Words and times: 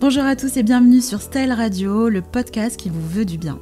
Bonjour 0.00 0.22
à 0.22 0.36
tous 0.36 0.56
et 0.56 0.62
bienvenue 0.62 1.00
sur 1.00 1.20
Style 1.20 1.50
Radio, 1.50 2.08
le 2.08 2.22
podcast 2.22 2.76
qui 2.76 2.88
vous 2.88 3.04
veut 3.08 3.24
du 3.24 3.36
bien. 3.36 3.58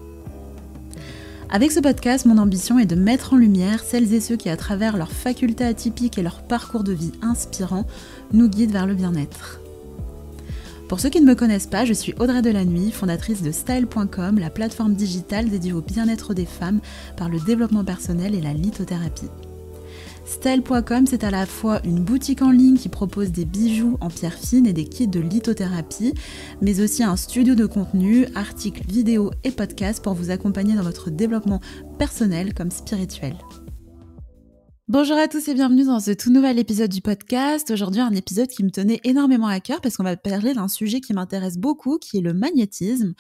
Avec 1.48 1.72
ce 1.72 1.80
podcast, 1.80 2.26
mon 2.26 2.37
ambition 2.37 2.78
est 2.78 2.85
de 2.85 2.94
mettre 2.94 3.32
en 3.32 3.38
lumière 3.38 3.82
celles 3.82 4.12
et 4.12 4.21
ceux 4.21 4.37
qui, 4.37 4.51
à 4.51 4.56
travers 4.58 4.99
leurs 4.99 5.12
facultés 5.12 5.64
atypiques 5.64 6.19
et 6.19 6.22
leur 6.22 6.42
parcours 6.42 6.85
de 6.85 6.92
vie 6.92 7.12
inspirant, 7.22 7.87
nous 8.35 8.51
guident 8.51 8.72
vers 8.72 8.87
le 8.87 8.92
bien-être. 8.92 9.60
Pour 10.90 11.01
ceux 11.01 11.08
qui 11.08 11.22
ne 11.22 11.26
me 11.26 11.35
connaissent 11.35 11.69
pas, 11.69 11.87
je 11.87 11.94
suis 11.94 12.14
Audrey 12.21 12.42
Delannuy, 12.42 12.92
fondatrice 12.92 13.42
de 13.42 13.50
Style.com, 13.50 14.38
la 14.38 14.50
plateforme 14.50 14.92
digitale 14.92 15.48
dédiée 15.48 15.72
au 15.72 15.80
bien-être 15.80 16.34
des 16.34 16.45
femmes 16.45 16.80
par 17.16 17.30
le 17.30 17.41
développement 17.41 17.82
personnel 17.82 18.34
et 18.34 18.42
la 18.42 18.52
lithothérapie. 18.52 19.30
Style.com, 20.27 21.06
c'est 21.06 21.23
à 21.23 21.30
la 21.30 21.47
fois 21.47 21.80
une 21.84 22.02
boutique 22.02 22.43
en 22.43 22.51
ligne 22.51 22.77
qui 22.77 22.88
propose 22.88 23.30
des 23.30 23.45
bijoux 23.45 23.97
en 24.01 24.09
pierre 24.09 24.34
fine 24.34 24.67
et 24.67 24.73
des 24.73 24.84
kits 24.84 25.07
de 25.07 25.21
lithothérapie, 25.21 26.15
mais 26.61 26.80
aussi 26.80 27.05
un 27.05 27.15
studio 27.17 27.55
de 27.55 27.65
contenu, 27.65 28.27
articles, 28.34 28.83
vidéos 28.89 29.31
et 29.45 29.53
podcasts 29.53 30.03
pour 30.03 30.15
vous 30.15 30.33
accompagner 30.33 30.75
dans 30.75 30.83
votre 30.83 31.11
développement 31.11 31.61
personnel 31.97 32.55
comme 32.55 32.73
spirituel. 32.73 33.37
Bonjour 34.89 35.17
à 35.17 35.27
tous 35.27 35.48
et 35.48 35.55
bienvenue 35.55 35.84
dans 35.84 35.98
ce 35.98 36.12
tout 36.12 36.31
nouvel 36.31 36.61
épisode 36.61 36.91
du 36.91 37.01
podcast. 37.01 37.73
Aujourd'hui, 37.73 38.01
un 38.01 38.12
épisode 38.12 38.48
qui 38.48 38.62
me 38.62 38.70
tenait 38.70 39.01
énormément 39.03 39.48
à 39.48 39.59
cœur 39.61 39.81
parce 39.81 39.97
qu'on 39.97 40.05
va 40.05 40.17
parler 40.17 40.55
d'un 40.55 40.69
sujet 40.69 41.01
qui 41.01 41.12
m'intéresse 41.12 41.56
beaucoup, 41.56 41.98
qui 41.98 42.19
est 42.19 42.20
le 42.20 42.34
magnétisme. 42.34 43.15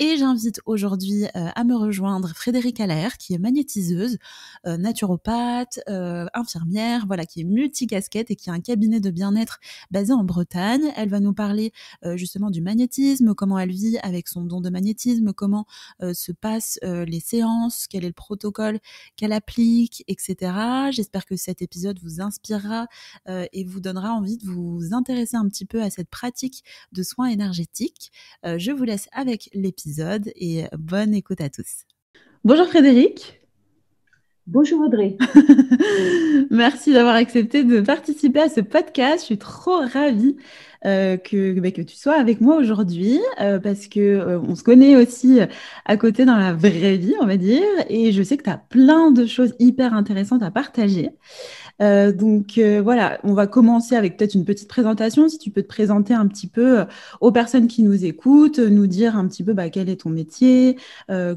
Et 0.00 0.16
j'invite 0.16 0.60
aujourd'hui 0.64 1.24
euh, 1.24 1.48
à 1.56 1.64
me 1.64 1.74
rejoindre 1.74 2.28
Frédéric 2.28 2.78
Allaire, 2.78 3.16
qui 3.16 3.34
est 3.34 3.38
magnétiseuse, 3.38 4.18
euh, 4.64 4.76
naturopathe, 4.76 5.80
euh, 5.88 6.26
infirmière, 6.34 7.04
voilà, 7.08 7.26
qui 7.26 7.40
est 7.40 7.44
multicasquette 7.44 8.30
et 8.30 8.36
qui 8.36 8.48
a 8.48 8.52
un 8.52 8.60
cabinet 8.60 9.00
de 9.00 9.10
bien-être 9.10 9.58
basé 9.90 10.12
en 10.12 10.22
Bretagne. 10.22 10.92
Elle 10.94 11.08
va 11.08 11.18
nous 11.18 11.32
parler 11.32 11.72
justement 12.14 12.50
du 12.50 12.60
magnétisme, 12.60 13.34
comment 13.34 13.58
elle 13.58 13.72
vit 13.72 13.98
avec 13.98 14.28
son 14.28 14.42
don 14.44 14.60
de 14.60 14.70
magnétisme, 14.70 15.32
comment 15.32 15.66
se 16.00 16.32
passent 16.32 16.78
les 16.82 17.20
séances, 17.20 17.86
quel 17.88 18.04
est 18.04 18.08
le 18.08 18.12
protocole 18.12 18.78
qu'elle 19.16 19.32
applique, 19.32 20.04
etc. 20.06 20.52
J'espère 20.90 21.24
que 21.26 21.36
cet 21.36 21.62
épisode 21.62 21.98
vous 22.02 22.20
inspirera 22.20 22.86
et 23.26 23.64
vous 23.64 23.80
donnera 23.80 24.12
envie 24.12 24.36
de 24.36 24.46
vous 24.46 24.92
intéresser 24.92 25.36
un 25.36 25.48
petit 25.48 25.66
peu 25.66 25.82
à 25.82 25.90
cette 25.90 26.10
pratique 26.10 26.64
de 26.92 27.02
soins 27.02 27.28
énergétiques. 27.28 28.12
je 28.44 28.70
vous 28.70 28.84
laisse 28.84 29.08
avec 29.12 29.50
l'épisode 29.54 29.87
et 30.36 30.64
bonne 30.78 31.14
écoute 31.14 31.40
à 31.40 31.48
tous. 31.48 31.84
Bonjour 32.44 32.66
Frédéric. 32.66 33.40
Bonjour 34.46 34.80
Audrey. 34.80 35.16
Merci 36.50 36.92
d'avoir 36.92 37.14
accepté 37.14 37.64
de 37.64 37.80
participer 37.80 38.40
à 38.40 38.48
ce 38.48 38.60
podcast. 38.60 39.20
Je 39.20 39.24
suis 39.24 39.38
trop 39.38 39.80
ravie 39.92 40.36
euh, 40.86 41.16
que, 41.18 41.58
bah, 41.60 41.70
que 41.70 41.82
tu 41.82 41.96
sois 41.96 42.14
avec 42.14 42.40
moi 42.40 42.56
aujourd'hui 42.56 43.18
euh, 43.40 43.58
parce 43.58 43.88
que 43.88 44.00
euh, 44.00 44.40
on 44.40 44.54
se 44.54 44.62
connaît 44.62 44.96
aussi 44.96 45.40
à 45.84 45.96
côté 45.96 46.24
dans 46.24 46.36
la 46.36 46.54
vraie 46.54 46.96
vie, 46.96 47.14
on 47.20 47.26
va 47.26 47.36
dire, 47.36 47.62
et 47.90 48.12
je 48.12 48.22
sais 48.22 48.36
que 48.36 48.44
tu 48.44 48.50
as 48.50 48.56
plein 48.56 49.10
de 49.10 49.26
choses 49.26 49.54
hyper 49.58 49.92
intéressantes 49.92 50.42
à 50.42 50.50
partager. 50.50 51.10
Euh, 51.80 52.12
donc 52.12 52.58
euh, 52.58 52.82
voilà, 52.82 53.20
on 53.22 53.34
va 53.34 53.46
commencer 53.46 53.94
avec 53.94 54.16
peut-être 54.16 54.34
une 54.34 54.44
petite 54.44 54.68
présentation. 54.68 55.28
Si 55.28 55.38
tu 55.38 55.50
peux 55.50 55.62
te 55.62 55.68
présenter 55.68 56.12
un 56.12 56.26
petit 56.26 56.48
peu 56.48 56.80
euh, 56.80 56.84
aux 57.20 57.30
personnes 57.30 57.68
qui 57.68 57.82
nous 57.82 58.04
écoutent, 58.04 58.58
nous 58.58 58.86
dire 58.86 59.16
un 59.16 59.28
petit 59.28 59.44
peu 59.44 59.52
bah, 59.52 59.70
quel 59.70 59.88
est 59.88 60.00
ton 60.02 60.10
métier, 60.10 60.76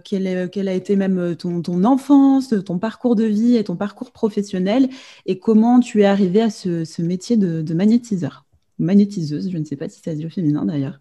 quelle, 0.04 0.28
a 0.28 0.74
été 0.74 0.96
même 0.96 1.36
ton, 1.36 1.84
enfance, 1.84 2.54
ton 2.66 2.80
parcours 2.80 3.16
de 3.16 3.26
vie 3.26 3.56
et 3.56 3.64
ton 3.64 3.76
parcours 3.76 4.12
professionnel, 4.12 4.90
et 5.26 5.40
comment 5.40 5.80
tu 5.80 6.02
es 6.02 6.06
arrivé 6.06 6.42
à 6.42 6.50
ce, 6.50 7.02
métier 7.02 7.38
de, 7.38 7.74
magnétiseur, 7.74 8.46
magnétiseuse. 8.80 9.50
Je 9.52 9.58
ne 9.58 9.64
sais 9.64 9.76
pas 9.76 9.90
si 9.90 10.02
ça 10.02 10.12
se 10.12 10.18
dit 10.18 10.26
au 10.26 10.30
féminin 10.30 10.66
d'ailleurs. 10.66 11.00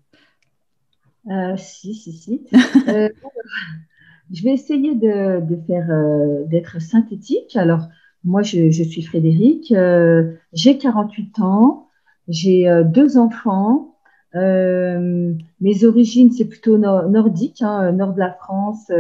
si, 1.57 1.95
si, 1.95 2.13
si. 2.13 2.43
je 4.33 4.43
vais 4.43 4.53
essayer 4.53 4.95
de 4.95 5.43
faire 5.67 6.47
d'être 6.47 6.81
synthétique. 6.81 7.57
Alors, 7.57 7.89
moi, 8.25 8.43
je, 8.43 8.71
suis 8.71 9.03
Frédéric, 9.03 9.73
euh, 9.73 10.35
j'ai 10.53 10.77
48 10.77 11.41
ans, 11.41 11.89
j'ai 12.29 12.69
euh, 12.69 12.85
deux 12.85 13.17
enfants. 13.17 13.95
Euh, 14.35 15.33
mes 15.61 15.85
origines, 15.85 16.31
c'est 16.31 16.45
plutôt 16.45 16.79
nordique, 16.79 17.63
hein, 17.63 17.93
nord 17.93 18.13
de 18.13 18.21
la 18.21 18.33
France, 18.33 18.91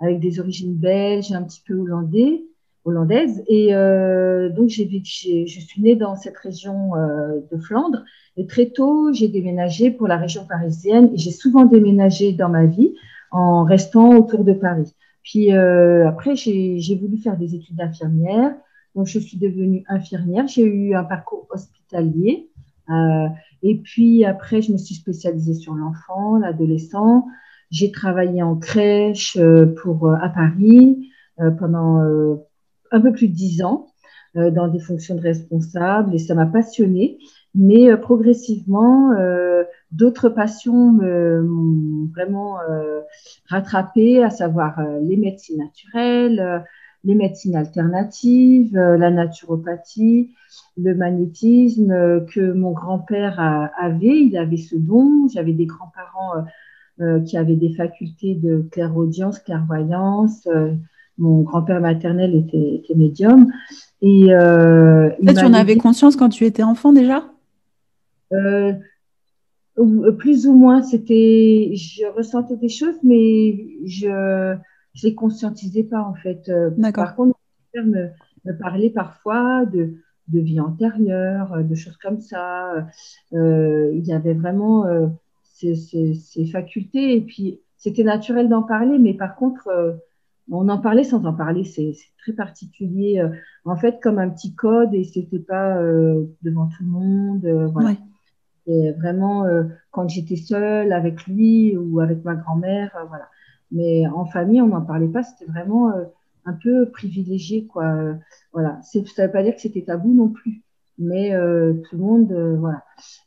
avec 0.00 0.20
des 0.20 0.40
origines 0.40 0.74
belges, 0.74 1.32
un 1.32 1.42
petit 1.42 1.62
peu 1.66 1.74
hollandais, 1.74 2.44
hollandaises. 2.84 3.44
Et 3.46 3.72
donc, 3.72 4.68
j'ai, 4.68 4.88
je 5.46 5.60
suis 5.60 5.82
née 5.82 5.94
dans 5.94 6.16
cette 6.16 6.36
région 6.38 6.92
de 7.50 7.58
Flandre. 7.58 8.04
Et 8.36 8.46
très 8.46 8.66
tôt, 8.66 9.12
j'ai 9.12 9.28
déménagé 9.28 9.90
pour 9.90 10.08
la 10.08 10.16
région 10.16 10.44
parisienne. 10.46 11.10
Et 11.14 11.18
j'ai 11.18 11.30
souvent 11.30 11.64
déménagé 11.64 12.32
dans 12.32 12.48
ma 12.48 12.66
vie 12.66 12.92
en 13.30 13.64
restant 13.64 14.16
autour 14.16 14.42
de 14.44 14.52
Paris. 14.52 14.92
Puis 15.26 15.52
euh, 15.52 16.08
après, 16.08 16.36
j'ai 16.36 16.98
voulu 17.00 17.18
faire 17.18 17.36
des 17.36 17.56
études 17.56 17.74
d'infirmière. 17.74 18.54
Donc, 18.94 19.06
je 19.08 19.18
suis 19.18 19.36
devenue 19.36 19.84
infirmière. 19.88 20.46
J'ai 20.46 20.62
eu 20.62 20.94
un 20.94 21.02
parcours 21.02 21.48
hospitalier. 21.50 22.48
Euh, 22.88 23.26
et 23.64 23.76
puis 23.78 24.24
après, 24.24 24.62
je 24.62 24.72
me 24.72 24.78
suis 24.78 24.94
spécialisée 24.94 25.54
sur 25.54 25.74
l'enfant, 25.74 26.36
l'adolescent. 26.38 27.26
J'ai 27.72 27.90
travaillé 27.90 28.40
en 28.42 28.54
crèche 28.54 29.36
euh, 29.36 29.74
pour, 29.82 30.08
à 30.14 30.28
Paris 30.28 31.10
pendant 31.58 32.00
un 32.92 33.00
peu 33.02 33.12
plus 33.12 33.28
de 33.28 33.34
dix 33.34 33.62
ans 33.62 33.88
dans 34.34 34.68
des 34.68 34.80
fonctions 34.80 35.14
de 35.14 35.20
responsable 35.20 36.14
et 36.14 36.18
ça 36.18 36.34
m'a 36.34 36.46
passionnée. 36.46 37.18
Mais 37.56 37.96
progressivement, 37.96 39.12
D'autres 39.92 40.28
passions 40.28 40.92
m'ont 40.92 42.10
vraiment 42.12 42.58
euh, 42.60 43.00
rattrapé, 43.48 44.22
à 44.22 44.30
savoir 44.30 44.78
euh, 44.80 45.00
les 45.00 45.16
médecines 45.16 45.58
naturelles, 45.58 46.40
euh, 46.40 46.58
les 47.04 47.14
médecines 47.14 47.54
alternatives, 47.54 48.76
la 48.76 49.10
naturopathie, 49.10 50.32
le 50.76 50.94
magnétisme 50.94 52.26
que 52.26 52.52
mon 52.52 52.72
grand-père 52.72 53.38
avait. 53.78 54.24
Il 54.24 54.36
avait 54.36 54.56
ce 54.56 54.74
don. 54.74 55.28
J'avais 55.32 55.52
des 55.52 55.66
grands-parents 55.66 56.44
qui 57.24 57.38
avaient 57.38 57.54
des 57.54 57.74
facultés 57.74 58.34
de 58.34 58.66
clairaudience, 58.72 59.38
clairvoyance. 59.38 60.48
mon 61.16 61.42
grand-père 61.42 61.80
maternel 61.80 62.34
était, 62.34 62.82
médium. 62.96 63.52
Et 64.02 64.26
tu 64.26 65.44
en 65.44 65.54
avais 65.54 65.76
conscience 65.76 66.16
quand 66.16 66.30
tu 66.30 66.44
étais 66.44 66.64
enfant 66.64 66.92
déjà? 66.92 67.22
Plus 70.18 70.46
ou 70.46 70.54
moins, 70.54 70.82
c'était, 70.82 71.72
je 71.74 72.06
ressentais 72.14 72.56
des 72.56 72.68
choses, 72.68 72.98
mais 73.02 73.66
je 73.84 74.08
ne 74.08 74.56
les 75.02 75.14
conscientisais 75.14 75.84
pas 75.84 76.02
en 76.02 76.14
fait. 76.14 76.48
Euh, 76.48 76.70
par 76.92 77.14
contre, 77.14 77.38
me, 77.74 78.08
me 78.44 78.58
parlait 78.58 78.90
parfois 78.90 79.66
de, 79.66 79.96
de 80.28 80.40
vie 80.40 80.60
antérieure, 80.60 81.62
de 81.62 81.74
choses 81.74 81.96
comme 81.96 82.20
ça. 82.20 82.86
Euh, 83.32 83.90
il 83.94 84.04
y 84.04 84.12
avait 84.12 84.34
vraiment 84.34 84.86
euh, 84.86 85.06
ces, 85.42 85.74
ces, 85.74 86.14
ces, 86.14 86.46
facultés 86.46 87.16
et 87.16 87.20
puis 87.20 87.60
c'était 87.76 88.04
naturel 88.04 88.48
d'en 88.48 88.62
parler, 88.62 88.98
mais 88.98 89.14
par 89.14 89.36
contre, 89.36 89.68
euh, 89.68 89.92
on 90.50 90.68
en 90.68 90.78
parlait 90.78 91.04
sans 91.04 91.24
en 91.24 91.34
parler. 91.34 91.64
C'est 91.64 91.92
très 92.18 92.32
particulier, 92.32 93.20
euh, 93.20 93.28
en 93.64 93.76
fait, 93.76 94.00
comme 94.02 94.18
un 94.18 94.30
petit 94.30 94.54
code 94.54 94.94
et 94.94 95.04
c'était 95.04 95.38
pas 95.38 95.80
devant 96.42 96.66
tout 96.66 96.84
le 96.84 96.90
monde. 96.90 97.70
voilà. 97.72 97.96
Et 98.66 98.92
vraiment, 98.92 99.44
euh, 99.44 99.64
quand 99.90 100.08
j'étais 100.08 100.36
seule 100.36 100.92
avec 100.92 101.26
lui 101.26 101.76
ou 101.76 102.00
avec 102.00 102.24
ma 102.24 102.34
grand-mère, 102.34 102.94
euh, 102.96 103.04
voilà. 103.08 103.28
Mais 103.70 104.06
en 104.08 104.24
famille, 104.24 104.60
on 104.60 104.68
n'en 104.68 104.82
parlait 104.82 105.08
pas. 105.08 105.22
C'était 105.22 105.50
vraiment 105.50 105.90
euh, 105.90 106.04
un 106.44 106.52
peu 106.52 106.90
privilégié, 106.90 107.66
quoi. 107.66 107.96
voilà. 108.52 108.80
Ça 108.82 109.00
ne 109.00 109.04
veut 109.04 109.32
pas 109.32 109.42
dire 109.42 109.54
que 109.54 109.60
c'était 109.60 109.82
tabou 109.82 110.12
non 110.12 110.28
plus. 110.28 110.62
Mais 110.98 111.32
tout 111.32 111.96
le 111.96 111.98
monde, 111.98 112.32
voilà. 112.58 112.82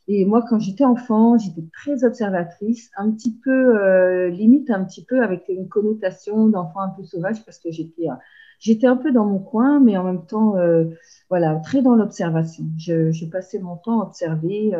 Et 0.08 0.24
moi, 0.24 0.42
quand 0.48 0.58
j'étais 0.58 0.84
enfant, 0.84 1.38
j'étais 1.38 1.62
très 1.72 2.02
observatrice, 2.02 2.90
un 2.96 3.12
petit 3.12 3.38
peu, 3.44 4.26
limite 4.28 4.70
un 4.70 4.84
petit 4.84 5.04
peu 5.04 5.22
avec 5.22 5.44
une 5.48 5.68
connotation 5.68 6.48
d'enfant 6.48 6.80
un 6.80 6.88
peu 6.88 7.04
sauvage 7.04 7.44
parce 7.44 7.58
que 7.58 7.70
j'étais 7.70 8.06
j'étais 8.58 8.88
un 8.88 8.96
peu 8.96 9.12
dans 9.12 9.24
mon 9.24 9.38
coin, 9.38 9.78
mais 9.78 9.96
en 9.96 10.04
même 10.04 10.26
temps, 10.26 10.54
voilà, 11.28 11.56
très 11.56 11.82
dans 11.82 11.94
l'observation. 11.94 12.64
Je, 12.76 13.12
je, 13.12 13.26
passais 13.26 13.60
mon 13.60 13.76
temps 13.76 14.00
à 14.00 14.06
observer 14.06 14.72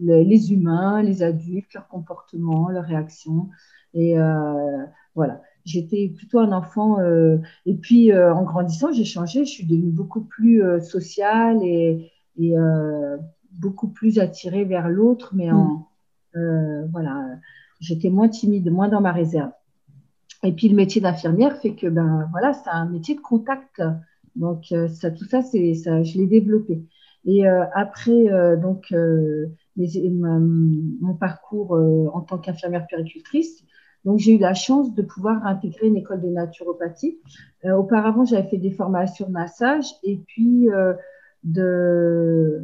les 0.00 0.52
humains, 0.52 1.02
les 1.02 1.22
adultes, 1.22 1.72
leur 1.74 1.88
comportement, 1.88 2.68
leurs 2.68 2.84
réactions. 2.84 3.48
Et 3.94 4.18
euh, 4.18 4.84
voilà, 5.14 5.40
j'étais 5.64 6.12
plutôt 6.14 6.40
un 6.40 6.52
enfant. 6.52 7.00
Euh, 7.00 7.38
et 7.64 7.74
puis, 7.74 8.12
euh, 8.12 8.34
en 8.34 8.42
grandissant, 8.42 8.92
j'ai 8.92 9.04
changé. 9.04 9.44
Je 9.44 9.50
suis 9.50 9.66
devenue 9.66 9.92
beaucoup 9.92 10.22
plus 10.22 10.62
sociale 10.80 11.58
et, 11.62 12.10
et 12.38 12.54
beaucoup 13.52 13.88
plus 13.88 14.18
attirée 14.18 14.64
vers 14.64 14.88
l'autre. 14.88 15.32
Mais 15.34 15.50
en, 15.50 15.86
mm. 16.34 16.86
voilà, 16.90 17.24
j'étais 17.80 18.10
moins 18.10 18.28
timide, 18.28 18.70
moins 18.70 18.88
dans 18.88 19.00
ma 19.00 19.12
réserve. 19.12 19.52
Et 20.42 20.52
puis, 20.52 20.68
le 20.68 20.74
métier 20.74 21.00
d'infirmière 21.00 21.56
fait 21.56 21.74
que, 21.74 21.86
ben 21.86 22.28
voilà, 22.32 22.52
c'est 22.52 22.68
un 22.68 22.86
métier 22.86 23.14
de 23.14 23.20
contact. 23.20 23.82
Donc, 24.36 24.74
ça, 24.88 25.10
tout 25.10 25.24
ça, 25.24 25.40
c'est 25.42 25.74
ça, 25.74 26.02
je 26.02 26.18
l'ai 26.18 26.26
développé. 26.26 26.82
Et 27.24 27.46
après, 27.46 28.26
donc, 28.60 28.92
mon 29.76 31.14
parcours 31.14 31.72
en 32.12 32.20
tant 32.20 32.38
qu'infirmière 32.38 32.86
péricultrice. 32.86 33.64
Donc, 34.04 34.18
j'ai 34.18 34.34
eu 34.34 34.38
la 34.38 34.54
chance 34.54 34.94
de 34.94 35.02
pouvoir 35.02 35.46
intégrer 35.46 35.86
une 35.86 35.96
école 35.96 36.20
de 36.20 36.28
naturopathie. 36.28 37.18
auparavant, 37.64 38.24
j'avais 38.24 38.48
fait 38.48 38.58
des 38.58 38.70
formations 38.70 39.26
de 39.26 39.32
massage 39.32 39.86
et 40.02 40.18
puis 40.26 40.68
de, 41.42 42.60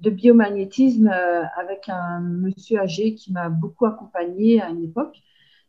de, 0.00 0.10
biomagnétisme 0.10 1.10
avec 1.56 1.88
un 1.88 2.20
monsieur 2.20 2.80
âgé 2.80 3.14
qui 3.14 3.32
m'a 3.32 3.48
beaucoup 3.48 3.86
accompagnée 3.86 4.60
à 4.60 4.68
une 4.68 4.84
époque. 4.84 5.16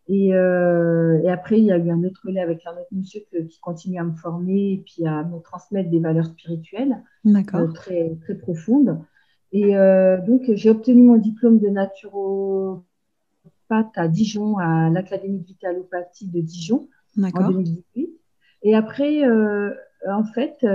Et, 0.08 0.36
euh, 0.36 1.22
et, 1.24 1.30
après, 1.30 1.60
il 1.60 1.66
y 1.66 1.72
a 1.72 1.78
eu 1.78 1.90
un 1.90 2.04
autre 2.04 2.22
relais 2.26 2.42
avec 2.42 2.66
un 2.66 2.72
autre 2.72 2.90
monsieur 2.92 3.22
qui 3.32 3.60
continue 3.62 4.00
à 4.00 4.04
me 4.04 4.14
former 4.14 4.74
et 4.74 4.84
puis 4.86 5.06
à 5.06 5.24
me 5.24 5.40
transmettre 5.40 5.90
des 5.90 6.00
valeurs 6.00 6.26
spirituelles 6.26 7.02
euh, 7.26 7.68
très, 7.74 8.16
très 8.22 8.36
profondes. 8.36 9.00
Et 9.54 9.78
euh, 9.78 10.20
donc, 10.20 10.42
j'ai 10.54 10.70
obtenu 10.70 11.04
mon 11.04 11.18
diplôme 11.18 11.60
de 11.60 11.70
naturopathe 11.70 12.84
à 13.96 14.08
Dijon, 14.08 14.58
à 14.58 14.90
l'Académie 14.90 15.40
de 15.40 15.46
Vitalopathie 15.46 16.28
de 16.28 16.42
Dijon, 16.42 16.90
en 17.22 17.50
2018. 17.52 18.10
Et 18.64 18.76
après, 18.76 19.24
euh, 19.24 19.72
en 20.10 20.24
fait, 20.24 20.66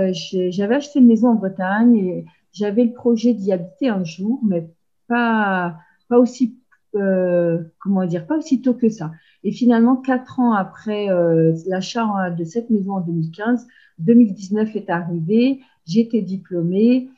j'avais 0.49 0.75
acheté 0.75 0.99
une 0.99 1.07
maison 1.07 1.29
en 1.29 1.35
Bretagne 1.35 1.95
et 1.97 2.25
j'avais 2.53 2.85
le 2.85 2.93
projet 2.93 3.33
d'y 3.33 3.51
habiter 3.51 3.89
un 3.89 4.03
jour, 4.03 4.39
mais 4.43 4.67
pas, 5.07 5.75
pas 6.07 6.17
aussi 6.17 6.59
euh, 6.95 7.59
comment 7.79 8.05
dire, 8.05 8.25
pas 8.25 8.37
aussitôt 8.37 8.73
que 8.73 8.89
ça. 8.89 9.11
Et 9.43 9.51
finalement, 9.51 9.95
quatre 9.95 10.39
ans 10.39 10.53
après 10.53 11.09
euh, 11.11 11.53
l'achat 11.67 12.31
de 12.31 12.43
cette 12.43 12.71
maison 12.71 12.93
en 12.93 13.01
2015, 13.01 13.67
2019 13.99 14.75
est 14.75 14.89
arrivé, 14.89 15.59
été 15.87 16.21
diplômée 16.21 17.09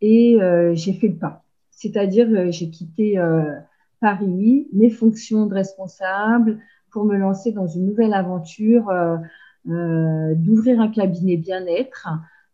et 0.00 0.40
euh, 0.40 0.74
j'ai 0.74 0.92
fait 0.92 1.08
le 1.08 1.16
pas. 1.16 1.42
C'est-à-dire, 1.70 2.52
j'ai 2.52 2.68
quitté 2.68 3.18
Paris, 4.02 4.68
mes 4.74 4.90
fonctions 4.90 5.46
de 5.46 5.54
responsable 5.54 6.58
pour 6.90 7.06
me 7.06 7.16
lancer 7.16 7.52
dans 7.52 7.66
une 7.66 7.86
nouvelle 7.86 8.12
aventure 8.12 8.92
d'ouvrir 9.64 10.78
un 10.78 10.88
cabinet 10.88 11.38
bien-être 11.38 12.06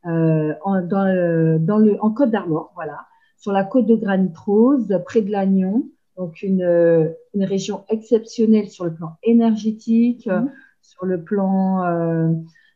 en, 0.04 0.80
dans 0.82 1.58
dans 1.58 1.78
le, 1.78 1.96
en 2.00 2.10
Côte 2.12 2.30
d'Armor, 2.30 2.70
voilà, 2.76 3.06
sur 3.36 3.50
la 3.50 3.64
côte 3.64 3.86
de 3.86 3.96
Granit 3.96 4.30
Rose, 4.36 4.96
près 5.04 5.22
de 5.22 5.32
Lannion 5.32 5.86
donc 6.16 6.42
une, 6.42 7.14
une, 7.34 7.44
région 7.44 7.84
exceptionnelle 7.88 8.68
sur 8.70 8.84
le 8.84 8.94
plan 8.94 9.16
énergétique, 9.22 10.26
mhm. 10.26 10.50
sur 10.80 11.04
le 11.04 11.22
plan 11.22 11.84
euh, 11.84 12.32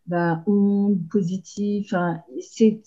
ben, 0.07 0.43
onde 0.47 1.01
positive. 1.11 1.87
Enfin, 1.87 2.21
c'est 2.41 2.83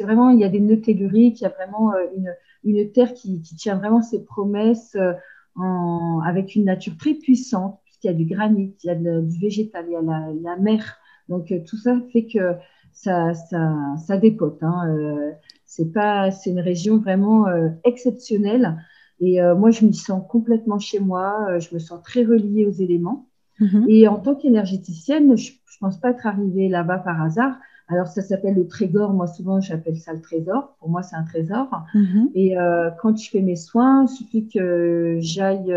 vraiment, 0.00 0.30
il 0.30 0.40
y 0.40 0.44
a 0.44 0.48
des 0.48 0.60
nœuds 0.60 0.80
telluriques, 0.80 1.40
il 1.40 1.44
y 1.44 1.46
a 1.46 1.50
vraiment 1.50 1.92
euh, 1.92 2.06
une, 2.16 2.34
une 2.64 2.90
terre 2.92 3.14
qui, 3.14 3.40
qui, 3.42 3.56
tient 3.56 3.76
vraiment 3.76 4.02
ses 4.02 4.24
promesses 4.24 4.96
euh, 4.96 5.12
en, 5.56 6.20
avec 6.24 6.54
une 6.54 6.64
nature 6.64 6.96
très 6.96 7.14
puissante, 7.14 7.80
puisqu'il 7.84 8.08
y 8.08 8.10
a 8.10 8.14
du 8.14 8.24
granit, 8.24 8.74
il 8.82 8.86
y 8.86 8.90
a 8.90 8.94
du 8.94 9.38
végétal, 9.38 9.84
il 9.88 9.92
y 9.92 9.96
a 9.96 10.02
la, 10.02 10.28
la 10.42 10.56
mer. 10.56 10.98
Donc 11.28 11.52
euh, 11.52 11.60
tout 11.66 11.76
ça 11.76 11.98
fait 12.12 12.26
que 12.26 12.54
ça, 12.92 13.34
ça, 13.34 13.74
ça 14.06 14.16
dépote. 14.16 14.62
Hein. 14.62 14.88
Euh, 14.88 15.32
c'est 15.66 15.92
pas, 15.92 16.30
c'est 16.30 16.50
une 16.50 16.60
région 16.60 16.98
vraiment 16.98 17.46
exceptionnelle. 17.82 18.78
Et 19.20 19.40
euh, 19.40 19.54
moi, 19.54 19.70
je 19.70 19.84
me 19.86 19.92
sens 19.92 20.22
complètement 20.28 20.78
chez 20.78 21.00
moi, 21.00 21.58
je 21.58 21.74
me 21.74 21.78
sens 21.78 22.02
très 22.02 22.22
reliée 22.24 22.66
aux 22.66 22.72
éléments. 22.72 23.28
Mhm. 23.60 23.86
Et 23.88 24.06
en 24.08 24.18
tant 24.18 24.34
qu'énergéticienne, 24.34 25.36
je 25.36 25.52
ne 25.52 25.78
pense 25.80 25.98
pas 25.98 26.10
être 26.10 26.26
arrivée 26.26 26.68
là-bas 26.68 26.98
par 26.98 27.20
hasard. 27.22 27.56
Alors, 27.88 28.06
ça 28.06 28.22
s'appelle 28.22 28.54
le 28.54 28.66
trésor. 28.66 29.12
Moi, 29.12 29.26
souvent, 29.26 29.60
j'appelle 29.60 29.98
ça 29.98 30.12
le 30.12 30.20
trésor. 30.20 30.76
Pour 30.78 30.88
moi, 30.88 31.02
c'est 31.02 31.16
un 31.16 31.24
trésor. 31.24 31.68
Mhm. 31.94 32.30
Et 32.34 32.58
euh, 32.58 32.90
quand 33.00 33.16
je 33.16 33.28
fais 33.28 33.42
mes 33.42 33.56
soins, 33.56 34.04
il 34.04 34.08
suffit 34.08 34.48
que 34.48 35.18
j'aille 35.20 35.74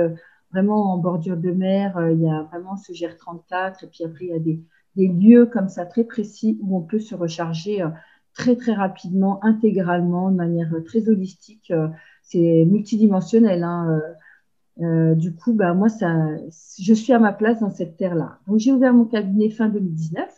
vraiment 0.51 0.93
en 0.93 0.97
bordure 0.97 1.37
de 1.37 1.51
mer. 1.51 1.99
il 2.11 2.21
y 2.21 2.29
a 2.29 2.43
vraiment 2.43 2.77
ce 2.77 2.93
GR34. 2.93 3.83
Et 3.83 3.87
puis 3.87 4.03
après, 4.05 4.25
il 4.25 4.29
y 4.29 4.33
a 4.33 4.39
des, 4.39 4.61
des, 4.95 5.07
lieux 5.07 5.45
comme 5.45 5.67
ça 5.67 5.85
très 5.85 6.05
précis 6.05 6.57
où 6.61 6.77
on 6.77 6.81
peut 6.81 6.99
se 6.99 7.13
recharger 7.13 7.85
très, 8.33 8.55
très 8.55 8.73
rapidement, 8.73 9.43
intégralement, 9.43 10.31
de 10.31 10.37
manière 10.37 10.71
très 10.85 11.09
holistique 11.09 11.73
c'est 12.27 12.65
multidimensionnel. 12.65 13.63
Hein, 13.63 14.01
euh, 14.79 14.83
euh, 14.83 15.15
du 15.15 15.33
coup, 15.33 15.53
bah, 15.53 15.73
moi, 15.73 15.89
ça, 15.89 16.13
je 16.79 16.93
suis 16.93 17.13
à 17.13 17.19
ma 17.19 17.33
place 17.33 17.61
dans 17.61 17.69
cette 17.69 17.97
terre-là. 17.97 18.39
Donc, 18.47 18.59
j'ai 18.59 18.71
ouvert 18.71 18.93
mon 18.93 19.05
cabinet 19.05 19.49
fin 19.49 19.69
2019. 19.69 20.29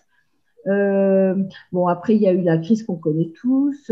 Euh, 0.68 1.36
bon, 1.72 1.88
après, 1.88 2.16
il 2.16 2.22
y 2.22 2.28
a 2.28 2.34
eu 2.34 2.42
la 2.42 2.58
crise 2.58 2.84
qu'on 2.84 2.98
connaît 2.98 3.32
tous. 3.40 3.92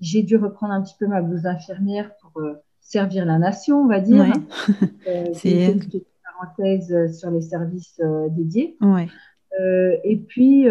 j'ai 0.00 0.22
dû 0.22 0.36
reprendre 0.36 0.72
un 0.72 0.82
petit 0.82 0.96
peu 0.98 1.06
ma 1.06 1.22
blouse 1.22 1.46
infirmière 1.46 2.10
pour 2.20 2.42
servir 2.80 3.24
la 3.24 3.38
nation, 3.38 3.82
on 3.82 3.86
va 3.86 4.00
dire. 4.00 4.26
c'est 5.34 5.72
une 5.72 5.80
parenthèse 6.38 7.18
sur 7.18 7.30
les 7.30 7.42
services 7.42 8.00
dédiés. 8.30 8.76
Ouais. 8.80 9.08
et 10.04 10.16
puis, 10.16 10.68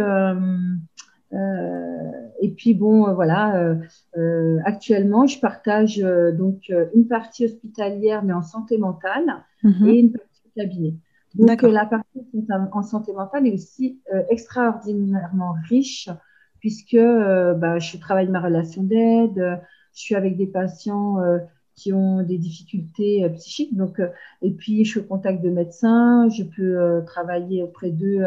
euh, 1.34 2.12
et 2.40 2.50
puis 2.52 2.74
bon, 2.74 3.08
euh, 3.08 3.14
voilà. 3.14 3.76
Euh, 4.18 4.58
actuellement, 4.66 5.28
je 5.28 5.40
partage 5.40 5.98
donc 5.98 6.72
une 6.94 7.08
partie 7.08 7.46
hospitalière, 7.46 8.24
mais 8.24 8.34
en 8.34 8.42
santé 8.42 8.78
mentale, 8.78 9.44
mhm. 9.64 9.88
et 9.88 10.00
une 10.00 10.12
partie 10.12 10.42
au 10.46 10.60
cabinet. 10.60 10.94
Donc 11.38 11.62
la 11.62 11.86
partie 11.86 12.28
en 12.72 12.84
santé 12.84 13.14
mentale 13.14 13.48
est 13.48 13.54
aussi 13.54 14.02
extraordinairement 14.30 15.54
riche 15.70 16.10
puisque 16.60 16.98
bah, 16.98 17.80
je 17.80 17.98
travaille 17.98 18.28
ma 18.28 18.42
relation 18.42 18.84
d'aide, 18.84 19.62
je 19.94 20.00
suis 20.00 20.16
avec 20.16 20.38
des 20.38 20.48
patients 20.48 21.18
qui 21.76 21.94
ont 21.94 22.24
des 22.24 22.38
difficultés 22.38 23.30
psychiques. 23.36 23.76
Donc, 23.76 24.02
et 24.42 24.52
puis, 24.52 24.84
je 24.84 24.90
suis 24.90 25.00
au 25.00 25.04
contact 25.04 25.44
de 25.44 25.50
médecins, 25.50 26.28
je 26.30 26.44
peux 26.44 27.04
travailler 27.06 27.62
auprès 27.62 27.92
d'eux 27.92 28.26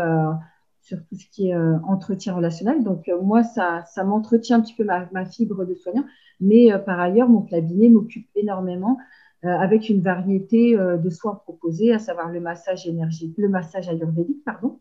sur 0.82 0.98
tout 1.06 1.14
ce 1.14 1.26
qui 1.30 1.48
est 1.48 1.54
euh, 1.54 1.78
entretien 1.86 2.34
relationnel. 2.34 2.82
Donc, 2.82 3.08
euh, 3.08 3.20
moi, 3.20 3.44
ça, 3.44 3.84
ça 3.86 4.04
m'entretient 4.04 4.58
un 4.58 4.60
petit 4.60 4.74
peu 4.74 4.84
ma, 4.84 5.24
fibre 5.24 5.64
de 5.64 5.74
soignant. 5.74 6.04
Mais 6.40 6.72
euh, 6.72 6.78
par 6.78 6.98
ailleurs, 6.98 7.28
mon 7.28 7.42
cabinet 7.42 7.88
m'occupe 7.88 8.28
énormément 8.34 8.98
avec 9.42 9.88
une 9.88 10.02
variété 10.02 10.76
de 10.76 11.10
soins 11.10 11.34
proposés, 11.34 11.92
à 11.92 11.98
savoir 11.98 12.30
le 12.30 12.40
massage 12.40 12.86
énergétique, 12.86 13.38
le 13.38 13.48
massage 13.48 13.88
ayurvédique, 13.88 14.44
pardon, 14.44 14.80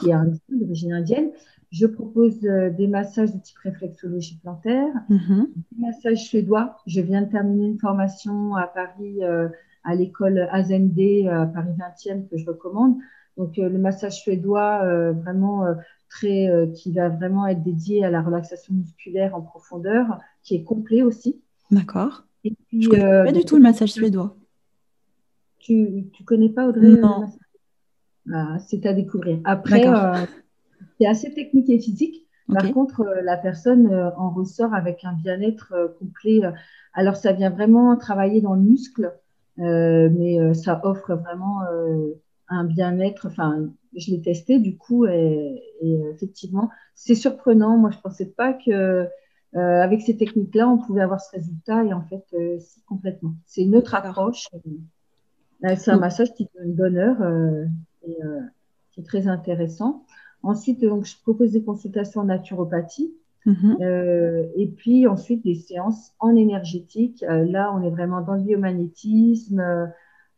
qui 0.00 0.10
est 0.10 0.12
un 0.12 0.32
d'origine 0.48 0.92
indienne. 0.92 1.30
Je 1.70 1.86
propose 1.86 2.38
des 2.40 2.86
massages 2.86 3.34
de 3.34 3.40
type 3.40 3.58
réflexologie 3.58 4.38
plantaire, 4.40 4.92
mm-hmm. 5.10 5.46
des 5.72 5.86
massages 5.86 6.24
suédois. 6.24 6.76
Je 6.86 7.00
viens 7.00 7.22
de 7.22 7.30
terminer 7.30 7.66
une 7.66 7.78
formation 7.78 8.54
à 8.54 8.68
Paris, 8.68 9.20
à 9.84 9.94
l'école 9.96 10.48
Azende, 10.52 11.26
à 11.28 11.46
Paris 11.46 11.74
20e, 11.76 12.28
que 12.28 12.36
je 12.36 12.46
recommande, 12.46 12.98
donc 13.38 13.56
euh, 13.58 13.68
le 13.68 13.78
massage 13.78 14.20
suédois, 14.20 14.82
euh, 14.82 15.12
vraiment 15.12 15.64
euh, 15.64 15.74
très, 16.10 16.48
qui 16.74 16.92
va 16.92 17.08
vraiment 17.08 17.46
être 17.46 17.62
dédié 17.62 18.04
à 18.04 18.10
la 18.10 18.20
relaxation 18.20 18.74
musculaire 18.74 19.34
en 19.34 19.42
profondeur, 19.42 20.18
qui 20.42 20.56
est 20.56 20.64
complet 20.64 21.02
aussi. 21.02 21.40
D'accord. 21.70 22.24
Et 22.44 22.54
puis, 22.68 22.82
Je 22.82 22.88
connais 22.88 23.24
pas 23.24 23.32
du 23.32 23.44
tout 23.44 23.56
le 23.56 23.62
massage 23.62 23.92
suédois. 23.92 24.36
Tu 25.58 25.74
ne 25.74 26.24
connais 26.24 26.48
pas 26.48 26.68
Audrey 26.68 26.88
Non. 26.88 27.26
Ah, 28.32 28.58
c'est 28.58 28.86
à 28.86 28.92
découvrir. 28.92 29.40
Après, 29.44 29.84
c'est 30.98 31.06
assez 31.06 31.32
technique 31.34 31.68
et 31.70 31.78
physique. 31.78 32.26
Par 32.52 32.70
contre, 32.72 33.04
la 33.22 33.36
personne 33.36 33.92
en 34.16 34.30
ressort 34.30 34.72
avec 34.72 35.04
un 35.04 35.12
bien-être 35.12 35.94
complet. 35.98 36.40
Alors, 36.94 37.16
ça 37.16 37.32
vient 37.32 37.50
vraiment 37.50 37.94
travailler 37.96 38.40
dans 38.40 38.54
le 38.54 38.62
muscle, 38.62 39.12
mais 39.56 40.54
ça 40.54 40.80
offre 40.84 41.14
vraiment 41.14 41.60
un 42.48 42.64
bien-être. 42.64 43.26
Enfin, 43.26 43.68
je 43.96 44.10
l'ai 44.10 44.22
testé 44.22 44.58
du 44.58 44.76
coup 44.76 45.06
et, 45.06 45.62
effectivement, 45.82 46.70
c'est 46.94 47.14
surprenant. 47.14 47.76
Moi, 47.76 47.90
je 47.90 47.98
pensais 47.98 48.26
pas 48.26 48.52
que 48.54 49.06
euh, 49.56 49.82
avec 49.82 50.02
ces 50.02 50.16
techniques-là, 50.16 50.68
on 50.68 50.78
pouvait 50.78 51.00
avoir 51.00 51.20
ce 51.20 51.30
résultat 51.32 51.84
et 51.84 51.92
en 51.92 52.02
fait, 52.02 52.24
euh, 52.34 52.58
si 52.58 52.82
complètement. 52.82 53.34
C'est 53.46 53.62
une 53.62 53.76
autre 53.76 53.94
approche. 53.94 54.48
C'est 55.62 55.90
un 55.90 55.96
mm. 55.96 56.00
massage 56.00 56.34
qui 56.34 56.48
donne 56.54 56.74
bonheur 56.74 57.22
euh, 57.22 57.64
et 58.06 58.16
qui 58.92 59.00
est 59.00 59.04
très 59.04 59.26
intéressant. 59.26 60.04
Ensuite, 60.42 60.82
donc, 60.82 61.04
je 61.04 61.16
propose 61.22 61.52
des 61.52 61.62
consultations 61.62 62.20
en 62.20 62.24
naturopathie. 62.24 63.12
Mm-hmm. 63.46 64.50
et 64.56 64.66
puis 64.66 65.06
ensuite 65.06 65.42
des 65.42 65.54
séances 65.54 66.12
en 66.18 66.36
énergétique. 66.36 67.24
là, 67.26 67.72
on 67.72 67.80
est 67.82 67.88
vraiment 67.88 68.20
dans 68.20 68.34
le 68.34 68.42
biomagnétisme, 68.42 69.88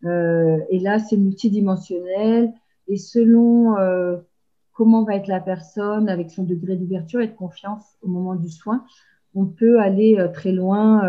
euh, 0.04 0.58
et 0.68 0.78
là, 0.78 0.98
c'est 0.98 1.16
multidimensionnel. 1.16 2.52
Et 2.88 2.96
selon 2.96 3.76
euh, 3.78 4.16
comment 4.80 5.04
va 5.04 5.14
être 5.14 5.26
la 5.26 5.40
personne, 5.40 6.08
avec 6.08 6.30
son 6.30 6.42
degré 6.42 6.74
d'ouverture 6.74 7.20
et 7.20 7.26
de 7.26 7.34
confiance 7.34 7.98
au 8.00 8.08
moment 8.08 8.34
du 8.34 8.48
soin, 8.48 8.82
on 9.34 9.44
peut 9.44 9.78
aller 9.78 10.16
euh, 10.18 10.28
très 10.28 10.52
loin 10.52 11.02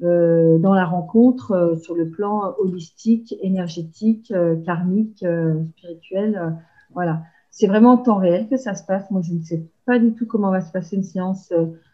dans 0.00 0.74
la 0.74 0.84
rencontre 0.84 1.78
sur 1.80 1.94
le 1.94 2.10
plan 2.10 2.52
holistique, 2.58 3.32
énergétique, 3.40 4.34
karmique, 4.64 5.24
spirituel. 5.70 6.56
voilà. 6.92 7.22
C'est 7.50 7.68
vraiment 7.68 7.92
en 7.92 7.98
temps 7.98 8.16
réel 8.16 8.48
que 8.48 8.56
ça 8.56 8.74
se 8.74 8.84
passe. 8.84 9.08
Moi, 9.12 9.22
je 9.22 9.32
ne 9.32 9.40
sais 9.40 9.64
pas 9.86 10.00
du 10.00 10.12
tout 10.12 10.26
comment 10.26 10.50
va 10.50 10.60
se 10.60 10.72
passer 10.72 10.96
une 10.96 11.04
séance 11.04 11.50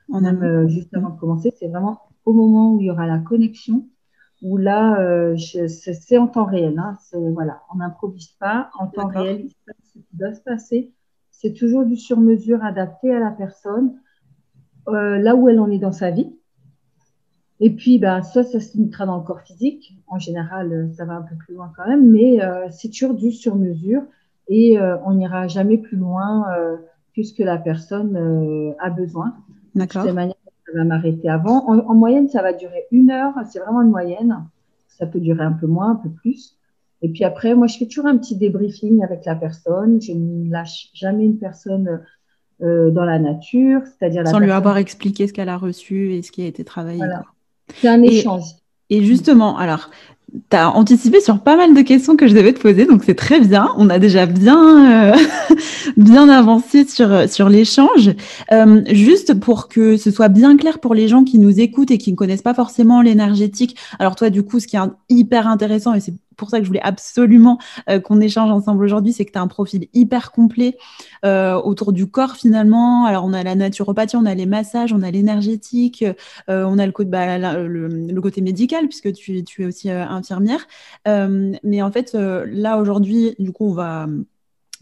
même 0.08 0.66
juste 0.66 0.92
avant 0.94 1.10
de 1.10 1.20
commencer. 1.20 1.52
C'est 1.60 1.68
vraiment 1.68 2.00
au 2.24 2.32
moment 2.32 2.74
où 2.74 2.80
il 2.80 2.86
y 2.86 2.90
aura 2.90 3.06
la 3.06 3.18
connexion 3.18 3.86
où 4.42 4.56
là, 4.56 5.36
c'est 5.36 6.18
en 6.18 6.26
temps 6.26 6.46
réel. 6.46 6.78
Hein. 6.78 6.98
voilà, 7.12 7.62
on 7.72 7.76
n'improvise 7.76 8.32
pas. 8.40 8.70
En 8.80 8.88
temps 8.88 9.08
réel, 9.08 9.48
ce 9.68 9.98
qui 10.00 10.16
doit 10.16 10.34
se 10.34 10.40
passer. 10.40 10.92
C'est 11.42 11.54
toujours 11.54 11.84
du 11.84 11.96
sur-mesure 11.96 12.64
adapté 12.64 13.12
à 13.12 13.18
la 13.18 13.32
personne, 13.32 13.94
là 14.86 15.34
où 15.34 15.48
elle 15.48 15.58
en 15.58 15.68
est 15.70 15.80
dans 15.80 15.90
sa 15.90 16.12
vie. 16.12 16.32
Et 17.58 17.70
puis, 17.70 17.98
ben, 17.98 18.22
ça, 18.22 18.44
ça 18.44 18.60
se 18.60 18.76
limitera 18.76 19.06
dans 19.06 19.16
le 19.16 19.24
corps 19.24 19.40
physique. 19.40 19.96
En 20.06 20.20
général, 20.20 20.90
ça 20.96 21.04
va 21.04 21.14
un 21.14 21.22
peu 21.22 21.34
plus 21.34 21.54
loin 21.54 21.72
quand 21.76 21.88
même, 21.88 22.10
mais 22.10 22.38
c'est 22.70 22.90
toujours 22.90 23.14
du 23.14 23.32
sur-mesure 23.32 24.02
et 24.48 24.78
on 25.04 25.14
n'ira 25.14 25.48
jamais 25.48 25.78
plus 25.78 25.96
loin 25.96 26.46
que 27.16 27.24
ce 27.24 27.34
que 27.34 27.42
la 27.42 27.58
personne 27.58 28.74
a 28.78 28.90
besoin. 28.90 29.34
D'accord. 29.74 30.06
De 30.06 30.12
manière, 30.12 30.36
ça 30.66 30.78
va 30.78 30.84
m'arrêter 30.84 31.28
avant. 31.28 31.66
En, 31.68 31.94
moyenne, 31.94 32.28
ça 32.28 32.42
va 32.42 32.52
durer 32.52 32.84
une 32.92 33.10
heure. 33.10 33.34
C'est 33.50 33.58
vraiment 33.58 33.82
une 33.82 33.90
moyenne. 33.90 34.44
Ça 34.86 35.06
peut 35.06 35.20
durer 35.20 35.42
un 35.42 35.52
peu 35.52 35.66
moins, 35.66 35.90
un 35.90 35.96
peu 35.96 36.08
plus. 36.08 36.56
Et 37.02 37.08
puis 37.08 37.24
après, 37.24 37.54
moi, 37.54 37.66
je 37.66 37.76
fais 37.78 37.86
toujours 37.86 38.06
un 38.06 38.16
petit 38.16 38.36
débriefing 38.36 39.02
avec 39.02 39.24
la 39.24 39.34
personne. 39.34 40.00
Je 40.00 40.12
ne 40.12 40.50
lâche 40.50 40.88
jamais 40.94 41.24
une 41.24 41.38
personne 41.38 42.00
euh, 42.62 42.90
dans 42.90 43.04
la 43.04 43.18
nature, 43.18 43.80
c'est-à-dire 43.84 44.26
sans 44.26 44.38
lui 44.38 44.52
avoir 44.52 44.76
expliqué 44.76 45.26
ce 45.26 45.32
qu'elle 45.32 45.48
a 45.48 45.56
reçu 45.56 46.14
et 46.14 46.22
ce 46.22 46.30
qui 46.30 46.42
a 46.42 46.46
été 46.46 46.62
travaillé. 46.62 46.98
Voilà. 46.98 47.24
C'est 47.74 47.88
un 47.88 48.02
échange. 48.02 48.44
Et 48.88 49.02
justement, 49.02 49.58
alors, 49.58 49.90
tu 50.50 50.56
as 50.56 50.70
anticipé 50.70 51.20
sur 51.20 51.40
pas 51.40 51.56
mal 51.56 51.74
de 51.74 51.80
questions 51.82 52.14
que 52.14 52.28
je 52.28 52.34
devais 52.34 52.52
te 52.52 52.60
poser, 52.60 52.86
donc 52.86 53.02
c'est 53.04 53.16
très 53.16 53.40
bien. 53.40 53.70
On 53.76 53.90
a 53.90 53.98
déjà 53.98 54.26
bien, 54.26 55.12
euh, 55.12 55.16
bien 55.96 56.28
avancé 56.28 56.84
sur, 56.84 57.28
sur 57.28 57.48
l'échange. 57.48 58.10
Euh, 58.52 58.82
juste 58.90 59.34
pour 59.40 59.68
que 59.68 59.96
ce 59.96 60.12
soit 60.12 60.28
bien 60.28 60.56
clair 60.56 60.78
pour 60.78 60.94
les 60.94 61.08
gens 61.08 61.24
qui 61.24 61.38
nous 61.38 61.58
écoutent 61.58 61.90
et 61.90 61.98
qui 61.98 62.12
ne 62.12 62.16
connaissent 62.16 62.42
pas 62.42 62.54
forcément 62.54 63.02
l'énergétique. 63.02 63.76
Alors 63.98 64.14
toi, 64.14 64.30
du 64.30 64.42
coup, 64.42 64.60
ce 64.60 64.68
qui 64.68 64.76
est 64.76 64.80
hyper 65.08 65.48
intéressant, 65.48 65.94
et 65.94 66.00
c'est 66.00 66.14
pour 66.42 66.50
ça 66.50 66.58
que 66.58 66.64
je 66.64 66.68
voulais 66.68 66.82
absolument 66.82 67.58
euh, 67.88 68.00
qu'on 68.00 68.20
échange 68.20 68.50
ensemble 68.50 68.84
aujourd'hui, 68.84 69.12
c'est 69.12 69.24
que 69.24 69.30
tu 69.30 69.38
as 69.38 69.42
un 69.42 69.46
profil 69.46 69.86
hyper 69.94 70.32
complet 70.32 70.76
euh, 71.24 71.54
autour 71.54 71.92
du 71.92 72.08
corps 72.08 72.34
finalement. 72.34 73.04
Alors 73.06 73.24
on 73.24 73.32
a 73.32 73.44
la 73.44 73.54
naturopathie, 73.54 74.16
on 74.16 74.26
a 74.26 74.34
les 74.34 74.46
massages, 74.46 74.92
on 74.92 75.02
a 75.02 75.10
l'énergétique, 75.12 76.04
euh, 76.50 76.64
on 76.64 76.78
a 76.80 76.86
le, 76.86 76.92
bah, 77.04 77.38
le, 77.38 78.20
côté 78.20 78.40
médical 78.40 78.88
puisque 78.88 79.12
tu 79.12 79.44
es 79.58 79.64
aussi 79.64 79.88
infirmière. 79.90 80.66
mais 81.06 81.82
en 81.82 81.92
fait, 81.92 82.14
là 82.14 82.78
aujourd'hui, 82.78 83.34
du 83.38 83.52
coup, 83.52 83.68
on 83.68 83.74
va 83.74 84.06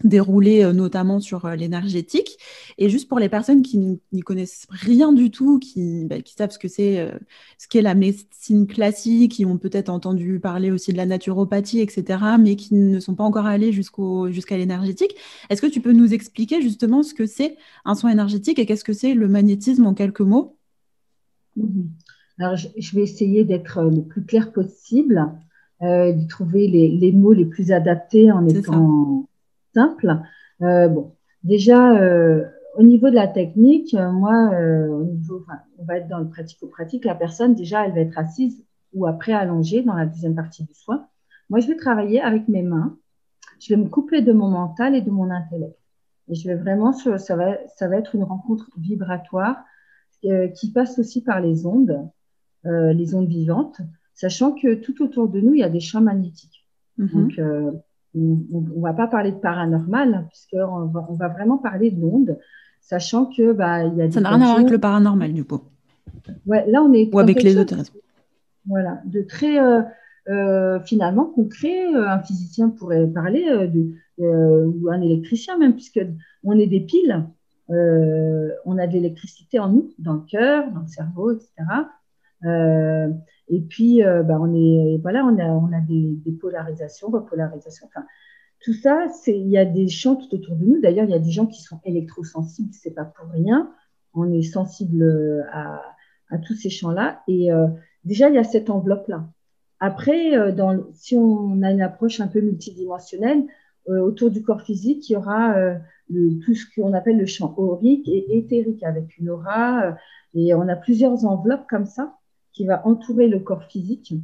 déroulé 0.04 0.62
euh, 0.62 0.72
notamment 0.72 1.20
sur 1.20 1.44
euh, 1.44 1.54
l'énergétique. 1.54 2.38
Et 2.78 2.88
juste 2.88 3.08
pour 3.08 3.18
les 3.18 3.28
personnes 3.28 3.62
qui 3.62 4.00
n'y 4.12 4.20
connaissent 4.22 4.66
rien 4.70 5.12
du 5.12 5.30
tout, 5.30 5.58
qui, 5.58 6.04
bah, 6.04 6.20
qui 6.20 6.34
savent 6.34 6.50
ce 6.50 6.58
que 6.58 6.68
c'est, 6.68 7.00
euh, 7.00 7.12
ce 7.58 7.68
qu'est 7.68 7.82
la 7.82 7.94
médecine 7.94 8.66
classique, 8.66 9.32
qui 9.32 9.44
ont 9.44 9.58
peut-être 9.58 9.88
entendu 9.88 10.40
parler 10.40 10.70
aussi 10.70 10.92
de 10.92 10.96
la 10.96 11.06
naturopathie, 11.06 11.80
etc., 11.80 12.18
mais 12.38 12.56
qui 12.56 12.74
ne 12.74 13.00
sont 13.00 13.14
pas 13.14 13.24
encore 13.24 13.46
allés 13.46 13.72
jusqu'au, 13.72 14.30
jusqu'à 14.30 14.56
l'énergétique, 14.56 15.14
est-ce 15.50 15.62
que 15.62 15.66
tu 15.66 15.80
peux 15.80 15.92
nous 15.92 16.14
expliquer 16.14 16.62
justement 16.62 17.02
ce 17.02 17.14
que 17.14 17.26
c'est 17.26 17.56
un 17.84 17.94
soin 17.94 18.10
énergétique 18.10 18.58
et 18.58 18.66
qu'est-ce 18.66 18.84
que 18.84 18.92
c'est 18.92 19.14
le 19.14 19.28
magnétisme 19.28 19.86
en 19.86 19.94
quelques 19.94 20.20
mots? 20.20 20.56
Mhm. 21.56 21.90
Alors, 22.38 22.56
je 22.56 22.96
vais 22.96 23.02
essayer 23.02 23.44
d'être 23.44 23.82
le 23.82 24.00
plus 24.00 24.24
clair 24.24 24.50
possible, 24.50 25.30
de 25.82 26.26
trouver 26.26 26.68
les, 26.68 26.88
les, 26.88 27.12
mots 27.12 27.34
les 27.34 27.44
plus 27.44 27.70
adaptés 27.70 28.32
en 28.32 28.46
étant 28.46 29.28
simple. 29.74 30.20
Euh, 30.62 30.88
bon, 30.88 31.14
déjà, 31.42 31.96
euh, 31.96 32.44
au 32.76 32.82
niveau 32.82 33.10
de 33.10 33.14
la 33.14 33.28
technique, 33.28 33.94
euh, 33.94 34.10
moi, 34.10 34.50
au 34.88 35.04
niveau, 35.04 35.44
on 35.78 35.84
va 35.84 35.98
être 35.98 36.08
dans 36.08 36.18
le 36.18 36.28
pratico-pratique, 36.28 37.04
la 37.04 37.14
personne, 37.14 37.54
déjà, 37.54 37.86
elle 37.86 37.92
va 37.92 38.00
être 38.00 38.18
assise 38.18 38.64
ou 38.92 39.06
après 39.06 39.32
allongée 39.32 39.82
dans 39.82 39.94
la 39.94 40.06
deuxième 40.06 40.34
partie 40.34 40.64
du 40.64 40.74
soin. 40.74 41.06
Moi, 41.48 41.60
je 41.60 41.68
vais 41.68 41.76
travailler 41.76 42.20
avec 42.20 42.48
mes 42.48 42.62
mains. 42.62 42.96
Je 43.60 43.74
vais 43.74 43.80
me 43.80 43.88
couper 43.88 44.22
de 44.22 44.32
mon 44.32 44.48
mental 44.48 44.94
et 44.94 45.02
de 45.02 45.10
mon 45.10 45.30
intellect. 45.30 45.76
Et 46.28 46.34
je 46.34 46.48
vais 46.48 46.54
vraiment, 46.54 46.92
ça 46.92 47.36
va, 47.36 47.58
ça 47.76 47.88
va 47.88 47.96
être 47.96 48.14
une 48.14 48.22
rencontre 48.24 48.70
vibratoire 48.78 49.64
qui 50.22 50.72
passe 50.72 50.98
aussi 50.98 51.22
par 51.22 51.40
les 51.40 51.66
ondes, 51.66 52.08
les 52.64 53.14
ondes 53.14 53.26
vivantes, 53.28 53.80
sachant 54.14 54.52
que 54.52 54.74
tout 54.74 55.02
autour 55.02 55.28
de 55.28 55.40
nous, 55.40 55.54
il 55.54 55.60
y 55.60 55.64
a 55.64 55.68
des 55.68 55.80
champs 55.80 56.00
magnétiques. 56.00 56.66
Mm-hmm. 56.98 57.12
Donc, 57.12 57.40
on 58.14 58.38
ne 58.50 58.82
va 58.82 58.92
pas 58.92 59.06
parler 59.06 59.32
de 59.32 59.36
paranormal, 59.36 60.26
puisqu'on 60.28 60.86
va, 60.86 61.06
on 61.08 61.14
va 61.14 61.28
vraiment 61.28 61.58
parler 61.58 61.90
de 61.90 62.00
l'onde, 62.00 62.38
sachant 62.80 63.26
que 63.26 63.52
bah, 63.52 63.84
il 63.84 63.96
y 63.96 64.02
a 64.02 64.10
Ça 64.10 64.20
n'a 64.20 64.30
rien 64.30 64.40
à 64.40 64.44
voir 64.44 64.56
avec 64.58 64.70
le 64.70 64.78
paranormal, 64.78 65.32
du 65.32 65.44
coup. 65.44 65.60
Ouais, 66.46 66.68
là, 66.68 66.82
on 66.82 66.92
est. 66.92 67.12
Ou 67.14 67.18
avec 67.18 67.42
les 67.42 67.56
autres. 67.56 67.76
Voilà, 68.66 69.00
de 69.04 69.22
très 69.22 69.58
euh, 69.58 69.82
euh, 70.28 70.80
finalement 70.80 71.24
concret. 71.26 71.86
Euh, 71.94 72.08
un 72.08 72.20
physicien 72.20 72.68
pourrait 72.68 73.06
parler 73.06 73.68
de, 73.68 73.94
ou 74.18 74.90
un 74.90 75.00
électricien 75.00 75.58
même, 75.58 75.74
puisque 75.74 76.00
on 76.44 76.58
est 76.58 76.66
des 76.66 76.80
piles. 76.80 77.24
on 77.68 78.78
a 78.78 78.86
de 78.86 78.92
l'électricité 78.92 79.58
en 79.58 79.70
nous, 79.70 79.90
dans 79.98 80.14
le 80.14 80.22
cœur, 80.30 80.70
dans 80.72 80.80
le 80.80 80.88
cerveau, 80.88 81.32
etc. 81.32 81.52
Et 83.50 83.60
puis, 83.60 84.04
euh, 84.04 84.22
bah, 84.22 84.38
on 84.40 84.54
est, 84.54 84.98
voilà, 84.98 85.24
on 85.24 85.36
a, 85.38 85.46
on 85.46 85.72
a 85.72 85.80
des, 85.80 86.14
des 86.24 86.32
polarisations, 86.32 87.08
repolarisations. 87.08 87.88
Enfin, 87.88 88.06
tout 88.60 88.74
ça, 88.74 89.08
c'est, 89.08 89.36
il 89.36 89.48
y 89.48 89.58
a 89.58 89.64
des 89.64 89.88
champs 89.88 90.14
tout 90.14 90.32
autour 90.34 90.54
de 90.54 90.64
nous. 90.64 90.80
D'ailleurs, 90.80 91.04
il 91.04 91.10
y 91.10 91.14
a 91.14 91.18
des 91.18 91.32
gens 91.32 91.46
qui 91.46 91.60
sont 91.60 91.80
électrosensibles, 91.84 92.72
c'est 92.72 92.94
pas 92.94 93.04
pour 93.04 93.28
rien. 93.30 93.72
On 94.14 94.32
est 94.32 94.42
sensible 94.42 95.44
à, 95.52 95.82
à 96.30 96.38
tous 96.38 96.54
ces 96.54 96.70
champs-là. 96.70 97.22
Et 97.26 97.52
euh, 97.52 97.66
déjà, 98.04 98.28
il 98.28 98.36
y 98.36 98.38
a 98.38 98.44
cette 98.44 98.70
enveloppe-là. 98.70 99.28
Après, 99.80 100.36
euh, 100.36 100.52
dans, 100.52 100.86
si 100.92 101.16
on 101.16 101.62
a 101.62 101.72
une 101.72 101.82
approche 101.82 102.20
un 102.20 102.28
peu 102.28 102.40
multidimensionnelle, 102.40 103.44
autour 103.86 104.30
du 104.30 104.42
corps 104.42 104.60
physique, 104.62 105.08
il 105.08 105.14
y 105.14 105.16
aura 105.16 105.56
tout 106.44 106.54
ce 106.54 106.64
qu'on 106.76 106.92
appelle 106.92 107.16
le 107.16 107.26
champ 107.26 107.54
aurique 107.56 108.06
et 108.08 108.36
éthérique 108.36 108.84
avec 108.84 109.18
une 109.18 109.30
aura. 109.30 109.96
et 110.34 110.54
on 110.54 110.68
a 110.68 110.76
plusieurs 110.76 111.24
enveloppes 111.24 111.66
comme 111.68 111.86
ça 111.86 112.19
qui 112.52 112.66
va 112.66 112.86
entourer 112.86 113.28
le 113.28 113.40
corps 113.40 113.64
physique 113.64 114.14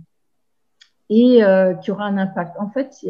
et 1.09 1.43
euh, 1.45 1.75
qui 1.75 1.91
aura 1.91 2.07
un 2.07 2.19
impact. 2.19 2.57
En 2.59 2.69
fait, 2.69 3.07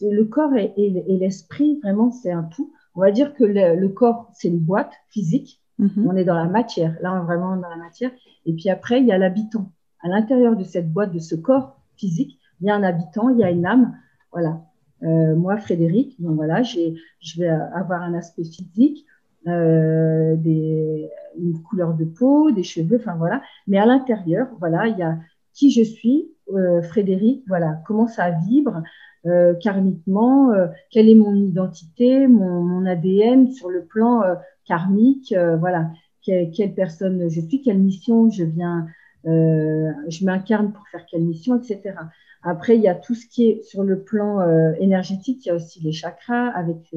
le 0.00 0.24
corps 0.24 0.54
et, 0.56 0.72
l'esprit, 1.08 1.80
vraiment, 1.82 2.10
c'est 2.10 2.32
un 2.32 2.44
tout. 2.44 2.72
On 2.94 3.00
va 3.00 3.10
dire 3.10 3.34
que 3.34 3.44
le, 3.44 3.88
corps, 3.88 4.30
c'est 4.34 4.48
une 4.48 4.58
boîte 4.58 4.92
physique. 5.08 5.60
Mhm. 5.78 6.06
On 6.06 6.16
est 6.16 6.24
dans 6.24 6.34
la 6.34 6.46
matière. 6.46 6.96
Là, 7.00 7.14
on 7.14 7.22
est 7.22 7.26
vraiment 7.26 7.56
dans 7.56 7.68
la 7.68 7.76
matière. 7.76 8.10
Et 8.46 8.52
puis 8.52 8.68
après, 8.68 9.00
il 9.00 9.06
y 9.06 9.12
a 9.12 9.18
l'habitant. 9.18 9.72
À 10.02 10.08
l'intérieur 10.08 10.56
de 10.56 10.64
cette 10.64 10.92
boîte, 10.92 11.12
de 11.12 11.18
ce 11.18 11.34
corps 11.34 11.80
physique, 11.96 12.38
il 12.60 12.66
y 12.66 12.70
a 12.70 12.74
un 12.74 12.82
habitant, 12.82 13.28
il 13.30 13.38
y 13.38 13.44
a 13.44 13.50
une 13.50 13.66
âme. 13.66 13.96
Voilà. 14.32 14.62
Euh, 15.02 15.34
moi, 15.34 15.56
Frédéric, 15.56 16.20
donc 16.20 16.36
voilà, 16.36 16.62
je 16.62 17.40
vais 17.40 17.48
avoir 17.48 18.02
un 18.02 18.12
aspect 18.12 18.44
physique, 18.44 19.06
euh, 19.46 20.36
des, 20.36 21.08
une 21.38 21.62
couleur 21.62 21.94
de 21.94 22.04
peau, 22.04 22.50
des 22.50 22.62
cheveux, 22.62 22.98
enfin 23.00 23.14
voilà. 23.16 23.42
Mais 23.66 23.78
à 23.78 23.86
l'intérieur, 23.86 24.48
voilà, 24.58 24.86
il 24.86 24.98
y 24.98 25.02
a 25.02 25.16
qui 25.54 25.70
je 25.70 25.82
suis, 25.82 26.30
euh, 26.52 26.82
Frédéric, 26.82 27.42
voilà, 27.48 27.80
comment 27.86 28.06
ça 28.06 28.30
vibre 28.30 28.82
euh, 29.26 29.54
karmiquement, 29.54 30.50
quelle 30.90 31.08
est 31.08 31.14
mon 31.14 31.34
identité, 31.34 32.26
mon, 32.28 32.84
ADN 32.84 33.50
sur 33.50 33.70
le 33.70 33.84
plan 33.84 34.22
karmique, 34.66 35.34
voilà, 35.58 35.90
quelle, 36.22 36.50
quelle, 36.50 36.74
personne 36.74 37.28
je 37.30 37.40
suis, 37.40 37.62
quelle 37.62 37.78
mission 37.78 38.30
je 38.30 38.44
viens, 38.44 38.86
je 39.24 40.24
m'incarne 40.24 40.72
pour 40.72 40.86
faire 40.88 41.06
quelle 41.10 41.22
mission, 41.22 41.56
etc. 41.56 41.94
Après, 42.42 42.76
il 42.76 42.82
y 42.82 42.88
a 42.88 42.94
tout 42.94 43.14
ce 43.14 43.26
qui 43.26 43.48
est 43.48 43.62
sur 43.62 43.84
le 43.84 44.02
plan 44.02 44.40
énergétique, 44.80 45.46
il 45.46 45.48
y 45.48 45.52
a 45.52 45.54
aussi 45.54 45.80
les 45.82 45.92
chakras 45.92 46.48
avec 46.48 46.92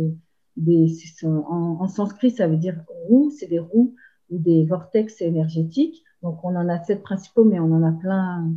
des, 0.57 0.87
en, 1.23 1.77
en, 1.79 1.87
sanskrit, 1.87 2.31
ça 2.31 2.47
veut 2.47 2.57
dire 2.57 2.83
roue, 3.07 3.31
c'est 3.31 3.47
des 3.47 3.59
roues 3.59 3.95
ou 4.29 4.37
des 4.37 4.65
vortex 4.65 5.21
énergétiques. 5.21 6.03
Donc, 6.21 6.43
on 6.43 6.55
en 6.55 6.69
a 6.69 6.79
sept 6.83 7.01
principaux, 7.01 7.43
mais 7.43 7.59
on 7.59 7.71
en 7.71 7.83
a 7.83 7.91
plein 7.91 8.51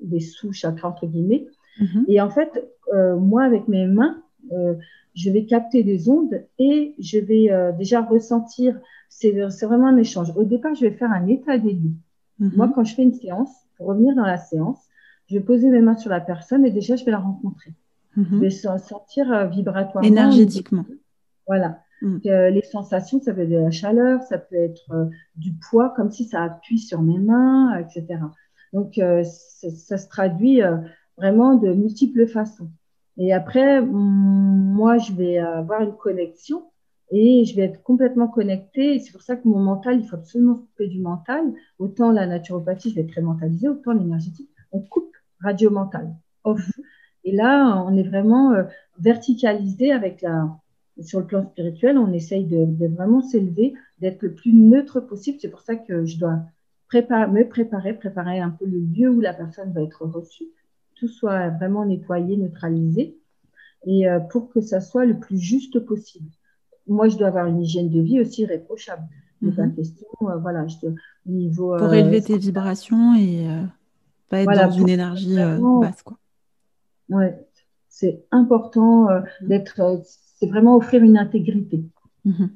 des 0.00 0.20
sous-chakras, 0.20 0.88
entre 0.88 1.06
guillemets. 1.06 1.46
Mhm. 1.80 2.04
Et 2.08 2.20
en 2.20 2.30
fait, 2.30 2.72
euh, 2.92 3.16
moi, 3.16 3.44
avec 3.44 3.68
mes 3.68 3.86
mains, 3.86 4.22
euh, 4.52 4.74
je 5.14 5.30
vais 5.30 5.44
capter 5.44 5.82
des 5.82 6.08
ondes 6.08 6.42
et 6.58 6.94
je 6.98 7.18
vais 7.18 7.50
euh, 7.50 7.72
déjà 7.72 8.00
ressentir. 8.00 8.78
C'est 9.08 9.32
vraiment 9.32 9.88
un 9.88 9.98
échange. 9.98 10.32
Au 10.36 10.44
départ, 10.44 10.74
je 10.74 10.82
vais 10.82 10.92
faire 10.92 11.10
un 11.10 11.26
état 11.26 11.58
des 11.58 11.72
lieux. 11.72 11.94
Mhm. 12.38 12.52
Moi, 12.56 12.72
quand 12.74 12.84
je 12.84 12.94
fais 12.94 13.02
une 13.02 13.12
séance, 13.12 13.50
pour 13.76 13.88
revenir 13.88 14.14
dans 14.14 14.24
la 14.24 14.38
séance, 14.38 14.78
je 15.28 15.36
vais 15.36 15.44
poser 15.44 15.68
mes 15.68 15.80
mains 15.80 15.96
sur 15.96 16.10
la 16.10 16.20
personne 16.20 16.64
et 16.64 16.70
déjà, 16.70 16.96
je 16.96 17.04
vais 17.04 17.10
la 17.10 17.18
rencontrer. 17.18 17.74
Mhm. 18.16 18.26
Je 18.30 18.36
vais 18.36 18.50
sentir 18.50 19.48
vibratoirement. 19.48 20.08
Énergétiquement. 20.08 20.84
Voilà. 21.46 21.80
Mm. 22.02 22.18
Euh, 22.26 22.50
les 22.50 22.62
sensations, 22.62 23.20
ça 23.20 23.32
peut 23.32 23.42
être 23.42 23.50
de 23.50 23.56
la 23.56 23.70
chaleur, 23.70 24.22
ça 24.22 24.38
peut 24.38 24.56
être 24.56 24.92
euh, 24.92 25.06
du 25.36 25.52
poids, 25.52 25.90
comme 25.90 26.10
si 26.10 26.24
ça 26.24 26.42
appuie 26.42 26.78
sur 26.78 27.00
mes 27.02 27.18
mains, 27.18 27.78
etc. 27.78 28.20
Donc, 28.72 28.98
euh, 28.98 29.22
ça 29.24 29.98
se 29.98 30.08
traduit 30.08 30.60
vraiment 31.16 31.54
de 31.56 31.72
multiples 31.72 32.26
façons. 32.26 32.70
Et 33.18 33.32
après, 33.32 33.82
moi, 33.82 34.96
je 34.98 35.12
vais 35.12 35.38
avoir 35.38 35.82
une 35.82 35.94
connexion 35.94 36.64
et 37.10 37.44
je 37.44 37.54
vais 37.54 37.62
être 37.62 37.82
complètement 37.82 38.28
connectée. 38.28 38.98
C'est 38.98 39.12
pour 39.12 39.20
ça 39.20 39.36
que 39.36 39.46
mon 39.46 39.58
mental, 39.58 40.00
il 40.00 40.08
faut 40.08 40.16
absolument 40.16 40.54
couper 40.54 40.88
du 40.88 41.00
mental. 41.00 41.52
Autant 41.78 42.10
la 42.10 42.26
naturopathie, 42.26 42.90
je 42.90 42.94
vais 42.94 43.02
être 43.02 43.12
très 43.12 43.20
mentalisée, 43.20 43.68
autant 43.68 43.92
l'énergétique, 43.92 44.48
on 44.72 44.80
coupe 44.80 45.14
radio 45.40 45.70
mentale, 45.70 46.14
off. 46.44 46.66
Mhm. 46.78 46.84
Et 47.24 47.32
là, 47.32 47.84
on 47.86 47.96
est 47.96 48.02
vraiment 48.02 48.52
euh, 48.52 48.64
verticalisé 48.98 49.92
avec 49.92 50.22
la, 50.22 50.48
sur 51.00 51.20
le 51.20 51.26
plan 51.26 51.44
spirituel, 51.44 51.98
on 51.98 52.12
essaye 52.12 52.44
de, 52.44 52.86
vraiment 52.86 53.22
s'élever, 53.22 53.74
d'être 54.00 54.22
le 54.22 54.34
plus 54.34 54.52
neutre 54.52 55.00
possible. 55.00 55.38
C'est 55.40 55.48
pour 55.48 55.60
ça 55.60 55.76
que 55.76 56.04
je 56.04 56.18
dois 56.18 56.40
me 56.92 57.48
préparer, 57.48 57.94
préparer 57.94 58.40
un 58.40 58.50
peu 58.50 58.66
le 58.66 58.78
lieu 58.78 59.08
où 59.08 59.20
la 59.20 59.32
personne 59.32 59.72
va 59.72 59.82
être 59.82 60.04
reçue, 60.04 60.48
tout 60.94 61.08
soit 61.08 61.48
vraiment 61.50 61.86
nettoyé, 61.86 62.36
neutralisé, 62.36 63.16
et 63.86 64.08
euh, 64.08 64.20
pour 64.20 64.50
que 64.50 64.60
ça 64.60 64.80
soit 64.80 65.06
le 65.06 65.18
plus 65.18 65.38
juste 65.38 65.80
possible. 65.80 66.30
Moi, 66.86 67.08
je 67.08 67.16
dois 67.16 67.28
avoir 67.28 67.46
une 67.46 67.62
hygiène 67.62 67.88
de 67.88 68.00
vie 68.00 68.20
aussi 68.20 68.44
réprochable. 68.44 69.04
Mm 69.40 69.74
question, 69.74 70.06
euh, 70.22 70.36
voilà, 70.36 70.66
je 70.68 70.76
niveau. 71.26 71.76
Pour 71.76 71.92
élever 71.94 72.22
tes 72.22 72.38
vibrations 72.38 73.16
et 73.16 73.44
pas 74.28 74.42
être 74.42 74.54
dans 74.54 74.70
une 74.70 74.88
énergie 74.88 75.34
basse, 75.34 76.02
quoi. 76.02 76.16
Ouais, 77.08 77.38
c'est 77.92 78.24
important 78.30 79.10
euh, 79.10 79.20
d'être, 79.42 79.80
euh, 79.80 79.98
c'est 80.42 80.48
vraiment 80.48 80.76
offrir 80.76 81.04
une 81.04 81.16
intégrité. 81.16 81.84
Mhm. 82.24 82.50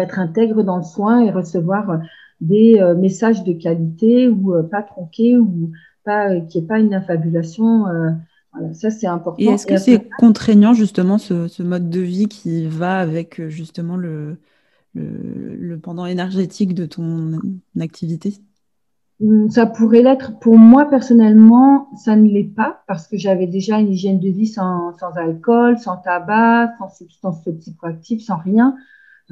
être 0.00 0.18
intègre 0.18 0.62
dans 0.62 0.76
le 0.76 0.82
soin 0.82 1.20
et 1.20 1.30
recevoir 1.30 1.90
euh, 1.90 1.96
des 2.40 2.80
messages 2.96 3.42
de 3.44 3.52
qualité 3.52 4.28
ou 4.28 4.54
pas 4.70 4.82
tronqués 4.82 5.36
ou 5.36 5.72
pas 6.04 6.38
qu'il 6.40 6.60
n'y 6.60 6.64
ait 6.64 6.68
pas 6.68 6.78
une 6.78 6.94
affabulation. 6.94 7.84
voilà, 8.52 8.74
ça 8.74 8.90
c'est 8.90 9.08
important. 9.08 9.42
Et 9.42 9.46
est-ce 9.46 9.66
que 9.66 9.76
c'est 9.76 10.08
contraignant 10.18 10.72
justement 10.72 11.18
ce, 11.18 11.62
mode 11.62 11.90
de 11.90 12.00
vie 12.00 12.28
qui 12.28 12.66
va 12.66 12.98
avec 12.98 13.48
justement 13.48 13.96
le, 13.96 14.38
le 14.94 15.78
pendant 15.78 16.06
énergétique 16.06 16.74
de 16.74 16.86
ton 16.86 17.40
activité? 17.80 18.34
Ça 19.50 19.66
pourrait 19.66 20.02
l'être. 20.02 20.38
Pour 20.38 20.58
moi, 20.58 20.88
personnellement, 20.88 21.88
ça 21.96 22.14
ne 22.14 22.28
l'est 22.28 22.54
pas 22.54 22.82
parce 22.86 23.08
que 23.08 23.16
j'avais 23.16 23.46
déjà 23.46 23.78
une 23.78 23.90
hygiène 23.90 24.20
de 24.20 24.28
vie 24.28 24.46
sans, 24.46 24.96
sans 24.98 25.12
alcool, 25.16 25.78
sans 25.78 25.96
tabac, 25.96 26.72
sans 26.78 26.88
substances 26.88 27.42
psychoactives, 27.58 28.20
sans 28.20 28.36
rien 28.36 28.76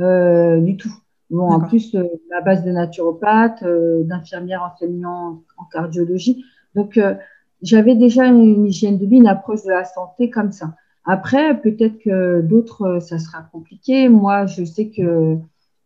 euh, 0.00 0.60
du 0.60 0.76
tout. 0.76 0.92
Bon, 1.30 1.50
en 1.50 1.60
plus, 1.60 1.94
euh, 1.94 2.04
la 2.30 2.40
base 2.40 2.64
de 2.64 2.70
naturopathe, 2.70 3.62
euh, 3.62 4.02
d'infirmière 4.04 4.62
enseignant 4.62 5.42
en 5.56 5.64
cardiologie. 5.64 6.44
Donc, 6.74 6.98
euh, 6.98 7.14
j'avais 7.62 7.94
déjà 7.94 8.26
une, 8.26 8.66
hygiène 8.66 8.98
de 8.98 9.06
vie, 9.06 9.16
une 9.16 9.26
approche 9.26 9.64
de 9.64 9.70
la 9.70 9.84
santé 9.84 10.30
comme 10.30 10.52
ça. 10.52 10.74
Après, 11.04 11.60
peut-être 11.60 11.98
que 11.98 12.40
d'autres, 12.42 12.98
ça 13.00 13.18
sera 13.18 13.42
compliqué. 13.52 14.08
Moi, 14.08 14.46
je 14.46 14.64
sais 14.64 14.88
que 14.88 15.38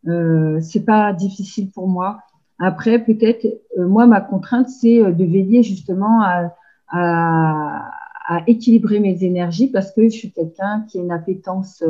euh, 0.09 0.61
c'est 0.62 0.85
pas 0.85 1.12
difficile 1.12 1.71
pour 1.71 1.87
moi 1.88 2.21
après, 2.61 2.99
peut-être, 2.99 3.47
euh, 3.79 3.88
moi, 3.88 4.07
ma 4.07 4.21
contrainte, 4.21 4.69
c'est 4.69 5.02
euh, 5.02 5.12
de 5.12 5.25
veiller 5.25 5.62
justement 5.62 6.21
à, 6.23 6.55
équilibrer 8.47 9.00
mes 9.00 9.25
énergies 9.25 9.69
parce 9.69 9.90
que 9.93 10.05
je 10.05 10.11
suis 10.11 10.31
quelqu'un 10.31 10.85
qui 10.88 10.99
a 10.99 11.02
une 11.02 11.11
appétence 11.11 11.83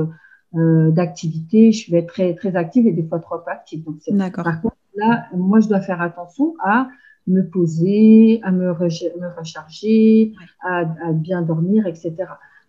euh, 0.54 0.90
d'activité. 0.90 1.70
Je 1.72 1.90
vais 1.90 1.98
être 1.98 2.06
très, 2.06 2.34
très 2.34 2.56
active 2.56 2.86
et 2.86 2.92
des 2.92 3.02
fois 3.02 3.18
trop 3.18 3.40
active. 3.46 3.84
Donc, 3.84 3.98
par 4.32 4.62
contre, 4.62 4.76
là, 4.94 5.26
moi, 5.34 5.60
je 5.60 5.68
dois 5.68 5.80
faire 5.80 6.00
attention 6.00 6.54
à 6.62 6.88
me 7.26 7.42
poser, 7.42 8.40
à 8.42 8.52
me, 8.52 8.70
recharger, 8.70 10.32
à, 10.62 10.84
bien 11.12 11.42
dormir, 11.42 11.86
etc. 11.86 12.14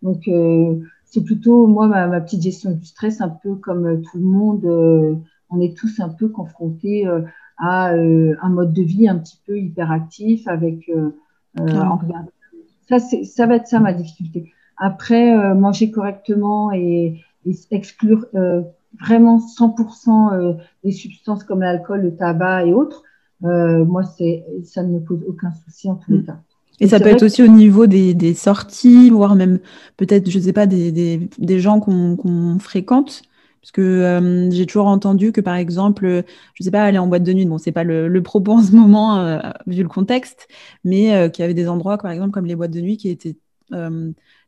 Donc, 0.02 0.30
c'est 1.06 1.24
plutôt, 1.24 1.68
moi, 1.68 1.88
ma, 1.88 2.08
ma, 2.08 2.20
petite 2.20 2.42
gestion 2.42 2.72
du 2.72 2.86
stress, 2.86 3.22
un 3.22 3.30
peu 3.30 3.56
comme 3.56 4.02
tout 4.02 4.18
le 4.18 4.26
monde, 4.26 4.66
on 5.50 5.62
est 5.62 5.78
tous 5.78 6.00
un 6.00 6.10
peu 6.10 6.28
confrontés 6.28 7.08
à 7.62 7.94
euh, 7.94 8.36
un 8.42 8.50
mode 8.50 8.74
de 8.74 8.82
vie 8.82 9.08
un 9.08 9.20
petit 9.20 9.40
peu 9.46 9.58
hyperactif 9.58 10.48
avec 10.48 10.90
euh, 10.90 11.12
euh, 11.60 11.84
ça, 12.90 13.00
ça 13.00 13.46
va 13.46 13.56
être 13.56 13.68
ça 13.68 13.80
ma 13.80 13.94
difficulté. 13.94 14.52
Après, 14.78 15.54
manger 15.54 15.92
correctement 15.92 16.72
et, 16.72 17.22
exclure 17.70 18.26
vraiment 19.00 19.40
100% 19.40 20.58
des 20.84 20.92
substances 20.92 21.44
comme 21.44 21.62
l'alcool, 21.62 22.02
le 22.02 22.16
tabac 22.16 22.66
et 22.66 22.74
autres, 22.74 23.04
moi, 23.42 24.04
c'est, 24.04 24.44
ça 24.64 24.82
ne 24.82 24.94
me 24.94 25.00
pose 25.00 25.24
aucun 25.28 25.52
souci 25.52 25.90
en 25.90 25.96
tous 25.96 26.12
les 26.12 26.18
mm. 26.20 26.26
cas. 26.26 26.38
Et, 26.80 26.88
ça 26.88 27.00
peut 27.00 27.10
être 27.10 27.24
aussi 27.24 27.44
au 27.44 27.48
niveau 27.48 27.86
des, 27.86 28.16
des, 28.16 28.34
sorties, 28.34 29.12
voire 29.12 29.36
même 29.36 29.60
peut-être, 29.98 30.30
je 30.30 30.40
ne 30.40 30.44
sais 30.44 30.54
pas, 30.54 30.66
des, 30.66 30.92
des, 30.92 31.30
des 31.38 31.60
gens 31.60 31.80
qu'on 31.80 32.58
fréquente. 32.60 33.22
Parce 33.62 33.72
que 33.72 33.82
euh, 33.82 34.50
j'ai 34.52 34.66
toujours 34.66 34.88
entendu 34.88 35.32
que, 35.32 35.42
par 35.42 35.56
exemple, 35.56 36.06
je 36.06 36.62
ne 36.62 36.64
sais 36.64 36.72
pas, 36.72 36.84
aller 36.84 36.98
en 36.98 37.08
boîte 37.08 37.24
de 37.24 37.32
nuit, 37.32 37.46
bon, 37.46 37.60
c'est 37.60 37.72
pas 37.72 37.84
le, 37.84 38.22
propos 38.22 38.54
en 38.58 38.62
ce 38.62 38.76
moment, 38.76 39.20
euh, 39.20 39.40
vu 39.68 39.84
le 39.84 39.90
contexte, 39.90 40.48
mais 40.84 41.16
euh, 41.16 41.30
qu'il 41.30 41.44
y 41.44 41.46
avait 41.46 41.54
des 41.54 41.68
endroits, 41.68 41.98
par 41.98 42.12
exemple, 42.12 42.32
comme 42.32 42.46
les 42.46 42.56
boîtes 42.56 42.72
de 42.72 42.82
nuit, 42.82 42.98
qui 42.98 43.10
étaient 43.10 43.38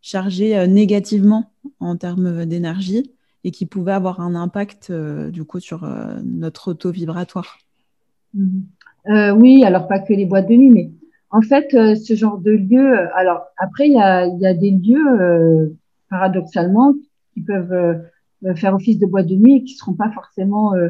chargés 0.01 0.67
négativement 0.67 1.49
en 1.79 1.95
termes 1.95 2.45
d'énergie 2.45 3.09
et 3.45 3.51
qui 3.51 3.65
pouvaient 3.65 3.93
avoir 3.93 4.19
un 4.19 4.35
impact, 4.35 4.91
du 4.91 5.45
coup, 5.45 5.61
sur 5.61 5.89
notre 6.25 6.71
auto 6.71 6.91
vibratoire. 6.91 7.59
Mmh. 8.33 8.63
oui, 9.37 9.63
alors 9.63 9.87
pas 9.87 9.99
que 9.99 10.11
les 10.11 10.25
boîtes 10.25 10.49
de 10.49 10.55
nuit, 10.55 10.71
mais 10.71 10.91
en 11.29 11.39
fait, 11.39 11.69
ce 11.71 12.15
genre 12.15 12.37
de 12.37 12.51
lieu, 12.51 12.97
alors 13.15 13.45
après, 13.55 13.87
il 13.87 13.93
y 13.93 14.45
a, 14.45 14.53
des 14.53 14.71
lieux, 14.71 15.73
paradoxalement, 16.09 16.93
qui 17.33 17.41
peuvent 17.41 17.73
euh, 17.73 17.95
faire 18.55 18.75
office 18.75 18.99
de 18.99 19.05
boîte 19.05 19.27
de 19.27 19.35
nuit 19.35 19.57
et 19.57 19.63
qui 19.63 19.75
seront 19.75 19.93
pas 19.93 20.11
forcément 20.11 20.73
euh, 20.73 20.89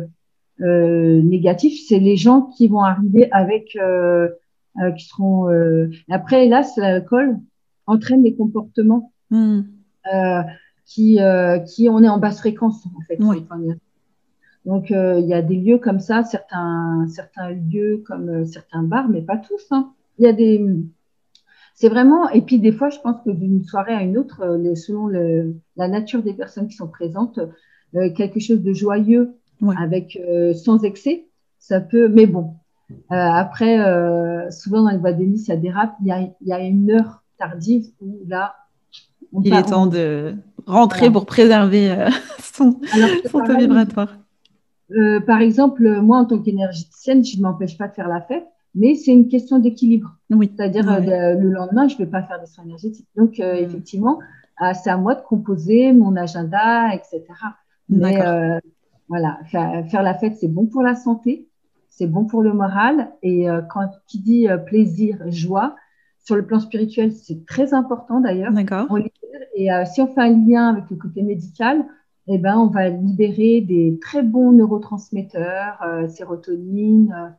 euh, 0.62 1.22
négatifs. 1.22 1.82
C'est 1.88 2.00
les 2.00 2.16
gens 2.16 2.44
qui 2.58 2.68
vont 2.68 2.82
arriver 2.82 3.30
avec, 3.32 3.78
qui 4.98 5.06
seront. 5.06 5.48
Après, 6.10 6.46
hélas, 6.46 6.76
l'alcool 6.78 7.38
entraîne 7.86 8.24
des 8.24 8.36
comportements 8.36 9.12
hmm. 9.30 9.62
qui, 10.86 11.20
qui 11.68 11.90
on 11.90 12.04
est 12.04 12.10
en 12.10 12.18
basse 12.18 12.40
fréquence 12.40 12.86
en 12.86 13.02
fait. 13.08 13.18
Donc, 14.66 14.90
il 14.92 15.26
y 15.28 15.34
a 15.34 15.42
des 15.42 15.58
lieux 15.58 15.78
comme 15.78 16.00
ça, 16.00 16.24
certains, 16.24 17.06
certains 17.10 17.52
lieux 17.52 18.04
comme 18.08 18.46
certains 18.46 18.84
bars, 18.84 19.10
mais 19.10 19.22
pas 19.22 19.38
tous. 19.38 19.66
Hein. 19.72 19.92
Il 20.20 20.26
y 20.26 20.28
a 20.28 20.34
des, 20.34 20.66
c'est 21.74 21.90
vraiment, 21.90 22.30
et 22.30 22.42
puis 22.42 22.60
des 22.60 22.72
fois, 22.72 22.90
je 22.90 23.00
pense 23.00 23.18
que 23.26 23.32
d'une 23.32 23.64
soirée 23.64 23.94
à 23.94 24.04
une 24.04 24.18
autre, 24.18 24.42
euh, 24.44 24.76
selon 24.76 25.08
la 25.76 25.88
nature 25.88 26.22
des 26.22 26.34
personnes 26.34 26.68
qui 26.68 26.76
sont 26.76 26.88
présentes, 26.88 27.40
euh, 27.96 28.12
quelque 28.14 28.40
chose 28.40 28.62
de 28.62 28.74
joyeux 28.74 29.34
avec 29.78 30.18
euh, 30.18 30.54
sans 30.54 30.84
excès, 30.84 31.28
ça 31.58 31.80
peut. 31.80 32.10
Mais 32.10 32.28
bon, 32.28 32.56
après, 33.10 33.78
souvent 34.52 34.84
dans 34.84 34.90
les 34.90 34.98
boîtes 34.98 35.18
de 35.18 35.24
nuit, 35.24 35.40
ça 35.40 35.56
dérape. 35.56 35.96
Il 36.02 36.32
y, 36.42 36.52
a, 36.52 36.60
une 36.60 36.92
heure 36.92 37.24
tardive 37.40 37.88
où 38.02 38.20
là, 38.28 38.56
il 39.42 39.54
est 39.54 39.64
temps 39.64 39.88
de 39.88 40.36
rentrer 40.68 41.10
pour 41.10 41.26
préserver 41.26 41.96
son, 42.40 42.74
taux 43.32 43.58
vibratoire. 43.58 44.18
par 45.26 45.40
exemple, 45.42 46.02
moi, 46.02 46.20
en 46.20 46.26
tant 46.26 46.40
qu'énergéticienne, 46.40 47.24
je 47.24 47.38
ne 47.38 47.44
m'empêche 47.44 47.78
pas 47.78 47.88
de 47.88 47.94
faire 47.94 48.10
la 48.10 48.22
fête 48.22 48.46
mais 48.76 48.96
c'est 48.96 49.12
une 49.12 49.28
question 49.28 49.60
d'équilibre. 49.60 50.18
Oui. 50.30 50.52
C'est-à-dire 50.56 50.90
euh, 50.90 51.36
le 51.36 51.50
lendemain, 51.50 51.88
je 51.88 51.94
ne 51.96 52.00
vais 52.00 52.06
pas 52.08 52.24
faire 52.24 52.40
des 52.40 52.48
soins 52.48 52.64
énergétiques. 52.64 53.08
Donc, 53.16 53.40
euh, 53.40 53.54
mm. 53.54 53.64
effectivement, 53.64 54.20
euh, 54.62 54.72
c'est 54.74 54.90
à 54.90 54.98
moi 54.98 55.16
de 55.16 55.22
composer 55.22 55.94
mon 55.94 56.16
agenda, 56.16 56.94
etc. 56.94 57.24
Mais 57.90 58.20
voilà, 59.10 59.38
faire, 59.46 60.02
la 60.02 60.16
fête, 60.16 60.38
c'est 60.38 60.48
bon 60.48 60.66
pour 60.66 60.82
la 60.82 60.96
santé, 60.96 61.48
c'est 61.90 62.08
bon 62.08 62.26
pour 62.26 62.42
le 62.42 62.54
moral. 62.54 63.12
Et 63.22 63.46
quand 63.70 63.88
qui 64.08 64.20
dit 64.20 64.48
plaisir, 64.66 65.20
joie, 65.28 65.76
sur 66.24 66.36
le 66.36 66.46
plan 66.46 66.60
spirituel, 66.60 67.12
c'est 67.12 67.46
très 67.46 67.74
important 67.74 68.22
d'ailleurs. 68.22 68.54
D'accord. 68.54 68.88
Et 69.56 69.68
si 69.86 70.02
on 70.02 70.08
fait 70.08 70.22
un 70.22 70.48
lien 70.48 70.70
avec 70.70 70.86
le 70.90 70.96
côté 70.96 71.22
médical, 71.22 71.86
eh 72.28 72.40
ben, 72.40 72.58
on 72.58 72.68
va 72.68 72.90
libérer 72.90 73.62
des 73.62 74.00
très 74.02 74.24
bons 74.24 74.54
neurotransmetteurs, 74.54 75.84
sérotonine, 76.08 77.36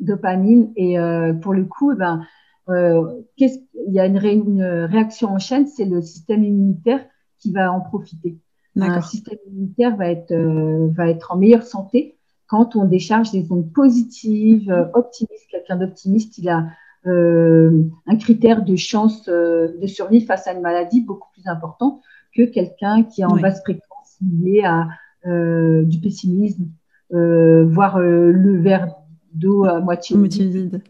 dopamine. 0.00 0.72
Et 0.76 0.98
euh, 0.98 1.32
pour 1.32 1.54
le 1.54 1.64
coup, 1.64 1.92
eh 1.92 1.96
ben, 1.96 2.24
euh, 2.68 3.22
il 3.38 3.92
y 3.92 4.00
a 4.00 4.06
une, 4.06 4.22
une, 4.24 4.62
réaction 4.62 5.30
en 5.30 5.38
chaîne, 5.38 5.66
c'est 5.66 5.84
le 5.84 6.02
système 6.02 6.44
immunitaire 6.44 7.04
qui 7.38 7.52
va 7.52 7.72
en 7.72 7.80
profiter. 7.80 8.38
Un 8.80 9.00
système 9.00 9.38
immunitaire 9.48 9.96
va 9.96 10.08
être, 10.08 10.30
euh, 10.30 10.88
va 10.92 11.08
être 11.08 11.32
en 11.32 11.36
meilleure 11.36 11.64
santé 11.64 12.16
quand 12.46 12.76
on 12.76 12.84
décharge 12.84 13.32
des 13.32 13.50
ondes 13.50 13.72
positives, 13.72 14.72
optimistes. 14.94 15.48
Quelqu'un 15.50 15.76
d'optimiste, 15.76 16.38
il 16.38 16.48
a 16.48 16.66
un 17.04 18.16
critère 18.18 18.64
de 18.64 18.76
chance 18.76 19.28
de 19.28 19.86
survie 19.86 20.20
face 20.20 20.46
à 20.46 20.52
une 20.52 20.60
maladie 20.60 21.00
beaucoup 21.02 21.28
plus 21.32 21.46
important 21.46 22.00
que 22.34 22.42
quelqu'un 22.42 23.02
qui 23.02 23.22
est 23.22 23.24
en 23.24 23.36
basse 23.36 23.60
fréquence 23.62 24.16
lié 24.22 24.62
à 24.64 24.88
du 25.26 26.00
pessimisme, 26.00 26.68
voire 27.10 27.98
le 27.98 28.60
verre 28.60 28.94
d'eau 29.32 29.64
à 29.64 29.80
moitié 29.80 30.16
vide, 30.16 30.82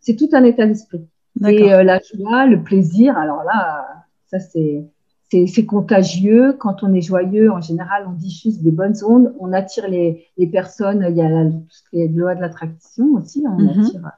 c'est 0.00 0.16
tout 0.16 0.28
un 0.32 0.44
état 0.44 0.66
d'esprit. 0.66 1.06
Et 1.46 1.72
euh, 1.72 1.82
la 1.82 2.00
joie, 2.00 2.46
le 2.46 2.62
plaisir, 2.62 3.16
alors 3.16 3.44
là, 3.44 4.04
ça 4.26 4.38
c'est 4.40 4.86
c'est 5.46 5.64
contagieux. 5.64 6.54
Quand 6.54 6.82
on 6.82 6.92
est 6.92 7.02
joyeux, 7.02 7.52
en 7.52 7.60
général, 7.60 8.04
on 8.08 8.12
diffuse 8.12 8.60
des 8.62 8.72
bonnes 8.72 8.96
ondes, 9.04 9.32
on 9.38 9.52
attire 9.52 9.88
les, 9.88 10.26
les 10.36 10.48
personnes. 10.48 11.06
Il 11.08 11.16
y 11.16 11.22
a 11.22 11.28
la, 11.28 11.44
loi 12.08 12.34
de 12.34 12.40
l'attraction 12.40 13.12
aussi, 13.14 13.44
on 13.46 13.60
mhm. 13.60 13.68
attire 13.68 14.10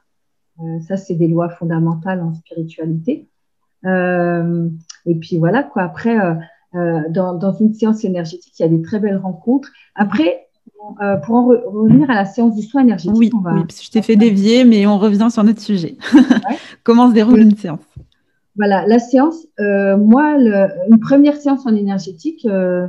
ça, 0.87 0.97
c'est 0.97 1.15
des 1.15 1.27
lois 1.27 1.49
fondamentales 1.49 2.21
en 2.21 2.33
spiritualité. 2.33 3.27
et 3.85 5.15
puis 5.19 5.37
voilà, 5.37 5.63
quoi. 5.63 5.83
Après, 5.83 6.17
dans, 6.73 7.33
dans, 7.35 7.53
une 7.53 7.73
séance 7.73 8.03
énergétique, 8.03 8.53
il 8.59 8.63
y 8.63 8.65
a 8.65 8.69
des 8.69 8.81
très 8.81 8.99
belles 8.99 9.17
rencontres. 9.17 9.71
Après, 9.95 10.42
euh, 11.01 11.15
pour 11.17 11.35
en 11.35 11.47
revenir 11.47 12.09
à 12.09 12.15
la 12.15 12.25
séance 12.25 12.55
du 12.55 12.61
soin 12.61 12.81
énergétique. 12.81 13.17
Oui, 13.17 13.31
je 13.81 13.89
t'ai 13.89 14.01
fait 14.01 14.17
dévier, 14.17 14.65
mais 14.65 14.85
on 14.85 14.97
revient 14.97 15.29
sur 15.31 15.43
notre 15.43 15.61
sujet. 15.61 15.95
Comment 16.83 17.09
se 17.09 17.13
déroule 17.13 17.39
une 17.39 17.55
séance? 17.55 17.79
Voilà, 18.55 18.85
la 18.85 18.99
séance, 18.99 19.47
euh, 19.59 19.97
moi, 19.97 20.35
une 20.37 20.99
première 20.99 21.37
séance 21.37 21.65
en 21.65 21.73
énergétique, 21.75 22.45
euh, 22.45 22.87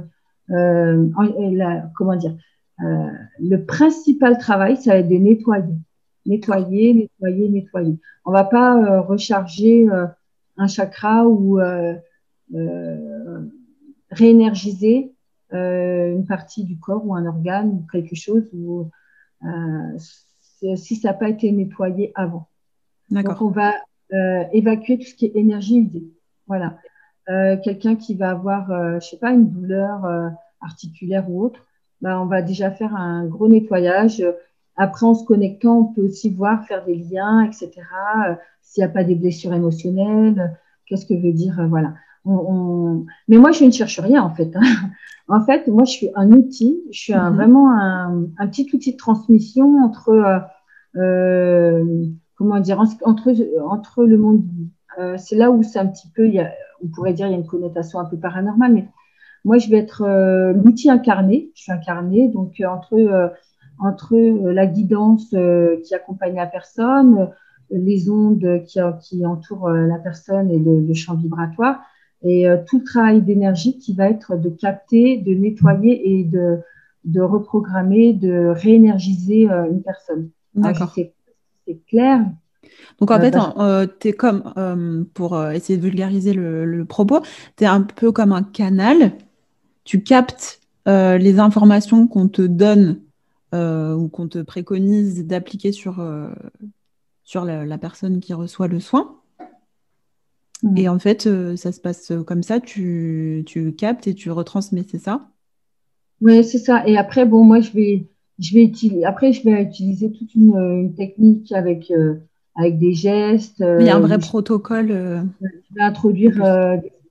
comment 1.95 2.17
dire, 2.17 2.37
le 2.79 3.57
principal 3.59 4.37
travail, 4.39 4.77
ça 4.77 4.93
va 4.93 4.99
être 4.99 5.09
de 5.09 5.15
nettoyer. 5.15 5.75
Nettoyer, 6.27 6.95
nettoyer, 6.95 7.49
nettoyer. 7.49 7.97
On 8.25 8.31
ne 8.31 8.37
va 8.37 8.45
pas 8.45 9.01
recharger 9.01 9.89
un 10.59 10.67
chakra 10.67 11.27
ou 11.27 11.59
réénergiser 14.11 15.14
une 15.53 16.25
partie 16.27 16.65
du 16.65 16.79
corps 16.79 17.07
ou 17.07 17.15
un 17.15 17.27
organe 17.27 17.69
ou 17.69 17.87
quelque 17.91 18.17
chose 18.17 18.49
où, 18.53 18.91
euh, 19.45 20.77
si 20.77 20.97
ça 20.97 21.09
n'a 21.09 21.15
pas 21.15 21.29
été 21.29 21.51
nettoyé 21.53 22.13
avant. 22.15 22.49
Donc, 23.11 23.41
on 23.41 23.51
va 23.51 23.75
euh, 24.13 24.45
évacuer 24.53 24.99
tout 24.99 25.05
ce 25.05 25.15
qui 25.15 25.27
est 25.27 25.37
énergie 25.37 25.79
usée. 25.79 26.05
Voilà. 26.47 26.79
Quelqu'un 27.27 27.97
qui 27.97 28.15
va 28.15 28.31
avoir, 28.31 28.69
je 29.01 29.07
sais 29.07 29.17
pas, 29.17 29.33
une 29.33 29.49
douleur 29.49 30.07
articulaire 30.61 31.31
ou 31.31 31.43
autre, 31.43 31.67
bah, 32.03 32.21
on 32.21 32.27
va 32.27 32.43
déjà 32.43 32.71
faire 32.71 32.95
un 32.95 33.25
gros 33.25 33.49
nettoyage. 33.49 34.23
Après, 34.77 35.07
en 35.07 35.15
se 35.15 35.25
connectant, 35.25 35.79
on 35.79 35.85
peut 35.95 36.03
aussi 36.03 36.29
voir, 36.29 36.67
faire 36.67 36.85
des 36.85 36.97
liens, 36.97 37.43
etc. 37.43 37.71
S'il 38.61 38.83
n'y 38.83 38.91
a 38.91 38.93
pas 38.93 39.05
des 39.05 39.15
blessures 39.15 39.55
émotionnelles, 39.55 40.59
qu'est-ce 40.85 41.07
que 41.07 41.15
veut 41.15 41.33
dire, 41.33 41.67
voilà. 41.69 41.95
Mais 42.25 43.37
moi, 43.37 43.53
je 43.53 43.65
ne 43.65 43.71
cherche 43.71 44.01
rien, 44.01 44.23
en 44.23 44.35
fait. 44.35 44.51
Hein. 44.57 44.63
En 45.29 45.41
fait, 45.45 45.69
moi, 45.69 45.85
je 45.85 45.91
suis 45.91 46.11
un 46.15 46.31
outil, 46.33 46.83
je 46.91 46.99
suis 46.99 47.15
un, 47.15 47.31
mhm. 47.31 47.37
vraiment 47.37 47.71
un, 47.73 48.47
petit 48.47 48.69
outil 48.75 48.93
de 48.93 48.99
transmission 48.99 49.83
entre, 49.83 50.11
euh, 50.11 50.39
euh 50.97 52.05
comment 52.37 52.61
dire, 52.61 52.81
entre, 52.81 53.33
entre 53.65 54.05
le 54.05 54.19
monde. 54.19 54.43
Euh, 54.99 55.17
c'est 55.19 55.37
là 55.37 55.51
où 55.51 55.63
c'est 55.63 55.79
un 55.79 55.87
petit 55.87 56.09
peu, 56.15 56.27
il 56.27 56.35
y 56.35 56.41
a, 56.41 56.53
on 56.83 56.89
pourrait 56.89 57.15
dire, 57.15 57.27
il 57.27 57.31
y 57.31 57.35
a 57.35 57.39
une 57.39 57.47
connotation 57.47 57.99
un 58.01 58.05
peu 58.05 58.19
paranormale, 58.19 58.75
mais 58.75 58.89
moi, 59.45 59.59
je 59.59 59.71
vais 59.71 59.79
être 59.79 60.03
euh, 60.03 60.53
l'outil 60.53 60.91
incarné. 60.91 61.51
Je 61.55 61.63
suis 61.63 61.73
incarné, 61.73 62.29
donc 62.29 62.63
entre, 62.67 63.33
entre 63.79 64.17
la 64.17 64.67
guidance 64.67 65.35
qui 65.85 65.95
accompagne 65.95 66.35
la 66.35 66.47
personne, 66.47 67.31
les 67.71 68.11
ondes 68.11 68.63
qui, 68.67 68.79
qui 69.01 69.25
entourent 69.25 69.71
la 69.71 69.99
personne 69.99 70.51
et 70.51 70.59
le, 70.59 70.81
le 70.81 70.95
champ 70.95 71.15
vibratoire 71.15 71.81
et 72.25 72.49
euh, 72.49 72.57
tout 72.67 72.79
le 72.79 72.85
travail 72.85 73.23
d'énergie 73.23 73.79
qui 73.79 73.93
va 73.93 74.09
être 74.09 74.37
de 74.37 74.49
capter, 74.49 75.19
de 75.19 75.35
nettoyer 75.35 76.19
et 76.19 76.25
de, 76.25 76.59
de 77.05 77.21
reprogrammer, 77.21 78.15
de 78.15 78.47
réénergiser 78.49 79.51
euh, 79.51 79.71
une 79.71 79.83
personne. 79.83 80.31
D'accord. 80.55 80.93
C'est 80.95 81.13
clair. 81.87 82.25
Donc 82.99 83.11
en 83.11 83.19
euh, 83.19 83.21
fait, 83.21 83.31
bah, 83.33 83.87
tu 84.01 84.09
es 84.09 84.13
comme, 84.15 85.07
pour 85.13 85.41
essayer 85.51 85.77
de 85.77 85.83
vulgariser 85.83 86.33
le, 86.33 86.85
propos, 86.85 87.21
tu 87.57 87.65
es 87.65 87.67
un 87.67 87.83
peu 87.83 88.11
comme 88.11 88.33
un 88.33 88.43
canal. 88.43 89.13
Tu 89.85 90.03
captes 90.03 90.61
les 90.87 91.39
informations 91.39 92.07
qu'on 92.07 92.29
te 92.29 92.43
donne 92.43 93.01
ou 93.53 94.09
qu'on 94.09 94.29
te 94.29 94.41
préconise 94.41 95.27
d'appliquer 95.27 95.73
sur, 95.73 96.03
sur 97.23 97.45
la, 97.45 97.79
personne 97.79 98.21
qui 98.21 98.33
reçoit 98.33 98.69
le 98.69 98.81
soin. 98.81 99.17
Et 100.77 100.89
en 100.89 100.99
fait, 100.99 101.27
euh, 101.27 101.57
ça 101.57 101.73
se 101.73 101.81
passe 101.81 102.13
comme 102.27 102.43
ça, 102.43 102.61
tu, 102.61 103.43
tu 103.47 103.73
captes 103.73 104.07
et 104.07 104.15
tu 104.15 104.31
retransmets, 104.31 104.85
c'est 104.89 104.99
ça? 104.99 105.29
Oui, 106.21 106.43
c'est 106.45 106.59
ça. 106.59 106.87
Et 106.87 106.97
après, 106.97 107.27
bon, 107.27 107.45
moi, 107.45 107.61
je 107.61 107.71
vais, 107.73 108.09
je 108.39 108.55
vais 108.55 108.65
utiliser, 108.65 109.05
après, 109.05 109.33
je 109.33 109.45
vais 109.45 109.63
utiliser 109.63 110.11
toute 110.11 110.35
une, 110.35 110.57
une 110.57 110.95
technique 110.95 111.53
avec, 111.53 111.91
euh, 111.91 112.15
avec 112.57 112.79
des 112.79 112.95
gestes. 112.95 113.63
Il 113.79 113.85
y 113.85 113.91
a 113.91 113.97
un 113.97 114.01
vrai 114.01 114.19
protocole. 114.19 114.89
Je 114.89 115.75
vais 115.75 115.83
introduire 115.83 116.33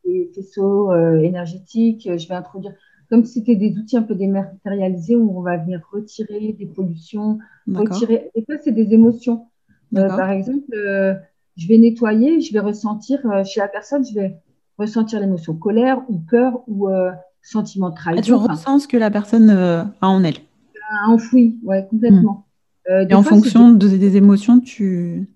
des, 0.06 0.32
faisceaux 0.36 0.94
énergétiques. 1.18 2.10
Je 2.18 2.28
vais 2.28 2.36
introduire, 2.36 2.74
comme 3.10 3.24
si 3.24 3.34
c'était 3.34 3.56
des 3.56 3.78
outils 3.78 3.98
un 3.98 4.04
peu 4.04 4.16
dématérialisés 4.16 5.16
où 5.16 5.38
on 5.38 5.42
va 5.42 5.58
venir 5.58 5.82
retirer 5.92 6.54
des 6.54 6.66
pollutions, 6.66 7.38
retirer. 7.68 8.32
Et 8.36 8.44
ça, 8.50 8.56
c'est 8.64 8.72
des 8.72 8.94
émotions. 8.94 9.48
par 9.92 10.32
exemple, 10.32 10.76
je 11.56 11.68
vais 11.68 11.78
nettoyer, 11.78 12.42
je 12.42 12.52
vais 12.54 12.60
ressentir 12.60 13.20
euh, 13.26 13.44
chez 13.44 13.60
la 13.60 13.68
personne, 13.68 14.06
je 14.06 14.14
vais 14.14 14.36
ressentir 14.78 15.20
l'émotion 15.20 15.54
colère 15.54 16.02
ou 16.10 16.18
peur 16.18 16.64
ou 16.68 16.90
euh, 16.90 17.12
sentiment 17.42 17.90
de 17.90 17.96
trahison. 17.96 18.20
Ah, 18.20 18.24
tu 18.24 18.34
ressens 18.34 18.80
ce 18.80 18.88
que 18.88 18.98
la 18.98 19.12
personne 19.12 19.50
euh, 19.50 19.84
a 20.02 20.08
en 20.08 20.24
elle. 20.24 20.38
A 21.06 21.10
enfoui, 21.10 21.60
ouais, 21.64 21.88
complètement. 21.90 22.46
Hmm. 22.88 23.10
Et 23.10 23.14
en 23.14 23.24
fonction 23.24 23.72
des 23.72 24.18
émotions, 24.18 24.60
tu 24.60 25.30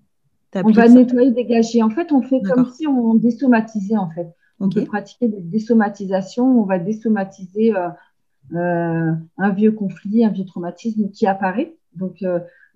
on 0.54 0.70
va 0.70 0.88
nettoyer, 0.88 1.30
dégager. 1.30 1.82
En 1.82 1.90
fait, 1.90 2.12
on 2.12 2.20
fait 2.22 2.40
comme 2.42 2.70
si 2.72 2.86
on 2.86 3.14
désomatisait 3.14 3.96
en 3.96 4.10
fait. 4.10 4.28
On 4.60 4.68
peut 4.68 4.84
pratiquer 4.84 5.28
des 5.28 5.40
désomatisations. 5.40 6.60
On 6.60 6.64
va 6.64 6.78
désomatiser 6.78 7.72
un 8.54 9.50
vieux 9.54 9.72
conflit, 9.72 10.24
un 10.24 10.30
vieux 10.30 10.44
traumatisme 10.44 11.10
qui 11.10 11.26
apparaît. 11.26 11.74
Donc, 11.94 12.22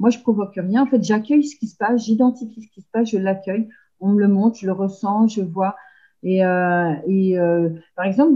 moi, 0.02 0.10
je 0.10 0.18
provoque 0.18 0.56
rien. 0.56 0.82
En 0.82 0.86
fait, 0.86 1.00
j'accueille 1.04 1.44
ce 1.44 1.54
qui 1.54 1.68
se 1.68 1.76
passe, 1.76 2.06
j'identifie 2.06 2.60
ce 2.60 2.68
qui 2.74 2.80
se 2.80 2.88
passe, 2.92 3.10
je 3.10 3.18
l'accueille. 3.18 3.68
On 4.00 4.08
me 4.08 4.18
le 4.18 4.26
montre, 4.26 4.58
je 4.58 4.66
le 4.66 4.72
ressens, 4.72 5.28
je 5.28 5.42
vois. 5.42 5.76
Et, 6.24 6.44
euh, 6.44 6.92
euh, 7.08 7.70
par 7.94 8.06
exemple, 8.06 8.34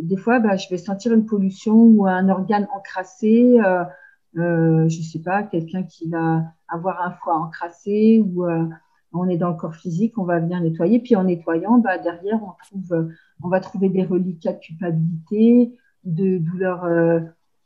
des 0.00 0.16
fois, 0.16 0.38
bah, 0.38 0.56
je 0.56 0.66
vais 0.70 0.78
sentir 0.78 1.12
une 1.12 1.26
pollution 1.26 1.74
ou 1.74 2.06
un 2.06 2.30
organe 2.30 2.66
encrassé. 2.74 3.60
Euh, 4.38 4.88
je 4.88 5.02
sais 5.02 5.18
pas, 5.18 5.42
quelqu'un 5.42 5.82
qui 5.82 6.08
va 6.08 6.44
avoir 6.68 7.02
un 7.02 7.10
foie 7.10 7.36
encrassé 7.36 8.24
ou 8.24 8.46
on 9.12 9.28
est 9.28 9.36
dans 9.36 9.50
le 9.50 9.56
corps 9.56 9.74
physique, 9.74 10.16
on 10.16 10.24
va 10.24 10.40
venir 10.40 10.58
nettoyer. 10.62 11.00
Puis 11.00 11.16
en 11.16 11.24
nettoyant, 11.24 11.76
bah, 11.76 11.98
derrière, 11.98 12.40
on, 12.42 12.80
on 13.42 13.48
va 13.48 13.60
trouver 13.60 13.90
des 13.90 14.04
reliquats 14.04 14.54
de 14.54 14.58
culpabilité, 14.58 15.78
de 16.04 16.38
douleur. 16.38 16.86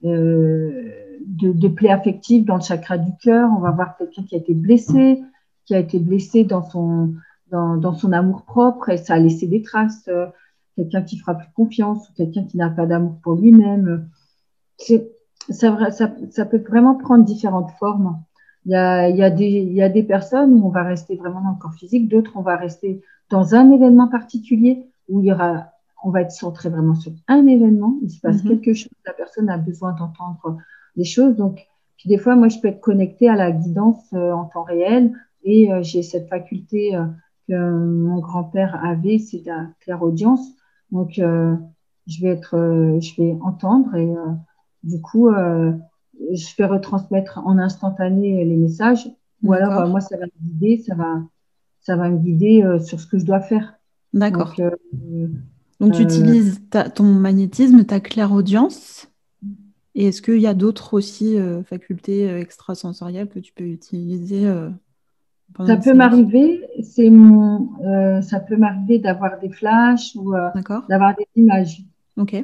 Euh, 0.05 0.95
de, 1.21 1.69
plaies 1.69 1.91
affectives 1.91 2.45
dans 2.45 2.57
le 2.57 2.63
chakra 2.63 2.99
du 2.99 3.11
cœur. 3.23 3.51
On 3.57 3.61
va 3.61 3.71
voir 3.71 3.97
quelqu'un 3.97 4.23
qui 4.23 4.35
a 4.35 4.39
été 4.39 4.55
blessé, 4.55 5.21
qui 5.67 5.75
a 5.75 5.79
été 5.79 5.99
blessé 5.99 6.45
dans 6.45 6.63
son, 6.63 7.15
dans, 7.51 7.77
dans 7.77 7.93
son 7.93 8.13
amour 8.13 8.43
propre 8.43 8.89
et 8.91 8.97
ça 8.97 9.15
a 9.15 9.19
laissé 9.19 9.47
des 9.47 9.63
traces. 9.63 10.09
quelqu'un 10.77 11.03
qui 11.03 11.19
fera 11.19 11.35
plus 11.35 11.51
confiance 11.55 12.09
ou 12.09 12.13
quelqu'un 12.15 12.45
qui 12.45 12.57
n'a 12.57 12.71
pas 12.71 12.87
d'amour 12.87 13.19
pour 13.23 13.35
lui-même. 13.35 14.09
Ça, 15.51 15.91
ça, 15.91 16.15
ça, 16.31 16.47
peut 16.47 16.63
vraiment 16.67 16.95
prendre 16.95 17.25
différentes 17.25 17.71
formes. 17.79 18.23
Il 18.65 18.73
y, 18.73 18.77
a, 18.77 19.09
il, 19.09 19.17
y 19.17 19.23
a 19.23 19.31
des, 19.31 19.47
il 19.47 19.73
y 19.73 19.83
a 19.83 19.89
des 19.89 20.03
personnes 20.03 20.53
où 20.55 20.67
on 20.67 20.71
va 20.71 20.83
rester 20.83 21.17
vraiment 21.17 21.41
dans 21.41 21.51
le 21.51 21.59
corps 21.59 21.75
physique, 21.75 22.09
d'autres 22.09 22.33
on 22.37 22.43
va 22.43 22.57
rester 22.57 23.03
dans 23.31 23.55
un 23.55 23.71
événement 23.71 24.09
particulier 24.09 24.87
où 25.09 25.21
il 25.21 25.27
y 25.27 25.33
aura, 25.33 25.73
on 26.05 26.11
va 26.11 26.23
être 26.23 26.31
centré 26.31 26.69
vraiment 26.69 26.95
sur 26.95 27.13
un 27.27 27.47
événement, 27.47 27.97
il 28.03 28.11
se 28.11 28.21
passe 28.21 28.43
mm-hmm. 28.43 28.49
quelque 28.49 28.75
chose, 28.75 28.93
la 29.07 29.13
personne 29.13 29.49
a 29.51 29.59
besoin 29.59 29.93
d'entendre 29.93 30.59
des 30.97 31.05
choses. 31.05 31.37
Donc, 31.37 31.67
puis 31.99 32.09
des 32.09 32.19
fois, 32.19 32.37
moi, 32.37 32.49
je 32.49 32.59
peux 32.61 32.69
être 32.69 32.81
connectée 32.81 33.29
à 33.29 33.35
la 33.35 33.51
guidance 33.51 34.05
euh, 34.15 34.33
en 34.33 34.45
temps 34.45 34.63
réel 34.63 35.13
et 35.43 35.73
euh, 35.73 35.83
j'ai 35.83 36.03
cette 36.03 36.29
faculté 36.29 36.95
euh, 36.95 37.05
que 37.49 37.55
mon 37.55 38.21
grand-père 38.21 38.83
avait, 38.85 39.19
c'est 39.19 39.43
la 39.45 39.67
clairaudience. 39.81 40.47
Donc, 40.93 41.13
je 41.15 42.23
vais 42.23 42.29
être, 42.29 42.99
je 43.01 43.17
vais 43.21 43.37
entendre 43.43 43.95
et 43.95 44.15
du 44.83 45.01
coup, 45.03 45.31
je 45.31 46.57
vais 46.57 46.65
retransmettre 46.65 47.43
en 47.45 47.59
instantané 47.59 48.43
les 48.45 48.57
messages. 48.57 49.11
Ou 49.43 49.53
alors, 49.53 49.87
moi, 49.89 50.01
ça 50.01 50.17
va 50.17 50.25
me 50.25 50.31
guider, 50.41 50.79
ça 50.79 50.95
va, 50.95 51.23
ça 51.81 51.97
va 51.97 52.09
me 52.09 52.19
guider 52.19 52.65
sur 52.81 53.01
ce 53.01 53.07
que 53.07 53.19
je 53.19 53.27
dois 53.27 53.41
faire. 53.41 53.75
D'accord. 54.15 54.55
Donc, 55.81 55.95
tu 55.95 56.03
utilises 56.03 56.61
ton 56.95 57.05
magnétisme, 57.05 57.85
ta 57.85 58.01
clairaudience 58.01 59.09
et 59.99 60.07
est-ce 60.07 60.23
qu'il 60.23 60.39
y 60.39 60.47
a 60.47 60.55
d'autres 60.55 60.95
aussi 60.95 61.37
euh, 61.37 61.65
facultés 61.65 62.31
euh, 62.31 62.41
extrasensorielles 62.41 63.29
que 63.29 63.41
tu 63.41 63.53
peux 63.53 63.65
utiliser 63.65 64.47
euh, 64.47 64.71
Ça 65.67 65.77
peut 65.77 65.93
m'arriver, 65.93 66.65
c'est 66.85 67.11
mon, 67.11 67.69
ça 68.23 68.39
peut 68.39 68.57
m'arriver 68.57 69.01
d'avoir 69.01 69.41
des 69.41 69.49
flashs 69.49 70.15
ou 70.15 70.35
d'avoir 70.89 71.17
des 71.17 71.27
images. 71.35 71.83
Ok. 72.17 72.37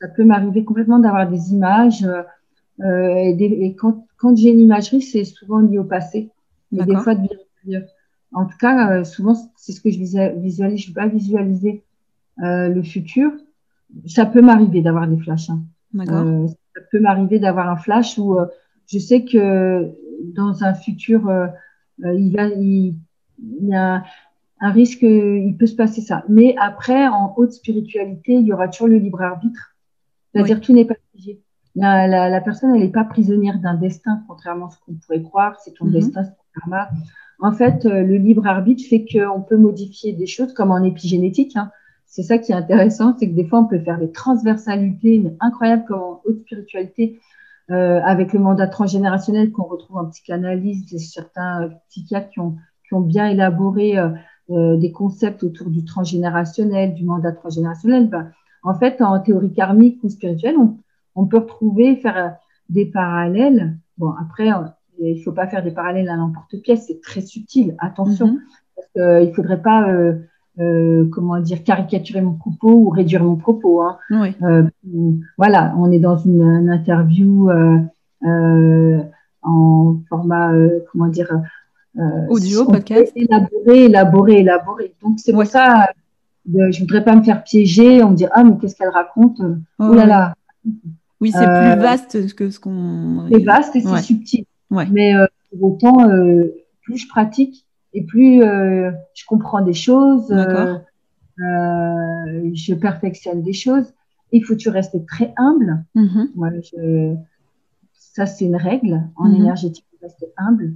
ça 0.00 0.08
peut 0.08 0.24
m'arriver 0.24 0.64
complètement 0.64 0.98
d'avoir 0.98 1.28
des 1.28 1.52
images. 1.52 2.06
et, 2.82 3.76
quand, 3.78 4.06
quand 4.16 4.34
j'ai 4.34 4.52
une 4.52 4.60
imagerie, 4.60 5.02
c'est 5.02 5.24
souvent 5.24 5.58
lié 5.58 5.76
au 5.76 5.84
passé. 5.84 6.30
Et 6.74 6.82
des 6.82 6.96
fois 6.96 7.14
de 7.14 7.28
En 8.32 8.46
tout 8.46 8.58
cas, 8.58 9.04
souvent, 9.04 9.34
c'est 9.56 9.72
ce 9.72 9.82
que 9.82 9.90
je 9.90 9.98
visualise. 9.98 10.56
Je 10.56 10.90
ne 10.90 10.94
vais 10.94 11.00
pas 11.02 11.08
visualiser 11.08 11.82
le 12.38 12.82
futur. 12.82 13.32
Ça 14.06 14.26
peut 14.26 14.42
m'arriver 14.42 14.82
d'avoir 14.82 15.06
des 15.06 15.16
flashs. 15.16 15.50
Hein. 15.50 15.62
D'accord 15.92 16.48
ça 16.76 16.82
peut 16.90 17.00
m'arriver 17.00 17.38
d'avoir 17.38 17.68
un 17.68 17.76
flash 17.76 18.18
où 18.18 18.38
euh, 18.38 18.46
je 18.86 18.98
sais 18.98 19.24
que 19.24 19.90
dans 20.34 20.62
un 20.62 20.74
futur 20.74 21.28
euh, 21.28 21.46
il, 21.98 22.34
va, 22.36 22.48
il, 22.48 22.96
y 23.62 23.74
a 23.74 24.04
un 24.60 24.70
risque, 24.70 25.02
il 25.02 25.56
peut 25.58 25.66
se 25.66 25.74
passer 25.74 26.02
ça. 26.02 26.24
Mais 26.28 26.54
après, 26.58 27.08
en 27.08 27.34
haute 27.36 27.52
spiritualité, 27.52 28.34
il 28.34 28.46
y 28.46 28.52
aura 28.52 28.68
toujours 28.68 28.88
le 28.88 28.98
libre 28.98 29.22
arbitre. 29.22 29.74
C'est-à-dire 30.32 30.60
tout 30.60 30.74
n'est 30.74 30.84
pas 30.84 30.94
figé. 31.14 31.40
La, 31.74 32.06
la, 32.06 32.40
personne, 32.40 32.74
elle 32.74 32.82
n'est 32.82 32.90
pas 32.90 33.04
prisonnière 33.04 33.58
d'un 33.58 33.74
destin, 33.74 34.22
contrairement 34.28 34.66
à 34.66 34.70
ce 34.70 34.78
qu'on 34.80 34.94
pourrait 34.94 35.22
croire. 35.22 35.58
C'est 35.60 35.74
ton 35.74 35.86
mhm. 35.86 35.92
destin, 35.92 36.24
c'est 36.24 36.30
ton 36.30 36.60
karma. 36.60 36.88
En 37.38 37.52
fait, 37.52 37.84
le 37.84 38.16
libre 38.16 38.46
arbitre 38.46 38.82
fait 38.88 39.06
qu'on 39.10 39.42
peut 39.42 39.58
modifier 39.58 40.12
des 40.12 40.26
choses 40.26 40.52
comme 40.52 40.70
en 40.70 40.82
épigénétique. 40.82 41.56
Hein 41.56 41.70
c'est 42.16 42.22
ça 42.22 42.38
qui 42.38 42.50
est 42.50 42.54
intéressant, 42.54 43.14
c'est 43.18 43.28
que 43.28 43.34
des 43.34 43.44
fois, 43.44 43.58
on 43.58 43.66
peut 43.66 43.78
faire 43.78 43.98
des 43.98 44.10
transversalités 44.10 45.18
mais 45.18 45.36
incroyables 45.38 45.84
comme 45.84 46.00
en 46.00 46.22
haute 46.24 46.40
spiritualité, 46.40 47.20
euh, 47.70 48.00
avec 48.02 48.32
le 48.32 48.38
mandat 48.38 48.68
transgénérationnel 48.68 49.52
qu'on 49.52 49.64
retrouve 49.64 49.98
en 49.98 50.06
psychanalyse, 50.06 50.86
c'est 50.88 50.98
certains 50.98 51.68
psychiatres 51.90 52.30
qui 52.30 52.40
ont, 52.40 52.56
qui 52.88 52.94
ont 52.94 53.02
bien 53.02 53.28
élaboré 53.28 53.98
euh, 53.98 54.08
euh, 54.48 54.78
des 54.78 54.92
concepts 54.92 55.42
autour 55.42 55.68
du 55.68 55.84
transgénérationnel, 55.84 56.94
du 56.94 57.04
mandat 57.04 57.32
transgénérationnel. 57.32 58.08
Ben, 58.08 58.30
en 58.62 58.72
fait, 58.72 59.02
en 59.02 59.20
théorie 59.20 59.52
karmique 59.52 60.02
ou 60.02 60.08
spirituelle, 60.08 60.56
on, 60.56 60.78
on 61.16 61.26
peut 61.26 61.38
retrouver, 61.38 61.96
faire 61.96 62.36
des 62.70 62.86
parallèles. 62.86 63.76
Bon, 63.98 64.14
après, 64.18 64.48
il 64.98 65.18
ne 65.18 65.22
faut 65.22 65.32
pas 65.32 65.48
faire 65.48 65.62
des 65.62 65.70
parallèles 65.70 66.08
à 66.08 66.16
l'emporte-pièce, 66.16 66.86
c'est 66.86 67.02
très 67.02 67.20
subtil, 67.20 67.76
attention, 67.78 68.28
mm-hmm. 68.28 68.74
parce 68.74 68.88
qu'il 68.94 69.28
ne 69.28 69.34
faudrait 69.34 69.60
pas 69.60 69.90
euh, 69.90 70.14
comment 70.58 71.38
dire, 71.40 71.62
caricaturer 71.64 72.20
mon 72.20 72.34
propos 72.34 72.72
ou 72.72 72.88
réduire 72.88 73.22
mon 73.22 73.36
propos. 73.36 73.82
Hein. 73.82 73.98
Euh, 74.42 74.62
voilà, 75.36 75.74
on 75.78 75.90
est 75.92 75.98
dans 75.98 76.16
une, 76.16 76.70
interview 76.70 77.50
euh, 77.50 78.98
en 79.42 79.96
format, 80.08 80.52
comment 80.90 81.08
dire, 81.08 81.30
audio, 82.28 82.64
podcast. 82.64 83.12
Élaboré, 83.14 83.84
élaboré, 83.84 84.40
élaboré. 84.40 84.94
Donc 85.02 85.18
c'est 85.18 85.32
pour 85.32 85.46
ça, 85.46 85.90
je 86.46 86.80
voudrais 86.80 87.04
pas 87.04 87.14
me 87.16 87.22
faire 87.22 87.44
piéger. 87.44 88.02
On 88.02 88.10
me 88.10 88.16
dit 88.16 88.26
ah 88.32 88.44
mais 88.44 88.56
qu'est-ce 88.58 88.76
qu'elle 88.76 88.88
raconte? 88.88 89.40
Oh 89.78 89.94
là 89.94 90.06
là. 90.06 90.34
Oui, 91.20 91.32
c'est 91.32 91.46
plus 91.46 91.80
vaste 91.80 92.34
que 92.34 92.50
ce 92.50 92.60
qu'on. 92.60 93.28
C'est 93.30 93.44
vaste 93.44 93.76
et 93.76 93.80
c'est 93.80 94.02
subtil. 94.02 94.44
Mais 94.70 95.14
pour 95.50 95.74
autant, 95.74 96.08
plus 96.82 96.98
je 96.98 97.08
pratique, 97.08 97.65
et 97.96 98.02
plus 98.02 98.42
euh, 98.42 98.92
je 99.14 99.24
comprends 99.24 99.62
des 99.62 99.72
choses, 99.72 100.30
euh, 100.30 100.76
euh, 101.40 102.50
je 102.52 102.74
perfectionne 102.74 103.42
des 103.42 103.54
choses. 103.54 103.86
Il 104.32 104.44
faut 104.44 104.54
toujours 104.54 104.74
rester 104.74 105.02
très 105.06 105.32
humble. 105.38 105.82
Mm-hmm. 105.94 107.16
ça, 107.94 108.26
c'est 108.26 108.44
une 108.44 108.56
règle. 108.56 109.02
En 109.16 109.30
mm-hmm. 109.30 109.36
énergétique, 109.36 109.86
rester 110.02 110.26
humble. 110.36 110.74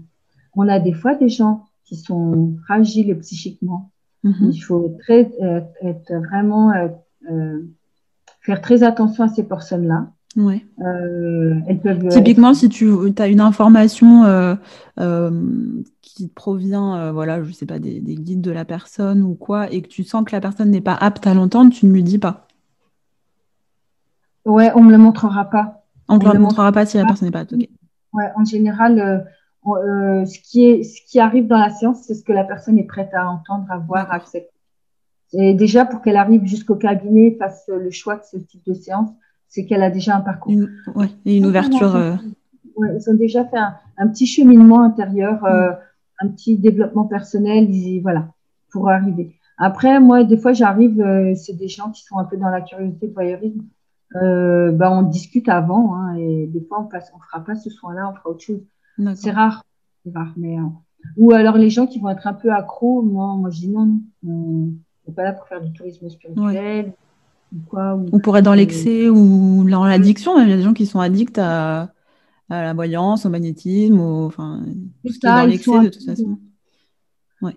On 0.54 0.66
a 0.68 0.80
des 0.80 0.94
fois 0.94 1.14
des 1.14 1.28
gens 1.28 1.66
qui 1.84 1.96
sont 1.96 2.56
fragiles 2.64 3.18
psychiquement. 3.18 3.90
Mm-hmm. 4.24 4.52
Il 4.52 4.58
faut 4.60 4.96
très, 5.00 5.30
être, 5.82 6.14
vraiment 6.14 6.72
faire 8.40 8.62
très 8.62 8.82
attention 8.82 9.24
à 9.24 9.28
ces 9.28 9.46
personnes-là. 9.46 10.10
Ouais. 10.36 10.64
elles 10.78 11.80
peuvent 11.82 12.08
Typiquement, 12.08 12.54
si 12.54 12.68
tu 12.68 12.88
as 13.18 13.26
une 13.26 13.40
information 13.40 14.24
qui 16.20 16.28
provient, 16.28 16.96
euh, 16.96 17.12
voilà, 17.12 17.42
je 17.42 17.52
sais 17.52 17.66
pas, 17.66 17.78
des, 17.78 18.00
guides 18.00 18.40
de 18.40 18.50
la 18.50 18.64
personne 18.64 19.22
ou 19.22 19.34
quoi, 19.34 19.70
et 19.72 19.82
que 19.82 19.88
tu 19.88 20.04
sens 20.04 20.24
que 20.24 20.32
la 20.32 20.40
personne 20.40 20.70
n'est 20.70 20.80
pas 20.80 20.94
apte 20.94 21.26
à 21.26 21.34
l'entendre, 21.34 21.72
tu 21.72 21.86
ne 21.86 21.92
lui 21.92 22.02
dis 22.02 22.18
pas. 22.18 22.46
Ouais, 24.44 24.70
on 24.74 24.82
me 24.82 24.90
le 24.90 24.98
montrera 24.98 25.44
pas. 25.46 25.84
On 26.08 26.18
ne 26.18 26.32
le 26.32 26.38
montrera 26.38 26.72
pas 26.72 26.86
si 26.86 26.96
la 26.96 27.04
personne 27.04 27.28
n'est 27.28 27.32
pas 27.32 27.40
apte. 27.40 27.54
Ouais, 28.12 28.28
en 28.36 28.44
général, 28.44 28.98
euh, 28.98 29.18
euh, 29.66 30.24
ce, 30.24 30.38
qui 30.40 30.66
est, 30.66 30.82
ce 30.82 31.00
qui 31.06 31.20
arrive 31.20 31.46
dans 31.46 31.58
la 31.58 31.70
séance, 31.70 32.02
c'est 32.02 32.14
ce 32.14 32.24
que 32.24 32.32
la 32.32 32.44
personne 32.44 32.78
est 32.78 32.84
prête 32.84 33.14
à 33.14 33.28
entendre, 33.30 33.66
à 33.70 33.78
voir, 33.78 34.10
à 34.10 34.16
accepter. 34.16 34.50
Et 35.32 35.54
déjà, 35.54 35.84
pour 35.84 36.02
qu'elle 36.02 36.16
arrive 36.16 36.44
jusqu'au 36.44 36.74
cabinet, 36.74 37.36
fasse 37.38 37.68
le 37.68 37.90
choix 37.90 38.16
de 38.16 38.24
ce 38.24 38.36
type 38.36 38.66
de 38.66 38.74
séance, 38.74 39.10
c'est 39.50 39.66
qu'elle 39.66 39.82
a 39.82 39.90
déjà 39.90 40.16
un 40.16 40.20
parcours. 40.20 40.54
ouais, 40.94 41.10
et 41.26 41.36
une 41.36 41.44
ouverture. 41.44 41.94
Ouais, 42.76 42.96
ils 42.96 43.10
ont 43.10 43.14
déjà 43.14 43.44
fait 43.44 43.58
un, 43.98 44.08
petit 44.08 44.26
cheminement 44.26 44.82
intérieur. 44.82 45.42
Mm 45.42 45.76
un 46.20 46.28
petit 46.28 46.58
développement 46.58 47.04
personnel, 47.04 47.68
voilà, 48.02 48.28
pour 48.70 48.88
arriver. 48.88 49.34
Après, 49.58 50.00
moi, 50.00 50.24
des 50.24 50.36
fois, 50.36 50.52
j'arrive, 50.52 51.00
euh, 51.00 51.34
c'est 51.34 51.54
des 51.54 51.68
gens 51.68 51.90
qui 51.90 52.02
sont 52.04 52.18
un 52.18 52.24
peu 52.24 52.36
dans 52.36 52.48
la 52.48 52.60
curiosité, 52.60 53.08
le 53.08 53.12
voyeurisme. 53.12 53.64
Euh, 54.16 54.72
ben, 54.72 54.90
on 54.90 55.02
discute 55.02 55.48
avant, 55.48 55.94
hein, 55.94 56.14
et 56.14 56.46
des 56.46 56.60
fois, 56.60 56.80
on 56.80 56.84
passe, 56.84 57.12
on 57.14 57.20
fera 57.20 57.44
pas 57.44 57.54
ce 57.54 57.70
soin-là, 57.70 58.10
on 58.10 58.14
fera 58.14 58.30
autre 58.30 58.42
chose. 58.42 58.60
C'est 59.14 59.30
rare, 59.30 59.64
c'est 60.04 60.12
rare, 60.12 60.32
mais 60.36 60.58
euh, 60.58 60.64
ou 61.16 61.32
alors 61.32 61.56
les 61.56 61.70
gens 61.70 61.86
qui 61.86 62.00
vont 62.00 62.10
être 62.10 62.26
un 62.26 62.34
peu 62.34 62.52
accros, 62.52 63.02
moi, 63.02 63.34
moi, 63.36 63.50
je 63.50 63.60
dis 63.60 63.68
non, 63.68 64.00
on 64.26 64.72
n'est 65.06 65.14
pas 65.14 65.22
là 65.22 65.32
pour 65.32 65.46
faire 65.46 65.60
du 65.60 65.72
tourisme 65.72 66.08
spirituel. 66.10 66.92
Ou 67.52 67.68
quoi, 67.68 68.00
on 68.12 68.18
pourrait 68.20 68.40
être 68.40 68.44
dans 68.44 68.54
l'excès 68.54 69.08
ou 69.08 69.68
dans 69.68 69.84
l'addiction. 69.84 70.40
Il 70.40 70.48
y 70.48 70.52
a 70.52 70.56
des 70.56 70.62
gens 70.62 70.72
qui 70.72 70.86
sont 70.86 71.00
addicts 71.00 71.38
à, 71.38 71.92
à 72.48 72.62
la 72.62 72.74
voyance, 72.74 73.26
au 73.26 73.30
magnétisme, 73.30 73.98
au, 74.00 74.26
enfin, 74.26 74.62
tout, 75.04 75.12
ce 75.12 75.18
dans 75.22 75.48
l'excès 75.48 75.80
de 75.84 75.88
toute 75.88 76.04
façon. 76.04 76.38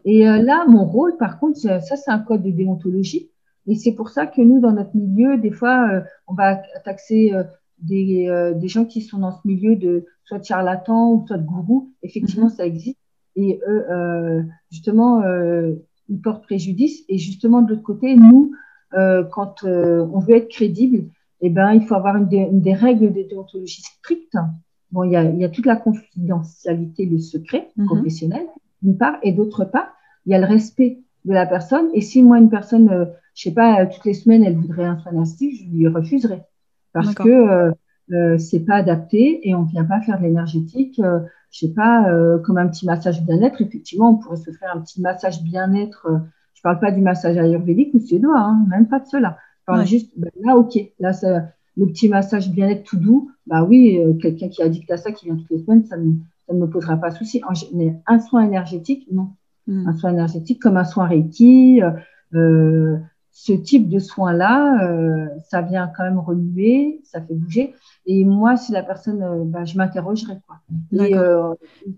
Et 0.06 0.27
euh, 0.27 0.41
là, 0.41 0.65
mon 0.67 0.86
rôle, 0.86 1.17
par 1.17 1.39
contre, 1.39 1.60
ça, 1.60 1.79
c'est 1.82 2.12
un 2.12 2.19
code 2.19 2.43
de 2.43 2.51
déontologie. 2.51 3.29
Et 3.67 3.75
c'est 3.75 3.93
pour 3.93 4.10
ça 4.10 4.27
que 4.27 4.41
nous, 4.41 4.60
dans 4.60 4.71
notre 4.71 4.95
milieu, 4.95 5.38
des 5.38 5.51
fois, 5.51 5.89
euh, 5.89 6.01
on 6.27 6.34
va 6.34 6.62
taxer 6.86 7.34
euh, 7.34 7.43
des, 7.79 8.53
des, 8.56 8.67
gens 8.67 8.86
qui 8.86 9.01
sont 9.01 9.19
dans 9.19 9.32
ce 9.32 9.45
milieu 9.45 9.75
de 9.75 10.06
soit 10.23 10.39
de 10.39 10.45
charlatans 10.45 11.12
ou 11.12 11.27
soit 11.27 11.38
de 11.38 11.45
gourous. 11.45 11.91
Effectivement, 12.01 12.47
mm-hmm. 12.47 12.56
ça 12.56 12.65
existe. 12.65 12.97
Et 13.36 13.60
eux, 13.67 14.45
justement, 14.71 15.21
ils 16.08 16.21
portent 16.21 16.43
préjudice. 16.43 17.03
Et 17.10 17.17
justement, 17.17 17.62
de 17.62 17.71
l'autre 17.71 17.84
côté, 17.84 18.15
nous, 18.15 18.53
quand 19.32 19.63
on 19.63 20.19
veut 20.19 20.36
être 20.36 20.49
crédible, 20.49 21.10
eh 21.41 21.49
ben, 21.49 21.73
il 21.73 21.84
faut 21.84 21.95
avoir 21.95 22.15
une, 22.15 22.62
des 22.62 22.73
règles 22.73 23.12
de 23.12 23.23
déontologie 23.23 23.82
strictes 23.82 24.38
bon, 24.93 25.03
il 25.03 25.12
y 25.12 25.43
a, 25.43 25.49
toute 25.49 25.65
la 25.65 25.75
confidentialité, 25.75 27.06
le 27.06 27.17
secret 27.17 27.69
mhm. 27.75 27.88
professionnel, 27.88 28.45
d'une 28.82 28.97
part, 28.97 29.17
et 29.23 29.34
d'autre 29.34 29.65
part, 29.65 29.93
il 30.25 30.32
y 30.32 30.36
a 30.36 30.39
le 30.39 30.45
respect 30.45 30.99
de 31.25 31.34
la 31.34 31.45
personne. 31.45 31.88
Et 31.93 32.01
si 32.01 32.23
moi, 32.23 32.38
une 32.38 32.49
personne, 32.49 32.88
je 32.89 32.93
euh, 32.93 33.06
je 33.36 33.43
sais 33.43 33.53
pas, 33.53 33.86
toutes 33.88 34.06
les 34.06 34.13
semaines, 34.13 34.43
elle 34.43 34.56
voudrait 34.56 34.86
un 34.86 34.97
soin 34.99 35.12
narcissique, 35.12 35.65
je 35.65 35.75
lui 35.75 35.88
refuserai. 35.88 36.43
Parce 36.93 37.15
que 37.15 37.27
euh, 37.27 37.71
euh, 38.12 38.38
c'est 38.38 38.60
pas 38.60 38.75
adapté 38.75 39.47
et 39.47 39.56
on 39.56 39.63
vient 39.63 39.86
pas 39.86 39.99
faire 40.01 40.19
de 40.19 40.23
l'énergétique. 40.23 40.99
Euh, 40.99 41.19
je 41.51 41.67
sais 41.67 41.73
pas, 41.73 42.12
comme 42.43 42.58
un 42.58 42.67
petit 42.67 42.88
massage 42.88 43.23
bien-être. 43.23 43.62
Effectivement, 43.62 44.10
on 44.10 44.15
pourrait 44.15 44.38
se 44.38 44.49
faire 44.49 44.75
un 44.75 44.82
petit 44.82 45.01
massage 45.01 45.43
bien-être. 45.43 46.08
Je 46.63 46.69
parle 46.69 46.80
pas 46.80 46.91
du 46.91 47.02
massage 47.02 47.38
ayurvédique 47.38 47.93
ou 47.93 47.99
suédois, 47.99 48.39
hein, 48.39 48.65
même 48.69 48.88
pas 48.88 48.99
de 48.99 49.06
cela. 49.06 49.38
Je 49.60 49.65
parle 49.65 49.86
juste, 49.86 50.13
ben 50.15 50.32
là, 50.41 50.56
ok, 50.56 50.80
là, 50.97 51.12
ça, 51.12 51.47
le 51.76 51.88
petit 51.88 52.08
massage 52.08 52.49
bien-être 52.49 52.84
tout 52.84 52.95
doux, 52.95 53.32
bah 53.47 53.65
oui, 53.65 53.97
euh, 53.97 54.13
quelqu'un 54.13 54.47
qui 54.47 54.63
addict 54.63 54.89
à 54.89 54.95
ça, 54.95 55.12
qui 55.12 55.26
vient 55.26 55.36
toutes 55.36 55.49
les 55.49 55.60
semaines, 55.60 55.84
ça, 55.84 55.97
ne 55.97 56.13
me 56.54 56.69
posera 56.69 56.95
pas 56.95 57.10
de 57.10 57.15
souci. 57.15 57.41
Mais 57.73 57.99
un 58.08 58.19
soin 58.19 58.45
énergétique, 58.45 59.10
non. 59.12 59.32
Hmm. 59.67 59.89
Un 59.89 59.93
soin 59.93 60.12
énergétique 60.12 60.62
comme 60.62 60.78
un 60.78 60.86
soin 60.86 61.06
Reiki, 61.06 61.82
euh, 61.82 61.91
euh 62.34 62.97
ce 63.36 63.52
type 63.52 63.89
de 63.89 63.97
soin-là, 63.97 64.88
euh, 64.88 65.28
ça 65.49 65.63
vient 65.63 65.91
quand 65.97 66.04
même 66.04 66.19
remuer, 66.19 67.02
ça 67.04 67.19
fait 67.19 67.34
bouger. 67.34 67.73
Et 68.06 68.26
moi, 68.26 68.56
si 68.58 68.71
la 68.71 68.84
personne, 68.84 69.49
bah, 69.49 69.65
je 69.65 69.76
m'interrogerai. 69.76 70.36
Quoi. 70.45 70.60
Et 70.93 71.15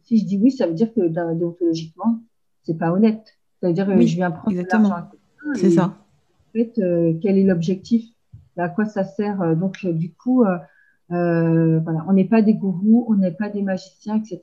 si 0.04 0.18
je 0.18 0.26
dis 0.26 0.40
oui, 0.42 0.50
ça 0.50 0.66
veut 0.66 0.74
dire 0.74 0.94
que 0.94 1.02
déontologiquement, 1.02 2.22
c'est 2.64 2.78
pas 2.78 2.90
honnête. 2.94 3.38
Ça 3.62 3.68
veut 3.68 3.74
dire 3.74 3.86
que 3.86 4.06
je 4.06 4.16
viens 4.16 4.32
prendre 4.32 4.50
exactement. 4.52 4.94
C'est 5.56 5.72
ça. 5.72 5.86
En 5.86 6.52
fait, 6.54 6.74
quel 7.22 7.38
est 7.38 7.44
l'objectif? 7.44 8.06
À 8.58 8.70
quoi 8.70 8.86
ça 8.86 9.04
sert? 9.04 9.42
Euh, 9.42 9.56
Donc, 9.56 9.80
euh, 9.84 9.92
du 9.92 10.14
coup, 10.14 10.44
euh, 10.44 11.80
voilà, 11.80 12.06
on 12.08 12.14
n'est 12.14 12.26
pas 12.26 12.42
des 12.42 12.54
gourous, 12.54 13.06
on 13.10 13.16
n'est 13.16 13.32
pas 13.32 13.50
des 13.50 13.62
magiciens, 13.62 14.18
etc. 14.18 14.42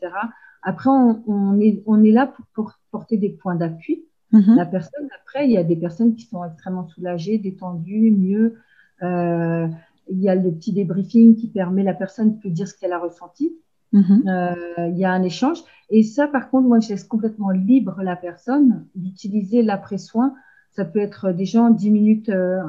Après, 0.62 0.90
on, 0.90 1.58
est, 1.60 1.82
on 1.86 2.04
est 2.04 2.12
là 2.12 2.32
pour, 2.54 2.72
porter 2.90 3.16
des 3.16 3.30
points 3.30 3.56
d'appui. 3.56 4.04
Mm-hmm. 4.32 4.56
La 4.56 4.66
personne, 4.66 5.08
après, 5.20 5.46
il 5.46 5.52
y 5.52 5.56
a 5.56 5.64
des 5.64 5.76
personnes 5.76 6.14
qui 6.14 6.26
sont 6.26 6.44
extrêmement 6.44 6.86
soulagées, 6.88 7.38
détendues, 7.38 8.10
mieux. 8.10 8.58
il 9.00 10.20
y 10.20 10.28
a 10.28 10.34
le 10.34 10.52
petit 10.52 10.72
débriefing 10.72 11.36
qui 11.36 11.48
permet 11.48 11.82
la 11.82 11.94
personne 11.94 12.38
de 12.38 12.48
dire 12.48 12.68
ce 12.68 12.74
qu'elle 12.74 12.92
a 12.92 12.98
ressenti. 12.98 13.56
Mm-hmm. 13.92 14.90
il 14.90 14.98
y 14.98 15.04
a 15.04 15.12
un 15.12 15.22
échange. 15.22 15.58
Et 15.92 16.02
ça, 16.02 16.26
par 16.26 16.48
contre, 16.48 16.66
moi, 16.66 16.80
je 16.80 16.88
laisse 16.88 17.04
complètement 17.04 17.50
libre 17.50 18.02
la 18.02 18.16
personne 18.16 18.86
d'utiliser 18.94 19.62
l'après-soin. 19.62 20.34
Ça 20.70 20.86
peut 20.86 21.00
être 21.00 21.32
des 21.32 21.44
gens 21.44 21.68
10 21.68 21.90
minutes, 21.90 22.30
euh, 22.30 22.62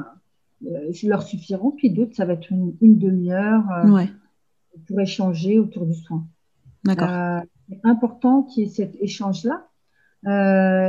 leur 1.04 1.22
suffiront. 1.22 1.70
Puis 1.70 1.90
d'autres, 1.90 2.14
ça 2.14 2.26
va 2.26 2.34
être 2.34 2.50
une, 2.50 2.74
demi-heure 2.82 3.64
euh, 3.82 4.04
pour 4.86 5.00
échanger 5.00 5.58
autour 5.58 5.86
du 5.86 5.94
soin. 5.94 6.26
D'accord. 6.84 7.08
Euh, 7.08 7.40
c'est 7.70 7.80
important 7.84 8.42
qu'il 8.42 8.64
y 8.64 8.66
ait 8.66 8.70
cet 8.70 8.94
échange-là. 9.00 9.68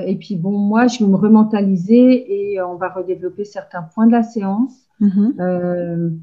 et 0.05 0.17
puis 0.17 0.35
bon, 0.35 0.59
moi, 0.59 0.87
je 0.87 0.99
vais 0.99 1.09
me 1.09 1.15
rementaliser 1.15 2.51
et 2.53 2.61
on 2.61 2.75
va 2.75 2.89
redévelopper 2.89 3.45
certains 3.45 3.83
points 3.83 4.07
de 4.07 4.11
la 4.11 4.23
séance 4.23 4.73
mm-hmm. 4.99 6.19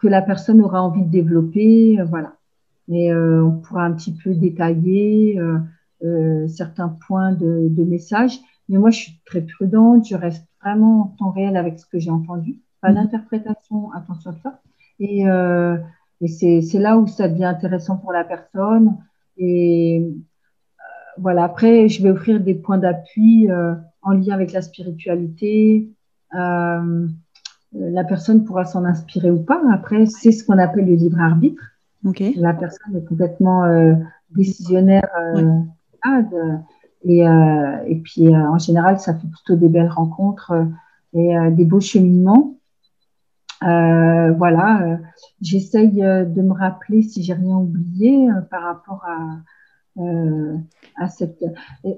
Que 0.00 0.08
la 0.08 0.22
personne 0.22 0.62
aura 0.62 0.82
envie 0.82 1.04
de 1.04 1.10
développer. 1.10 1.98
voilà. 2.08 2.34
et 2.88 3.14
on 3.14 3.60
pourra 3.60 3.84
un 3.84 3.92
petit 3.92 4.14
peu 4.14 4.34
détailler 4.34 5.40
certains 6.48 6.88
points 7.06 7.32
de, 7.32 7.68
de 7.68 7.84
message. 7.84 8.38
Mais 8.70 8.78
moi, 8.78 8.90
je 8.90 8.98
suis 9.00 9.20
très 9.26 9.42
prudente, 9.42 10.06
je 10.08 10.14
reste 10.14 10.46
vraiment 10.62 11.00
en 11.02 11.06
temps 11.18 11.30
réel 11.30 11.56
avec 11.56 11.78
ce 11.78 11.86
que 11.86 11.98
j'ai 11.98 12.10
entendu. 12.10 12.60
Pas 12.80 12.92
mmh. 12.92 12.94
d'interprétation, 12.94 13.92
attention 13.92 14.30
à 14.30 14.34
ça. 14.42 14.60
Et, 15.00 15.28
euh, 15.28 15.76
et 16.20 16.28
c'est 16.28 16.78
là 16.78 16.98
où 16.98 17.06
ça 17.06 17.28
devient 17.28 17.46
intéressant 17.46 17.96
pour 17.96 18.12
la 18.12 18.24
personne. 18.24 18.96
Et 19.38 20.00
euh, 20.00 20.10
voilà, 21.18 21.44
après, 21.44 21.88
je 21.88 22.02
vais 22.02 22.10
offrir 22.10 22.40
des 22.40 22.54
points 22.54 22.78
d'appui 22.78 23.50
euh, 23.50 23.74
en 24.02 24.12
lien 24.12 24.34
avec 24.34 24.52
la 24.52 24.62
spiritualité. 24.62 25.90
Euh, 26.34 27.08
la 27.72 28.04
personne 28.04 28.44
pourra 28.44 28.64
s'en 28.64 28.84
inspirer 28.84 29.30
ou 29.30 29.42
pas. 29.42 29.60
Après, 29.72 30.06
c'est 30.06 30.32
ce 30.32 30.44
qu'on 30.44 30.58
appelle 30.58 30.86
le 30.86 30.94
libre 30.94 31.20
arbitre. 31.20 31.62
Okay. 32.04 32.34
La 32.36 32.54
personne 32.54 32.96
est 32.96 33.04
complètement 33.04 33.64
euh, 33.64 33.94
décisionnaire. 34.30 35.08
Euh, 35.16 35.60
et, 37.04 37.26
euh, 37.26 37.76
et 37.86 37.96
puis, 37.96 38.28
euh, 38.28 38.48
en 38.48 38.58
général, 38.58 38.98
ça 38.98 39.14
fait 39.14 39.26
plutôt 39.26 39.56
des 39.56 39.68
belles 39.68 39.88
rencontres 39.88 40.52
euh, 40.52 40.64
et 41.12 41.50
des 41.50 41.64
beaux 41.64 41.80
cheminements. 41.80 42.56
voilà, 43.60 44.98
j'essaye 45.40 45.90
de 45.90 46.42
me 46.42 46.52
rappeler 46.52 47.02
si 47.02 47.22
j'ai 47.24 47.32
rien 47.32 47.56
oublié 47.56 48.28
par 48.48 48.62
rapport 48.62 49.04
à, 49.04 50.02
à 50.96 51.08
cette. 51.08 51.44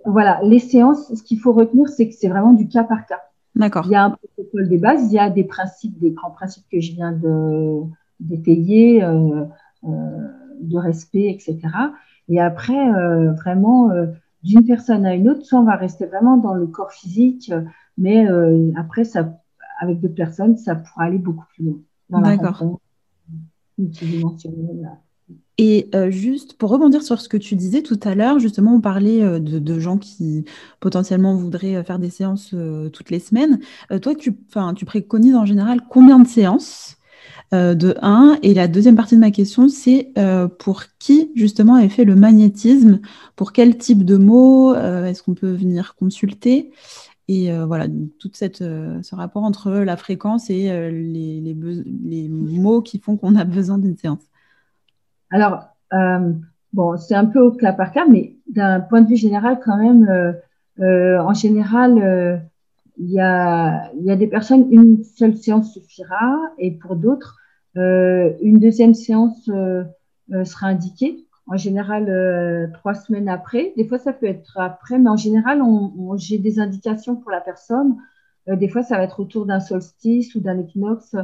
voilà, 0.07 0.41
les 0.45 0.61
séances, 0.61 1.15
ce 1.15 1.23
qu'il 1.23 1.41
faut 1.41 1.53
retenir, 1.53 1.89
c'est 1.89 2.09
que 2.09 2.15
c'est 2.15 2.29
vraiment 2.29 2.55
du 2.55 2.69
cas 2.69 2.85
par 2.85 3.05
cas. 3.05 3.21
D'accord. 3.55 3.85
Il 3.87 3.93
y 3.93 3.97
a 3.97 4.05
un 4.05 4.11
protocole 4.11 4.69
de 4.69 4.77
base, 4.79 5.05
il 5.07 5.13
y 5.13 5.19
a 5.19 5.31
des 5.31 5.45
principes, 5.45 5.99
des 5.99 6.11
grands 6.11 6.31
principes 6.31 6.65
que 6.71 6.81
je 6.81 6.93
viens 6.93 7.13
de 7.13 7.83
d'étayer, 8.21 9.03
euh, 9.03 9.45
de 9.83 10.79
respect, 10.79 11.29
etc. 11.29 11.59
Et 12.29 12.41
après, 12.41 12.95
euh, 12.95 13.33
vraiment, 13.33 13.91
d'une 14.43 14.65
personne 14.65 15.05
à 15.07 15.15
une 15.15 15.29
autre, 15.29 15.45
soit 15.45 15.61
on 15.61 15.65
va 15.65 15.77
rester 15.77 16.07
vraiment 16.07 16.37
dans 16.37 16.55
le 16.55 16.67
corps 16.67 16.93
physique, 16.93 17.53
mais 17.99 18.29
euh, 18.29 18.73
après, 18.77 19.05
ça, 19.05 19.39
avec 19.81 20.01
d'autres 20.01 20.15
personnes, 20.15 20.57
ça 20.57 20.77
pourra 20.77 21.05
aller 21.05 21.19
beaucoup 21.19 21.45
plus 21.55 21.65
loin. 21.65 22.21
D'accord. 22.23 22.79
Et 25.59 25.91
euh, 25.95 26.11
juste 26.11 26.55
pour 26.55 26.71
rebondir 26.71 27.03
sur 27.03 27.21
ce 27.21 27.29
que 27.29 27.37
tu 27.37 27.57
disais 27.57 27.83
tout 27.83 28.01
à 28.03 28.15
l'heure, 28.15 28.39
justement, 28.39 28.75
on 28.75 28.81
parlait 28.81 29.23
euh, 29.23 29.39
de, 29.39 29.79
gens 29.79 29.99
qui 29.99 30.45
potentiellement 30.81 31.37
voudraient 31.37 31.83
faire 31.85 31.99
des 31.99 32.11
séances 32.11 32.55
toutes 32.93 33.11
les 33.11 33.21
semaines. 33.21 33.61
toi, 34.01 34.15
tu, 34.15 34.35
tu 34.77 34.85
préconises 34.85 35.35
en 35.35 35.47
général 35.47 35.81
combien 35.89 36.19
de 36.19 36.29
séances 36.29 36.97
euh, 37.55 37.75
de 37.75 37.95
1. 38.01 38.39
Et 38.43 38.55
la 38.55 38.67
deuxième 38.67 38.97
partie 38.97 39.15
de 39.15 39.21
ma 39.21 39.31
question, 39.31 39.69
c'est 39.69 40.11
euh, 40.17 40.49
pour 40.49 40.85
qui 40.99 41.31
justement 41.35 41.77
est 41.77 41.91
fait 41.91 42.05
le 42.05 42.15
magnétisme? 42.17 43.01
Pour 43.37 43.53
quel 43.53 43.77
type 43.77 44.05
de 44.05 44.17
mots 44.17 44.75
euh, 44.75 45.05
est-ce 45.05 45.23
qu'on 45.23 45.35
peut 45.35 45.53
venir 45.53 45.95
consulter? 45.95 46.71
Et 47.29 47.51
voilà, 47.67 47.87
tout 48.19 48.31
ce 48.35 49.15
rapport 49.15 49.45
entre 49.45 49.71
la 49.71 49.97
fréquence 49.97 50.51
et 50.51 50.65
les, 50.91 51.41
les, 51.41 52.29
mots 52.29 52.83
qui 52.83 52.99
font 52.99 53.17
qu'on 53.17 53.37
a 53.37 53.45
besoin 53.45 53.79
d'une 53.79 53.97
séance. 53.97 54.21
Alors, 55.33 55.65
bon, 56.73 56.97
c'est 56.97 57.15
un 57.15 57.27
peu 57.27 57.41
au 57.41 57.51
cas 57.51 57.73
par 57.73 57.91
cas, 57.91 58.07
mais 58.07 58.37
d'un 58.47 58.81
point 58.81 59.01
de 59.01 59.09
vue 59.09 59.17
général, 59.17 59.59
quand 59.65 59.77
même, 59.77 60.37
en 60.79 61.35
général, 61.35 62.41
il 62.99 63.11
y, 63.11 63.21
a, 63.21 63.91
des 64.17 64.27
personnes, 64.27 64.69
une 64.71 65.03
seule 65.03 65.37
séance 65.37 65.73
suffira, 65.73 66.39
et 66.59 66.73
pour 66.73 66.97
d'autres, 66.97 67.39
euh, 67.77 68.33
une 68.43 68.59
deuxième 68.59 68.95
séance 68.95 69.49
euh, 69.49 69.85
euh, 70.33 70.45
sera 70.45 70.67
indiquée, 70.67 71.27
en 71.47 71.57
général 71.57 72.71
trois 72.75 72.95
semaines 72.95 73.29
après. 73.29 73.73
Des 73.77 73.87
fois, 73.87 73.99
ça 73.99 74.13
peut 74.13 74.27
être 74.27 74.59
après, 74.59 74.99
mais 74.99 75.11
en 75.11 75.17
général, 75.17 75.63
j'ai 76.17 76.39
des 76.39 76.61
indications 76.61 77.17
pour 77.17 77.31
la 77.31 77.41
personne. 77.41 77.97
des 78.47 78.69
fois, 78.69 78.83
ça 78.83 78.97
va 78.97 79.03
être 79.03 79.21
autour 79.21 79.47
d'un 79.47 79.61
solstice 79.61 80.35
ou 80.35 80.41
d'un 80.41 80.59
équinoxe. 80.59 81.17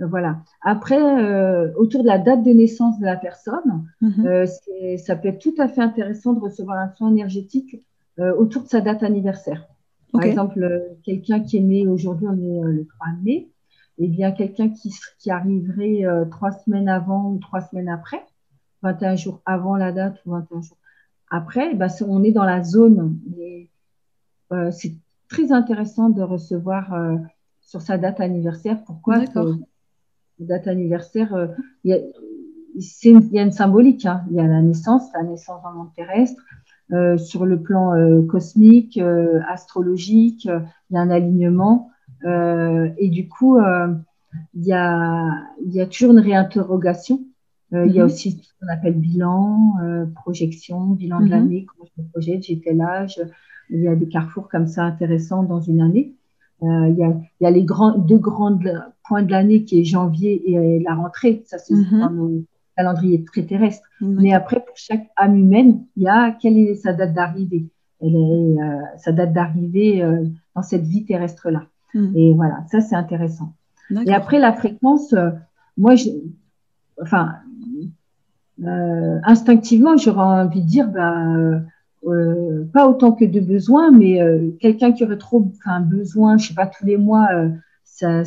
Voilà. 0.00 0.38
Après, 0.62 0.98
autour 1.76 2.02
de 2.02 2.08
la 2.08 2.18
date 2.18 2.42
de 2.42 2.50
naissance 2.50 2.98
de 2.98 3.04
la 3.04 3.16
personne, 3.16 3.86
mhm. 4.00 4.46
ça 4.98 5.16
peut 5.16 5.28
être 5.28 5.38
tout 5.38 5.54
à 5.58 5.68
fait 5.68 5.82
intéressant 5.82 6.32
de 6.32 6.40
recevoir 6.40 6.78
un 6.78 6.88
soin 6.94 7.10
énergétique 7.10 7.76
autour 8.18 8.64
de 8.64 8.68
sa 8.68 8.80
date 8.80 9.02
anniversaire. 9.02 9.66
Par 10.12 10.22
exemple, 10.22 10.82
quelqu'un 11.04 11.40
qui 11.40 11.58
est 11.58 11.60
né 11.60 11.86
aujourd'hui, 11.86 12.26
on 12.28 12.34
est 12.34 12.72
le 12.72 12.86
3 12.86 13.08
mai, 13.22 13.48
eh 13.98 14.08
bien, 14.08 14.32
quelqu'un 14.32 14.70
qui, 14.70 14.92
qui 15.18 15.30
arriverait 15.30 16.04
euh, 16.04 16.24
trois 16.24 16.50
semaines 16.50 16.88
avant 16.88 17.30
ou 17.30 17.38
trois 17.38 17.60
semaines 17.60 17.88
après, 17.88 18.24
21 18.82 19.16
jours 19.16 19.40
avant 19.46 19.76
la 19.76 19.92
date 19.92 20.20
ou 20.26 20.32
21 20.32 20.62
jours 20.62 20.76
après, 21.30 21.70
eh 21.72 21.74
ben, 21.74 21.88
on 22.06 22.22
est 22.22 22.32
dans 22.32 22.44
la 22.44 22.62
zone. 22.62 23.18
Euh, 24.52 24.70
c'est 24.70 24.94
très 25.28 25.52
intéressant 25.52 26.10
de 26.10 26.22
recevoir 26.22 26.92
euh, 26.92 27.16
sur 27.60 27.80
sa 27.80 27.98
date 27.98 28.20
anniversaire. 28.20 28.82
Pourquoi? 28.84 29.18
D'accord. 29.18 29.56
Date 30.38 30.66
anniversaire, 30.68 31.54
il 31.84 31.90
y, 31.90 31.94
a, 31.94 31.98
il 32.74 33.32
y 33.32 33.38
a 33.38 33.42
une 33.42 33.52
symbolique. 33.52 34.06
Hein. 34.06 34.22
Il 34.30 34.36
y 34.36 34.40
a 34.40 34.46
la 34.46 34.62
naissance, 34.62 35.10
la 35.14 35.22
naissance 35.22 35.62
dans 35.62 35.70
le 35.70 35.76
monde 35.76 35.94
terrestre. 35.94 36.42
sur 37.18 37.46
le 37.46 37.60
plan 37.62 37.92
cosmique, 38.26 39.00
astrologique, 39.48 40.44
il 40.44 40.94
y 40.94 40.96
a 40.96 41.00
un 41.00 41.10
alignement. 41.10 41.90
Euh, 42.24 42.90
et 42.98 43.08
du 43.08 43.28
coup, 43.28 43.58
euh, 43.58 43.94
il 44.54 44.64
y 44.64 44.72
a, 44.72 45.42
y, 45.66 45.80
a, 45.80 45.86
toujours 45.86 46.12
une 46.12 46.20
réinterrogation. 46.20 47.20
Euh, 47.72 47.86
il 47.86 47.92
y 47.92 48.00
a 48.00 48.04
mhm. 48.04 48.10
aussi 48.10 48.42
ce 48.42 48.52
qu'on 48.60 48.72
appelle 48.72 48.94
bilan, 48.94 49.74
projection, 50.14 50.86
bilan 50.88 51.20
de 51.20 51.24
mhm. 51.24 51.30
l'année, 51.30 51.66
comment 51.66 51.88
je 51.96 52.02
me 52.02 52.08
projette, 52.08 52.44
j'ai 52.44 52.60
tel 52.60 52.80
âge. 52.80 53.20
Il 53.70 53.80
y 53.80 53.88
a 53.88 53.96
des 53.96 54.08
carrefours 54.08 54.48
comme 54.48 54.66
ça 54.66 54.84
intéressants 54.84 55.42
dans 55.42 55.60
une 55.60 55.80
année. 55.80 56.14
il, 56.62 56.94
y 56.96 57.04
a, 57.04 57.08
il 57.08 57.44
y 57.44 57.46
a 57.46 57.50
les 57.50 57.64
grands, 57.64 57.98
deux 57.98 58.18
grands 58.18 58.58
points 59.06 59.22
de 59.22 59.30
l'année 59.30 59.64
qui 59.64 59.80
est 59.80 59.84
janvier 59.84 60.42
et 60.50 60.80
la 60.80 60.94
rentrée. 60.94 61.42
Ça, 61.46 61.58
c'est 61.58 61.74
mm 61.74 62.00
dans 62.00 62.10
nos 62.10 62.44
calendriers 62.76 63.24
très 63.24 63.42
terrestres. 63.42 63.88
Mais 64.00 64.32
après, 64.32 64.60
pour 64.60 64.76
chaque 64.76 65.08
âme 65.16 65.36
humaine, 65.36 65.84
il 65.96 66.04
y 66.04 66.08
a 66.08 66.32
quelle 66.32 66.58
est 66.58 66.74
sa 66.74 66.92
date 66.92 67.14
d'arrivée? 67.14 67.66
Elle 68.00 68.16
est 68.16 68.56
sa 68.98 69.12
date 69.12 69.32
d'arrivée 69.32 70.04
dans 70.54 70.62
cette 70.62 70.84
vie 70.84 71.04
terrestre-là. 71.04 71.66
Hmm. 71.94 72.12
Et 72.16 72.34
voilà, 72.34 72.64
ça 72.70 72.80
c'est 72.80 72.96
intéressant. 72.96 73.54
Et 74.06 74.12
après 74.12 74.38
la 74.38 74.52
fréquence, 74.52 75.12
euh, 75.12 75.30
moi, 75.76 75.94
je, 75.94 76.08
enfin, 77.00 77.34
euh, 78.64 79.18
instinctivement, 79.24 79.96
j'aurais 79.96 80.42
envie 80.42 80.62
de 80.62 80.66
dire, 80.66 80.88
bah, 80.88 81.26
euh, 82.06 82.64
pas 82.72 82.88
autant 82.88 83.12
que 83.12 83.24
de 83.24 83.40
besoin, 83.40 83.90
mais 83.90 84.20
quelqu'un 84.60 84.92
qui 84.92 85.04
aurait 85.04 85.18
trop 85.18 85.50
un 85.64 85.80
besoin, 85.80 86.38
je 86.38 86.48
sais 86.48 86.54
pas, 86.54 86.66
tous 86.66 86.84
les 86.84 86.96
mois, 86.96 87.28
ça, 87.84 88.24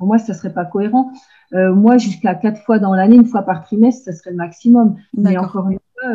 pour 0.00 0.08
moi, 0.08 0.18
ça 0.18 0.34
serait 0.34 0.52
pas 0.52 0.64
cohérent. 0.64 1.12
moi, 1.52 1.98
jusqu'à 1.98 2.34
quatre 2.34 2.60
fois 2.62 2.80
dans 2.80 2.94
l'année, 2.94 3.16
une 3.16 3.26
fois 3.26 3.42
par 3.42 3.62
trimestre, 3.62 4.06
ça 4.06 4.12
serait 4.12 4.30
le 4.30 4.36
maximum. 4.36 4.96
Mais 5.16 5.38
encore 5.38 5.68
une 5.70 5.78
fois, 5.94 6.10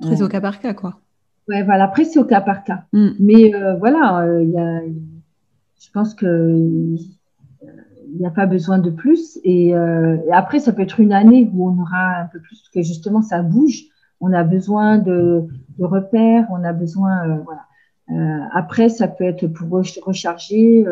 très 0.00 0.22
au 0.22 0.28
cas 0.28 0.40
par 0.40 0.60
cas, 0.60 0.74
quoi. 0.74 1.00
Ouais, 1.48 1.62
voilà. 1.62 1.84
Après, 1.84 2.04
c'est 2.04 2.18
au 2.18 2.24
cas 2.24 2.40
par 2.40 2.62
cas. 2.62 2.84
Mm. 2.92 3.08
Mais 3.18 3.54
euh, 3.54 3.74
voilà, 3.76 4.20
euh, 4.20 4.42
il 4.42 4.50
y 4.50 4.58
a, 4.58 4.80
je 5.80 5.90
pense 5.92 6.14
que 6.14 6.54
il 8.10 8.18
n'y 8.18 8.26
a 8.26 8.30
pas 8.30 8.46
besoin 8.46 8.78
de 8.78 8.90
plus. 8.90 9.38
Et, 9.44 9.74
euh, 9.74 10.16
et, 10.26 10.32
après, 10.32 10.60
ça 10.60 10.72
peut 10.72 10.82
être 10.82 11.00
une 11.00 11.12
année 11.12 11.50
où 11.52 11.68
on 11.68 11.80
aura 11.80 12.20
un 12.20 12.26
peu 12.26 12.40
plus, 12.40 12.58
parce 12.58 12.70
que 12.70 12.82
justement, 12.82 13.22
ça 13.22 13.42
bouge. 13.42 13.84
On 14.20 14.32
a 14.32 14.44
besoin 14.44 14.98
de, 14.98 15.46
de 15.78 15.84
repères, 15.84 16.46
on 16.50 16.64
a 16.64 16.72
besoin, 16.72 17.40
voilà. 17.44 18.48
après, 18.52 18.88
ça 18.88 19.06
peut 19.06 19.22
être 19.22 19.46
pour 19.46 19.68
recharger, 19.70 20.84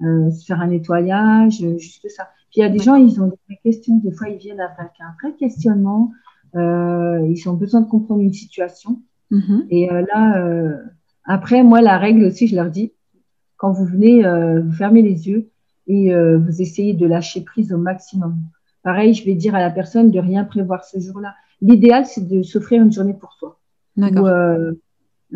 se 0.00 0.44
faire 0.44 0.60
un 0.60 0.68
nettoyage, 0.68 1.64
juste 1.78 2.08
ça. 2.08 2.28
Puis 2.50 2.60
il 2.60 2.60
y 2.60 2.64
a 2.64 2.68
des 2.68 2.78
gens, 2.78 2.96
ils 2.96 3.20
ont 3.20 3.32
des 3.48 3.56
questions. 3.62 3.96
Des 3.96 4.10
fois, 4.12 4.28
ils 4.28 4.38
viennent 4.38 4.60
avec 4.60 4.92
un 5.00 5.14
vrai 5.22 5.34
questionnement. 5.36 6.12
ils 6.54 7.44
ont 7.46 7.54
besoin 7.54 7.82
de 7.82 7.88
comprendre 7.88 8.22
une 8.22 8.32
situation. 8.32 9.00
Mm-hmm. 9.30 9.66
Et 9.70 9.90
euh, 9.90 10.04
là, 10.12 10.44
euh, 10.44 10.76
après, 11.24 11.62
moi, 11.62 11.80
la 11.80 11.98
règle 11.98 12.24
aussi, 12.24 12.46
je 12.46 12.56
leur 12.56 12.70
dis, 12.70 12.92
quand 13.56 13.72
vous 13.72 13.84
venez, 13.84 14.24
euh, 14.24 14.60
vous 14.62 14.72
fermez 14.72 15.02
les 15.02 15.28
yeux 15.28 15.50
et 15.86 16.14
vous 16.14 16.62
essayez 16.62 16.94
de 16.94 17.04
lâcher 17.04 17.40
prise 17.40 17.72
au 17.72 17.76
maximum. 17.76 18.36
Pareil, 18.84 19.12
je 19.12 19.24
vais 19.24 19.34
dire 19.34 19.56
à 19.56 19.60
la 19.60 19.70
personne 19.70 20.12
de 20.12 20.20
rien 20.20 20.44
prévoir 20.44 20.84
ce 20.84 21.00
jour-là. 21.00 21.34
L'idéal, 21.60 22.06
c'est 22.06 22.28
de 22.28 22.42
s'offrir 22.42 22.80
une 22.80 22.92
journée 22.92 23.14
pour 23.14 23.32
soi. 23.32 23.58
D'accord. 23.96 24.28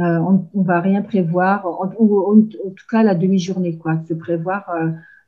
Euh, 0.01 0.19
on, 0.19 0.49
on, 0.55 0.63
va 0.63 0.81
rien 0.81 1.03
prévoir, 1.03 1.67
en, 1.67 1.87
en, 1.87 2.41
tout 2.43 2.87
cas 2.91 3.03
la 3.03 3.15
demi-journée, 3.15 3.79
quoi. 3.79 4.01
Se 4.09 4.15
prévoir. 4.15 4.65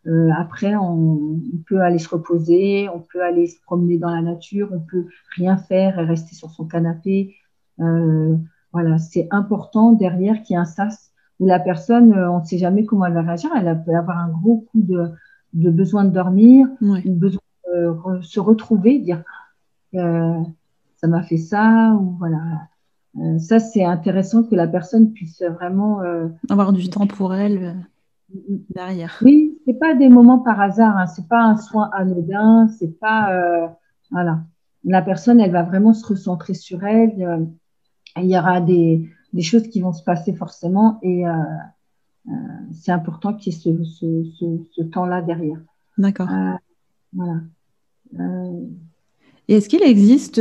Euh, 0.06 0.30
après, 0.36 0.76
on, 0.76 1.40
on, 1.52 1.58
peut 1.66 1.80
aller 1.80 1.98
se 1.98 2.08
reposer, 2.08 2.88
on 2.88 3.00
peut 3.00 3.22
aller 3.22 3.48
se 3.48 3.60
promener 3.62 3.98
dans 3.98 4.10
la 4.10 4.22
nature, 4.22 4.68
on 4.72 4.78
peut 4.78 5.06
rien 5.36 5.56
faire 5.56 5.98
et 5.98 6.04
rester 6.04 6.34
sur 6.34 6.50
son 6.50 6.66
canapé. 6.66 7.34
Euh, 7.80 8.36
voilà, 8.72 8.98
c'est 8.98 9.26
important 9.30 9.92
derrière 9.92 10.42
qu'il 10.42 10.54
y 10.54 10.56
ait 10.56 10.60
un 10.60 10.64
sas 10.64 11.10
où 11.40 11.46
la 11.46 11.58
personne, 11.58 12.12
euh, 12.12 12.30
on 12.30 12.40
ne 12.40 12.44
sait 12.44 12.58
jamais 12.58 12.84
comment 12.84 13.06
elle 13.06 13.14
va 13.14 13.22
réagir. 13.22 13.50
Elle 13.56 13.82
peut 13.84 13.96
avoir 13.96 14.18
un 14.18 14.28
gros 14.28 14.64
coup 14.70 14.80
de, 14.80 15.10
besoin 15.52 16.04
de 16.04 16.10
dormir, 16.10 16.68
besoin 16.80 17.40
de 17.66 18.20
se 18.22 18.40
retrouver, 18.40 18.98
dire 19.00 19.22
ça 19.92 21.08
m'a 21.08 21.22
fait 21.22 21.36
ça, 21.36 21.96
ou 22.00 22.16
voilà. 22.18 22.38
Ça, 23.38 23.58
c'est 23.58 23.84
intéressant 23.84 24.42
que 24.42 24.54
la 24.54 24.66
personne 24.66 25.12
puisse 25.12 25.42
vraiment 25.42 26.00
avoir 26.50 26.72
du 26.72 26.90
temps 26.90 27.06
pour 27.06 27.34
elle 27.34 27.76
derrière. 28.70 29.18
Oui, 29.22 29.58
c'est 29.64 29.78
pas 29.78 29.94
des 29.94 30.08
moments 30.08 30.40
par 30.40 30.60
hasard, 30.60 30.96
hein. 30.96 31.06
c'est 31.06 31.26
pas 31.26 31.42
un 31.42 31.56
soin 31.56 31.88
anodin, 31.92 32.68
c'est 32.78 32.98
pas 32.98 33.70
voilà. 34.10 34.40
La 34.84 35.02
personne, 35.02 35.40
elle 35.40 35.50
va 35.50 35.62
vraiment 35.62 35.94
se 35.94 36.06
recentrer 36.06 36.54
sur 36.54 36.84
elle. 36.84 37.48
il 38.16 38.26
y 38.26 38.38
aura 38.38 38.60
des, 38.60 39.08
des 39.36 39.42
choses 39.42 39.68
qui 39.68 39.80
vont 39.80 39.92
se 39.92 40.02
passer 40.02 40.32
forcément 40.32 40.98
et 41.02 41.26
euh, 41.26 41.32
euh, 42.28 42.32
c'est 42.72 42.90
important 42.90 43.34
qu'il 43.34 43.52
y 43.52 43.56
ait 43.56 43.84
ce, 43.84 44.82
temps-là 44.82 45.22
derrière. 45.22 45.60
D'accord. 45.98 46.28
Euh, 46.30 46.54
voilà. 47.12 47.40
Et 49.48 49.54
est-ce 49.54 49.68
qu'il 49.68 49.82
existe 49.82 50.40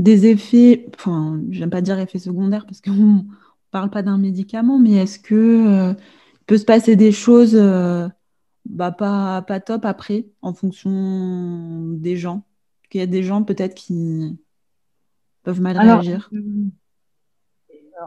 des 0.00 0.26
effets, 0.26 0.86
enfin, 0.96 1.40
j'aime 1.50 1.68
pas 1.68 1.82
dire 1.82 1.98
effets 1.98 2.18
secondaires 2.18 2.64
parce 2.64 2.80
qu'on 2.80 2.90
ne 2.90 3.22
parle 3.70 3.90
pas 3.90 4.02
d'un 4.02 4.16
médicament, 4.16 4.78
mais 4.78 4.94
est-ce 4.94 5.18
que 5.18 5.94
peut 6.46 6.56
se 6.56 6.64
passer 6.64 6.96
des 6.96 7.12
choses 7.12 7.54
bah, 8.64 8.92
pas, 8.92 9.42
pas 9.42 9.60
top 9.60 9.84
après 9.84 10.26
en 10.40 10.54
fonction 10.54 11.92
des 11.92 12.16
gens? 12.16 12.44
Qu'il 12.88 13.00
y 13.00 13.04
a 13.04 13.06
des 13.06 13.22
gens 13.22 13.44
peut-être 13.44 13.74
qui 13.74 14.38
peuvent 15.42 15.60
mal 15.60 15.78
réagir. 15.78 16.30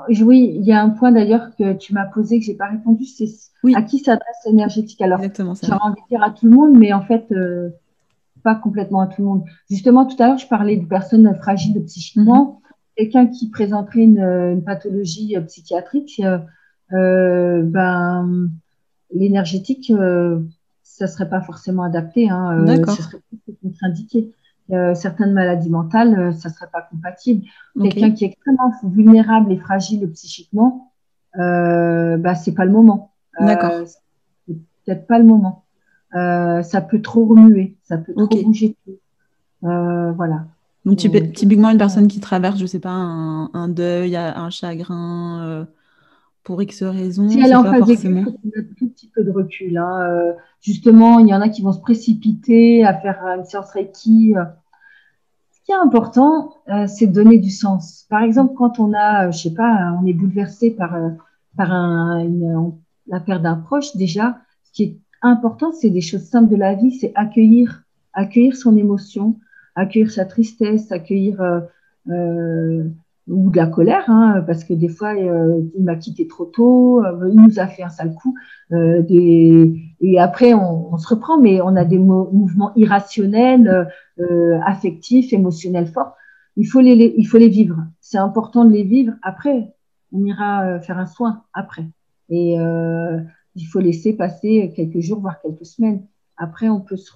oui, 0.09 0.51
il 0.55 0.65
y 0.65 0.71
a 0.71 0.81
un 0.81 0.89
point 0.89 1.11
d'ailleurs 1.11 1.55
que 1.57 1.73
tu 1.73 1.93
m'as 1.93 2.07
posé 2.07 2.39
que 2.39 2.45
j'ai 2.45 2.55
pas 2.55 2.69
répondu, 2.69 3.05
c'est 3.05 3.27
à 3.75 3.83
qui 3.83 3.99
s'adresse 3.99 4.37
l'énergétique. 4.47 4.99
Alors, 5.01 5.21
j'ai 5.21 5.29
envie 5.29 6.01
de 6.01 6.07
dire 6.09 6.23
à 6.23 6.31
tout 6.31 6.47
le 6.47 6.55
monde, 6.55 6.75
mais 6.75 6.91
en 6.91 7.01
fait, 7.01 7.31
euh, 7.31 7.69
pas 8.43 8.55
complètement 8.55 9.01
à 9.01 9.07
tout 9.07 9.21
le 9.21 9.27
monde. 9.27 9.43
Justement, 9.69 10.05
tout 10.05 10.21
à 10.21 10.27
l'heure, 10.27 10.37
je 10.37 10.47
parlais 10.47 10.77
de 10.77 10.85
personnes 10.85 11.33
fragiles 11.35 11.83
psychiquement. 11.85 12.45
Mhm. 12.45 12.59
Quelqu'un 12.95 13.27
qui 13.27 13.49
présenterait 13.49 14.03
une, 14.03 14.61
pathologie 14.65 15.35
psychiatrique, 15.47 16.21
euh, 16.23 16.37
euh, 16.93 17.63
ben, 17.63 18.49
l'énergétique, 19.13 19.91
ça 20.83 21.07
serait 21.07 21.29
pas 21.29 21.41
forcément 21.41 21.83
adapté. 21.83 22.29
Hein, 22.29 22.63
D'accord. 22.63 22.95
Ça 22.95 23.03
serait 23.03 23.21
contre-indiqué. 23.61 24.31
Euh, 24.71 24.95
certaines 24.95 25.33
maladies 25.33 25.69
mentales, 25.69 26.17
euh, 26.17 26.31
ça 26.31 26.47
ne 26.47 26.53
serait 26.53 26.69
pas 26.71 26.81
compatible. 26.81 27.45
Quelqu'un 27.81 28.11
qui 28.11 28.23
est 28.23 28.27
extrêmement 28.27 28.71
vulnérable 28.83 29.51
et 29.51 29.57
fragile 29.57 30.09
psychiquement, 30.11 30.91
euh, 31.37 32.17
bah, 32.17 32.33
c'est 32.33 32.53
pas 32.53 32.63
le 32.63 32.71
moment. 32.71 33.11
Euh, 33.41 33.45
D'accord. 33.45 33.71
c'est 33.85 34.55
peut-être 34.85 35.05
pas 35.05 35.19
le 35.19 35.25
moment. 35.25 35.62
Ça 36.13 36.81
peut 36.81 37.01
trop 37.01 37.25
remuer, 37.25 37.75
ça 37.83 37.97
peut 37.97 38.13
trop 38.13 38.43
bouger. 38.43 38.75
voilà. 39.61 40.45
Donc, 40.85 40.97
typiquement, 40.97 41.69
une 41.69 41.77
personne 41.77 42.07
qui 42.07 42.19
traverse, 42.19 42.59
je 42.59 42.65
sais 42.65 42.79
pas, 42.79 42.91
un, 42.91 43.49
un 43.53 43.67
deuil, 43.69 44.15
un 44.17 44.49
chagrin, 44.49 45.65
pour 46.43 46.61
X 46.61 46.83
raisons. 46.83 47.29
Si 47.29 47.39
elle 47.39 47.55
en 47.55 47.63
forcément... 47.63 48.21
un 48.21 48.63
tout 48.77 48.89
petit 48.89 49.09
peu 49.13 49.23
de 49.23 49.31
recul. 49.31 49.77
Hein. 49.77 50.01
Euh, 50.01 50.33
justement, 50.61 51.19
il 51.19 51.27
y 51.27 51.33
en 51.33 51.41
a 51.41 51.49
qui 51.49 51.61
vont 51.61 51.71
se 51.71 51.79
précipiter 51.79 52.83
à 52.83 52.93
faire 52.93 53.23
une 53.37 53.45
séance 53.45 53.71
Reiki. 53.71 54.33
Ce 55.51 55.65
qui 55.65 55.71
est 55.71 55.75
important, 55.75 56.55
euh, 56.69 56.87
c'est 56.87 57.07
de 57.07 57.13
donner 57.13 57.37
du 57.37 57.49
sens. 57.49 58.05
Par 58.09 58.21
exemple, 58.21 58.53
quand 58.57 58.79
on 58.79 58.93
a, 58.93 59.31
je 59.31 59.37
sais 59.37 59.53
pas, 59.53 59.97
on 60.01 60.05
est 60.05 60.13
bouleversé 60.13 60.71
par, 60.71 60.95
euh, 60.95 61.09
par 61.55 61.71
un, 61.71 62.19
une, 62.19 62.73
la 63.07 63.19
perte 63.21 63.41
d'un 63.41 63.55
proche, 63.55 63.95
déjà, 63.95 64.37
ce 64.63 64.71
qui 64.73 64.83
est 64.83 64.97
important, 65.23 65.71
c'est 65.71 65.89
des 65.89 66.01
choses 66.01 66.23
simples 66.23 66.51
de 66.51 66.55
la 66.55 66.75
vie, 66.75 66.91
c'est 66.91 67.11
accueillir, 67.15 67.83
accueillir 68.13 68.55
son 68.55 68.77
émotion, 68.77 69.39
accueillir 69.75 70.11
sa 70.11 70.25
tristesse, 70.25 70.91
accueillir 70.91 71.41
euh, 72.09 72.83
ou 73.27 73.49
de 73.49 73.57
la 73.57 73.67
colère, 73.67 74.03
hein, 74.09 74.43
parce 74.45 74.63
que 74.63 74.73
des 74.73 74.89
fois, 74.89 75.15
euh, 75.15 75.61
il 75.77 75.83
m'a 75.83 75.95
quitté 75.95 76.27
trop 76.27 76.45
tôt, 76.45 77.03
euh, 77.03 77.29
il 77.31 77.39
nous 77.39 77.59
a 77.59 77.67
fait 77.67 77.83
un 77.83 77.89
sale 77.89 78.13
coup, 78.13 78.35
euh, 78.73 79.01
et 79.09 80.19
après, 80.19 80.53
on, 80.53 80.97
se 80.97 81.07
reprend, 81.07 81.39
mais 81.39 81.61
on 81.61 81.75
a 81.75 81.85
des 81.85 81.97
mouvements 81.97 82.73
irrationnels, 82.75 83.87
euh, 84.19 84.59
affectifs, 84.65 85.31
émotionnels 85.31 85.87
forts. 85.87 86.15
Il 86.57 86.65
faut 86.65 86.81
les, 86.81 87.15
il 87.17 87.25
faut 87.25 87.37
les 87.37 87.47
vivre. 87.47 87.77
C'est 88.01 88.17
important 88.17 88.65
de 88.65 88.73
les 88.73 88.83
vivre. 88.83 89.13
Après, 89.23 89.73
on 90.11 90.23
ira 90.25 90.79
faire 90.81 90.99
un 90.99 91.07
soin 91.07 91.43
après. 91.53 91.85
Il 93.55 93.65
faut 93.65 93.79
laisser 93.79 94.13
passer 94.13 94.73
quelques 94.75 94.99
jours, 94.99 95.19
voire 95.19 95.41
quelques 95.41 95.65
semaines. 95.65 96.05
Après, 96.37 96.69
on 96.69 96.81
peut 96.81 96.97
se, 96.97 97.11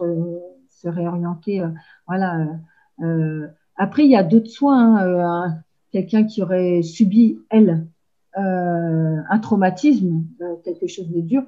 réorienter. 0.87 1.63
voilà. 2.07 2.47
après, 3.75 4.05
il 4.05 4.11
y 4.11 4.15
a 4.15 4.23
d'autres 4.23 4.49
soins. 4.49 4.97
Hein, 4.97 5.57
quelqu'un 5.91 6.25
qui 6.25 6.41
aurait 6.43 6.81
subi, 6.83 7.39
elle, 7.49 7.87
euh, 8.37 9.17
un 9.29 9.39
traumatisme, 9.39 10.23
euh, 10.41 10.55
quelque 10.63 10.87
chose 10.87 11.09
de 11.09 11.21
dur, 11.21 11.43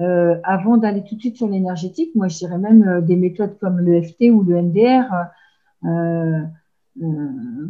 euh, 0.00 0.36
avant 0.44 0.76
d'aller 0.76 1.02
tout 1.04 1.14
de 1.14 1.20
suite 1.20 1.36
sur 1.36 1.48
l'énergétique, 1.48 2.14
moi 2.14 2.28
je 2.28 2.36
dirais 2.38 2.58
même 2.58 3.00
des 3.06 3.16
méthodes 3.16 3.56
comme 3.58 3.78
le 3.78 4.02
FT 4.02 4.30
ou 4.30 4.42
le 4.42 4.60
MDR. 4.60 5.04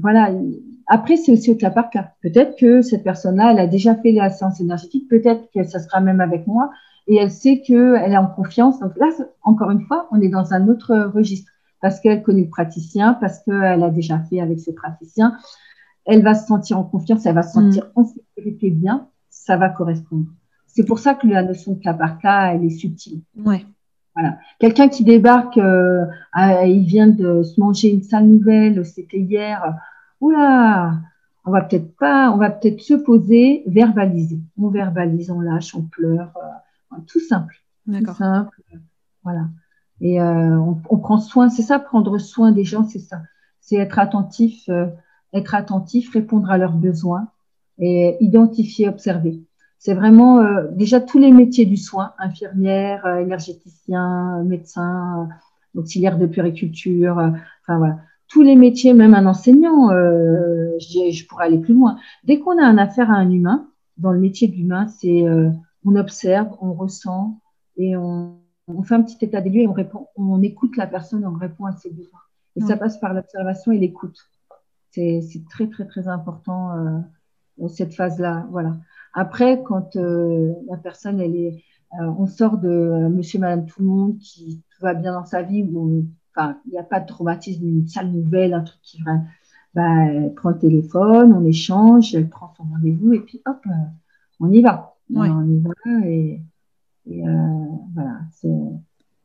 voilà. 0.01 0.31
Après, 0.87 1.17
c'est 1.17 1.33
aussi 1.33 1.51
au 1.51 1.55
cas 1.55 1.71
par 1.71 1.91
cas. 1.91 2.11
Peut-être 2.23 2.57
que 2.59 2.83
cette 2.83 3.05
personne-là, 3.05 3.53
elle 3.53 3.59
a 3.59 3.67
déjà 3.67 3.95
fait 3.95 4.13
la 4.13 4.31
séance 4.31 4.61
énergétique, 4.61 5.09
peut-être 5.09 5.49
que 5.55 5.65
ça 5.65 5.79
sera 5.79 6.01
même 6.01 6.21
avec 6.21 6.47
moi, 6.47 6.71
et 7.07 7.17
elle 7.17 7.31
sait 7.31 7.61
qu'elle 7.61 8.13
est 8.13 8.17
en 8.17 8.27
confiance. 8.27 8.81
Donc 8.81 8.97
là, 8.97 9.09
encore 9.43 9.71
une 9.71 9.83
fois, 9.87 10.09
on 10.11 10.21
est 10.21 10.29
dans 10.29 10.53
un 10.53 10.69
autre 10.69 11.11
registre 11.15 11.51
parce 11.81 12.01
qu'elle 12.01 12.23
connaît 12.23 12.45
le 12.45 12.49
praticien, 12.49 13.15
parce 13.15 13.41
qu'elle 13.41 13.83
a 13.83 13.91
déjà 13.91 14.19
fait 14.19 14.41
avec 14.41 14.59
ce 14.59 14.71
praticien, 14.71 15.37
elle 16.07 16.23
va 16.23 16.35
se 16.35 16.47
sentir 16.47 16.79
en 16.79 16.85
confiance, 16.85 17.27
elle 17.27 17.35
va 17.35 17.43
se 17.43 17.53
sentir 17.53 17.85
mm. 17.85 18.01
en 18.01 18.05
sécurité 18.05 18.71
bien, 18.71 19.09
ça 19.29 19.57
va 19.57 19.69
correspondre. 19.69 20.27
C'est 20.67 20.85
pour 20.85 20.99
ça 20.99 21.15
que 21.15 21.27
la 21.27 21.43
notion 21.43 21.73
de 21.73 21.79
cas 21.81 21.95
par 21.95 22.19
cas, 22.19 22.53
elle 22.55 22.65
est 22.65 22.71
subtile. 22.71 23.21
Ouais. 23.37 23.65
Voilà. 24.15 24.39
Quelqu'un 24.59 24.89
qui 24.89 25.05
débarque, 25.05 25.59
euh, 25.59 26.07
il 26.65 26.85
vient 26.85 27.09
de 27.09 27.43
se 27.43 27.61
manger 27.61 27.91
une 27.91 28.03
sale 28.03 28.27
nouvelle, 28.27 28.85
c'était 28.85 29.19
hier. 29.19 29.77
Oula, 30.25 31.01
on 31.45 31.51
va 31.51 31.63
peut-être 31.63 31.97
pas, 31.97 32.31
on 32.31 32.37
va 32.37 32.51
peut-être 32.51 32.81
se 32.81 32.95
poser, 32.95 33.63
verbaliser. 33.67 34.41
On 34.59 34.69
verbalise, 34.69 35.31
on 35.31 35.41
lâche, 35.41 35.75
on 35.75 35.83
pleure, 35.83 36.33
euh, 36.37 36.97
tout 37.07 37.21
simple. 37.21 37.63
D'accord. 37.87 38.17
simple. 38.17 38.63
Voilà. 39.23 39.49
Et 40.01 40.21
euh, 40.21 40.59
on, 40.59 40.81
on, 40.89 40.99
prend 40.99 41.19
soin, 41.19 41.49
c'est 41.49 41.63
ça, 41.63 41.79
prendre 41.79 42.19
soin 42.19 42.53
des 42.53 42.65
gens, 42.65 42.85
c'est 42.85 42.99
ça. 42.99 43.23
C'est 43.61 43.77
être 43.77 43.99
attentif 43.99 44.69
être 45.35 45.55
attentif, 45.55 46.11
répondre 46.13 46.51
à 46.51 46.57
leurs 46.57 46.73
besoins 46.73 47.29
et 47.79 48.17
identifier, 48.21 48.89
observer. 48.89 49.43
C'est 49.79 49.95
vraiment 49.95 50.39
euh, 50.39 50.69
déjà 50.71 51.01
tous 51.01 51.19
les 51.19 51.33
métiers 51.33 51.67
du 51.67 51.77
soin, 51.77 52.13
infirmière, 52.19 53.05
euh, 53.05 53.19
énergéticien, 53.19 54.43
médecin, 54.45 55.29
euh, 55.77 55.81
auxiliaire 55.81 56.19
de 56.19 56.27
puriculture, 56.27 57.17
enfin 57.17 57.79
voilà, 57.79 57.99
tous 58.35 58.43
les 58.43 58.57
métiers, 58.57 58.95
même 58.95 59.15
un 59.15 59.27
enseignant, 59.27 59.91
je, 59.91 61.11
je, 61.13 61.27
pourrais 61.29 61.45
aller 61.45 61.61
plus 61.61 61.75
loin. 61.75 61.99
Dès 62.25 62.41
qu'on 62.41 62.59
a 62.59 62.67
un 62.67 62.79
affaire 62.79 63.09
à 63.13 63.15
un 63.15 63.31
humain, 63.31 63.69
dans 63.97 64.11
le 64.11 64.19
métier 64.19 64.49
d'humain, 64.49 64.89
c'est 64.89 65.23
on 65.85 65.95
observe, 65.95 66.49
on 66.61 66.73
ressent 66.73 67.41
et 67.77 67.97
on, 67.97 68.41
on, 68.67 68.83
fait 68.83 68.97
un 68.97 69.03
petit 69.03 69.25
état 69.25 69.41
des 69.41 69.51
lieux 69.51 69.63
et 69.63 69.69
on 69.69 69.73
répond, 69.73 70.09
on 70.17 70.43
écoute 70.43 70.77
la 70.77 70.89
personne, 70.89 71.25
on 71.25 71.39
répond 71.39 71.67
à 71.67 71.77
ses 71.77 71.91
besoins. 71.91 72.19
Et 72.57 72.61
ça 72.61 72.77
passe 72.77 72.99
par 72.99 73.15
l'observation 73.15 73.73
et 73.73 73.79
l'écoute. 73.79 74.19
C'est 74.91 75.45
très, 75.51 75.69
très, 75.69 75.87
très 75.87 76.07
important 76.07 76.71
euh, 76.77 77.69
cette 77.69 77.95
phase-là. 77.95 78.47
Voilà. 78.51 78.77
Après, 79.13 79.63
quand 79.63 79.97
euh, 79.97 80.53
la 80.69 80.77
personne, 80.77 81.21
elle 81.21 81.35
est, 81.35 81.65
euh, 82.01 82.07
on 82.19 82.27
sort 82.27 82.59
de 82.59 83.09
monsieur, 83.09 83.41
madame, 83.41 83.67
tout 83.67 83.83
le 83.83 83.89
monde, 83.89 84.19
qui 84.19 84.63
tout 84.71 84.83
va 84.83 84.95
bien 84.95 85.13
dans 85.13 85.25
sa 85.25 85.43
vie, 85.43 85.65
où 85.65 86.05
enfin, 86.35 86.59
il 86.67 86.73
n'y 86.73 86.79
a 86.79 86.83
pas 86.83 87.01
de 87.01 87.07
traumatisme, 87.07 87.67
une 87.67 87.87
sale 87.87 88.11
nouvelle, 88.11 88.55
un 88.55 88.63
truc 88.63 88.81
qui 88.83 89.03
va. 89.03 89.19
Bah, 89.75 90.07
elle 90.07 90.35
prend 90.35 90.51
le 90.51 90.59
téléphone, 90.59 91.33
on 91.33 91.45
échange, 91.45 92.15
elle 92.15 92.29
prend 92.29 92.53
son 92.57 92.63
rendez-vous 92.65 93.13
et 93.13 93.21
puis 93.21 93.43
hop, 93.45 93.65
on 94.41 94.53
y 94.53 94.63
va. 94.63 94.95
On 95.15 95.49
y 95.49 95.61
va 95.61 95.73
et, 96.07 96.41
voilà. 97.95 98.21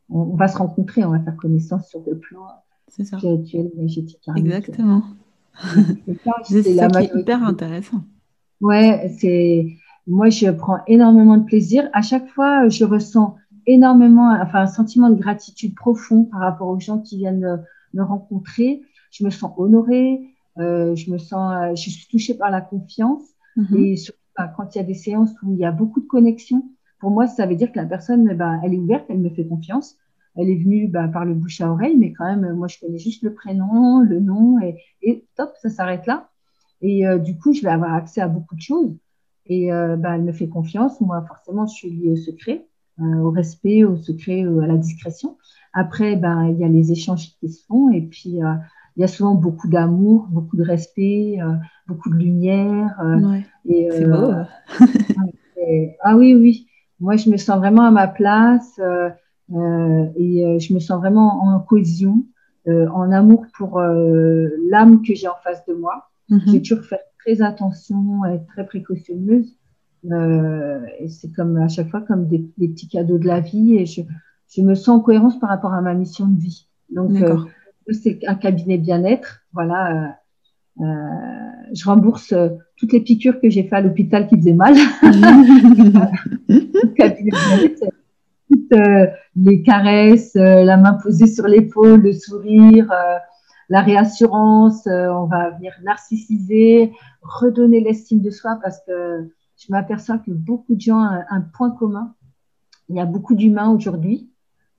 On, 0.08 0.34
va 0.34 0.48
se 0.48 0.58
rencontrer, 0.58 1.04
on 1.04 1.10
va 1.10 1.20
faire 1.20 1.36
connaissance 1.36 1.88
sur 1.88 2.02
le 2.04 2.18
plan 2.18 2.46
spirituel, 2.88 3.70
énergétique. 3.76 4.28
Exactement 4.34 5.04
c'est 6.44 7.10
hyper 7.14 7.44
intéressant. 7.44 8.02
Ouais, 8.60 9.10
c'est 9.18 9.66
moi 10.06 10.28
je 10.28 10.50
prends 10.50 10.78
énormément 10.86 11.36
de 11.36 11.44
plaisir. 11.44 11.88
À 11.92 12.02
chaque 12.02 12.28
fois, 12.28 12.68
je 12.68 12.84
ressens 12.84 13.36
énormément, 13.66 14.36
enfin 14.40 14.60
un 14.60 14.66
sentiment 14.66 15.10
de 15.10 15.16
gratitude 15.16 15.74
profond 15.74 16.24
par 16.24 16.40
rapport 16.40 16.68
aux 16.68 16.80
gens 16.80 16.98
qui 16.98 17.18
viennent 17.18 17.64
me 17.94 18.02
rencontrer. 18.02 18.82
Je 19.10 19.24
me 19.24 19.30
sens 19.30 19.52
honorée, 19.56 20.20
euh, 20.58 20.94
je 20.94 21.10
me 21.10 21.18
sens, 21.18 21.52
euh, 21.54 21.74
je 21.74 21.90
suis 21.90 22.06
touchée 22.08 22.34
par 22.34 22.50
la 22.50 22.60
confiance 22.60 23.22
mm-hmm. 23.56 23.76
et 23.78 23.96
surtout 23.96 24.18
bah, 24.36 24.52
quand 24.56 24.74
il 24.74 24.78
y 24.78 24.80
a 24.80 24.84
des 24.84 24.94
séances 24.94 25.30
où 25.42 25.52
il 25.52 25.58
y 25.58 25.64
a 25.64 25.72
beaucoup 25.72 26.00
de 26.00 26.06
connexions. 26.06 26.64
Pour 26.98 27.10
moi, 27.10 27.26
ça 27.26 27.46
veut 27.46 27.56
dire 27.56 27.72
que 27.72 27.78
la 27.78 27.86
personne, 27.86 28.34
bah, 28.34 28.60
elle 28.62 28.74
est 28.74 28.78
ouverte, 28.78 29.06
elle 29.08 29.20
me 29.20 29.30
fait 29.30 29.46
confiance. 29.46 29.96
elle 30.36 30.50
est 30.50 30.56
venue 30.56 30.88
bah, 30.88 31.08
par 31.08 31.24
le 31.24 31.34
bouche 31.34 31.60
à 31.60 31.70
oreille, 31.70 31.96
mais 31.96 32.12
quand 32.12 32.24
même, 32.24 32.52
moi, 32.54 32.68
je 32.68 32.78
connais 32.78 32.98
juste 32.98 33.22
le 33.22 33.32
prénom, 33.32 34.00
le 34.00 34.20
nom, 34.20 34.58
et, 35.02 35.24
top, 35.36 35.52
ça 35.62 35.70
s'arrête 35.70 36.06
là. 36.06 36.28
Et 36.82 37.04
du 37.18 37.36
coup, 37.36 37.52
je 37.52 37.60
vais 37.62 37.68
avoir 37.68 37.92
accès 37.94 38.22
à 38.22 38.28
beaucoup 38.28 38.54
de 38.54 38.60
choses. 38.60 38.96
Et 39.46 39.70
bah, 39.70 40.14
elle 40.14 40.22
me 40.22 40.32
fait 40.32 40.48
confiance. 40.48 41.00
Moi, 41.00 41.22
forcément, 41.26 41.66
je 41.66 41.74
suis 41.74 41.90
liée 41.90 42.10
au 42.10 42.16
secret, 42.16 42.66
au 43.00 43.30
respect, 43.30 43.84
au 43.84 43.96
secret, 43.96 44.42
à 44.42 44.66
la 44.66 44.76
discrétion. 44.76 45.36
Après, 45.72 46.16
ben, 46.16 46.48
il 46.48 46.58
y 46.58 46.64
a 46.64 46.68
les 46.68 46.92
échanges 46.92 47.30
qui 47.38 47.48
se 47.48 47.64
font. 47.66 47.90
Et 47.90 48.02
puis, 48.02 48.40
il 48.96 49.00
y 49.00 49.04
a 49.04 49.08
souvent 49.08 49.34
beaucoup 49.34 49.68
d'amour, 49.68 50.26
beaucoup 50.30 50.56
de 50.56 50.62
respect, 50.62 51.38
euh, 51.40 51.54
beaucoup 51.86 52.10
de 52.10 52.16
lumière. 52.16 52.96
Euh, 53.02 53.40
c'est 53.66 54.04
beau. 54.04 54.30
Euh, 54.30 55.86
ah 56.02 56.16
oui, 56.16 56.34
oui. 56.34 56.66
Moi, 56.98 57.16
je 57.16 57.30
me 57.30 57.36
sens 57.36 57.58
vraiment 57.58 57.84
à 57.84 57.90
ma 57.90 58.08
place 58.08 58.78
et 58.78 60.58
je 60.60 60.74
me 60.74 60.80
sens 60.80 61.00
vraiment 61.00 61.42
en 61.44 61.60
cohésion, 61.60 62.26
en 62.66 63.10
amour 63.10 63.46
pour 63.56 63.80
l'âme 63.80 65.02
que 65.02 65.14
j'ai 65.14 65.28
en 65.28 65.36
face 65.42 65.64
de 65.66 65.72
moi. 65.72 66.10
Mhm. 66.28 66.42
J'ai 66.46 66.62
toujours 66.62 66.84
fait 66.84 67.00
très 67.20 67.40
attention, 67.40 68.24
être 68.26 68.46
très 68.48 68.66
précautionneuse. 68.66 69.56
Et 70.04 71.08
c'est 71.08 71.32
comme 71.32 71.58
à 71.58 71.68
chaque 71.68 71.90
fois 71.90 72.00
comme 72.00 72.26
des, 72.26 72.38
petits 72.38 72.88
cadeaux 72.88 73.18
de 73.18 73.26
la 73.26 73.40
vie 73.40 73.76
et 73.76 73.86
je, 73.86 74.02
je, 74.54 74.62
me 74.62 74.74
sens 74.74 74.88
en 74.88 75.00
cohérence 75.00 75.38
par 75.38 75.50
rapport 75.50 75.74
à 75.74 75.82
ma 75.82 75.94
mission 75.94 76.26
de 76.26 76.40
vie. 76.40 76.66
Donc, 76.90 77.12
c'est 77.92 78.20
un 78.26 78.34
cabinet 78.34 78.78
bien-être. 78.78 79.42
Voilà, 79.52 80.16
euh, 80.78 80.84
euh, 80.84 80.86
je 81.74 81.84
rembourse 81.84 82.32
euh, 82.32 82.48
toutes 82.76 82.92
les 82.92 83.00
piqûres 83.00 83.40
que 83.40 83.50
j'ai 83.50 83.64
fait 83.64 83.76
à 83.76 83.80
l'hôpital 83.80 84.28
qui 84.28 84.36
faisaient 84.36 84.52
mal. 84.52 84.74
toutes 88.48 88.80
les 89.36 89.62
caresses, 89.62 90.34
la 90.34 90.76
main 90.76 90.94
posée 90.94 91.26
sur 91.26 91.46
l'épaule, 91.46 92.02
le 92.02 92.12
sourire, 92.12 92.92
la 93.68 93.80
réassurance. 93.80 94.86
on 94.86 95.26
va 95.26 95.50
venir 95.50 95.72
narcissiser, 95.84 96.92
redonner 97.22 97.80
l'estime 97.80 98.20
de 98.20 98.30
soi 98.30 98.58
parce 98.62 98.80
que 98.86 99.28
je 99.60 99.70
m'aperçois 99.70 100.18
que 100.18 100.30
beaucoup 100.30 100.74
de 100.74 100.80
gens 100.80 101.00
ont 101.00 101.22
un 101.28 101.40
point 101.40 101.70
commun. 101.70 102.14
Il 102.88 102.96
y 102.96 103.00
a 103.00 103.06
beaucoup 103.06 103.34
d'humains 103.34 103.70
aujourd'hui 103.70 104.30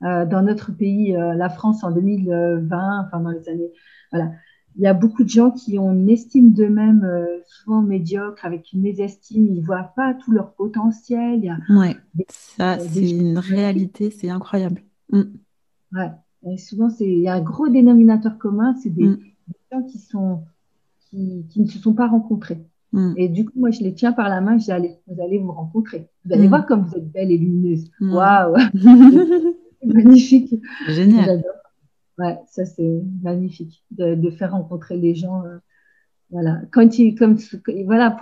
euh, 0.02 0.26
dans 0.26 0.42
notre 0.42 0.72
pays, 0.72 1.16
euh, 1.16 1.34
la 1.34 1.48
France 1.48 1.84
en 1.84 1.92
2020, 1.92 3.06
enfin 3.06 3.20
dans 3.20 3.30
les 3.30 3.48
années, 3.48 3.70
voilà, 4.10 4.32
il 4.76 4.82
y 4.82 4.86
a 4.86 4.94
beaucoup 4.94 5.22
de 5.22 5.28
gens 5.28 5.50
qui 5.50 5.78
ont 5.78 5.92
une 5.92 6.10
estime 6.10 6.52
d'eux-mêmes 6.52 7.04
euh, 7.04 7.40
souvent 7.46 7.82
médiocre, 7.82 8.44
avec 8.44 8.72
une 8.72 8.80
mésestime, 8.80 9.46
ils 9.46 9.60
ne 9.60 9.64
voient 9.64 9.92
pas 9.94 10.14
tout 10.14 10.32
leur 10.32 10.54
potentiel. 10.54 11.38
Il 11.38 11.44
y 11.44 11.48
a 11.50 11.58
ça, 12.28 12.78
c'est 12.78 13.10
une 13.10 13.38
réalité, 13.38 14.10
c'est 14.10 14.30
incroyable. 14.30 14.82
Mm. 15.10 15.22
Ouais. 15.92 16.10
Et 16.44 16.56
souvent, 16.58 16.88
il 16.98 17.20
y 17.20 17.28
a 17.28 17.34
un 17.34 17.40
gros 17.40 17.68
dénominateur 17.68 18.38
commun, 18.38 18.74
c'est 18.82 18.90
des, 18.90 19.06
mm. 19.06 19.18
gens 19.70 19.82
qui, 19.84 19.98
sont, 19.98 20.42
qui, 20.98 21.46
qui, 21.48 21.60
ne 21.60 21.66
se 21.66 21.78
sont 21.78 21.94
pas 21.94 22.08
rencontrés. 22.08 22.66
Mm. 22.92 23.14
Et 23.16 23.28
du 23.28 23.46
coup, 23.46 23.58
moi, 23.58 23.70
je 23.70 23.80
les 23.80 23.94
tiens 23.94 24.12
par 24.12 24.28
la 24.28 24.40
main, 24.40 24.58
je 24.58 24.64
dis, 24.64 24.72
allez, 24.72 24.98
vous 25.06 25.22
allez 25.22 25.38
vous 25.38 25.52
rencontrer. 25.52 26.08
Vous 26.24 26.32
allez 26.32 26.46
voir 26.46 26.66
comme 26.66 26.82
vous 26.82 26.96
êtes 26.96 27.10
belle 27.10 27.30
et 27.30 27.38
lumineuse. 27.38 27.90
Waouh 28.00 28.56
magnifique. 29.84 30.54
Génial. 30.88 31.42
Ouais, 32.18 32.38
ça 32.46 32.64
c'est 32.66 33.02
magnifique 33.22 33.84
de, 33.90 34.30
faire 34.30 34.52
rencontrer 34.52 34.96
les 34.96 35.14
gens. 35.14 35.44
Euh, 35.44 35.58
voilà, 36.30 36.60
quand 36.70 36.98
ils, 36.98 37.14
comme, 37.14 37.38
voilà, 37.84 38.16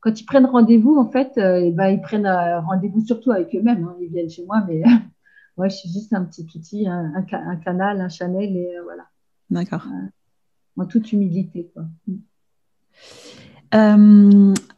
quand 0.00 0.20
ils 0.20 0.24
prennent 0.24 0.46
rendez-vous, 0.46 0.96
en 0.96 1.10
fait, 1.10 1.36
euh, 1.38 1.70
ben, 1.72 1.88
ils 1.88 2.00
prennent 2.00 2.26
euh, 2.26 2.60
rendez-vous 2.60 3.00
surtout 3.00 3.32
avec 3.32 3.54
eux-mêmes. 3.54 3.84
Hein. 3.84 3.96
ils 4.00 4.08
viennent 4.08 4.30
chez 4.30 4.44
moi, 4.44 4.64
mais 4.68 4.82
moi, 5.56 5.68
je 5.68 5.76
suis 5.76 5.88
juste 5.90 6.12
un 6.12 6.24
petit 6.24 6.46
outil, 6.54 6.86
un, 6.86 7.12
un, 7.14 7.56
canal, 7.56 8.00
un 8.00 8.08
channel, 8.08 8.56
et 8.56 8.76
voilà. 8.84 9.04
D'accord. 9.50 9.86
en 10.76 10.86
toute 10.86 11.12
humilité, 11.12 11.70
quoi. 11.74 11.84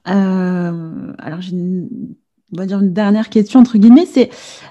Alors, 0.04 1.40
j'ai 1.40 1.52
une 1.52 2.16
on 2.52 2.56
va 2.56 2.66
dire 2.66 2.80
une 2.80 2.92
dernière 2.92 3.28
question 3.28 3.60
entre 3.60 3.78
guillemets, 3.78 4.06
c'est 4.06 4.30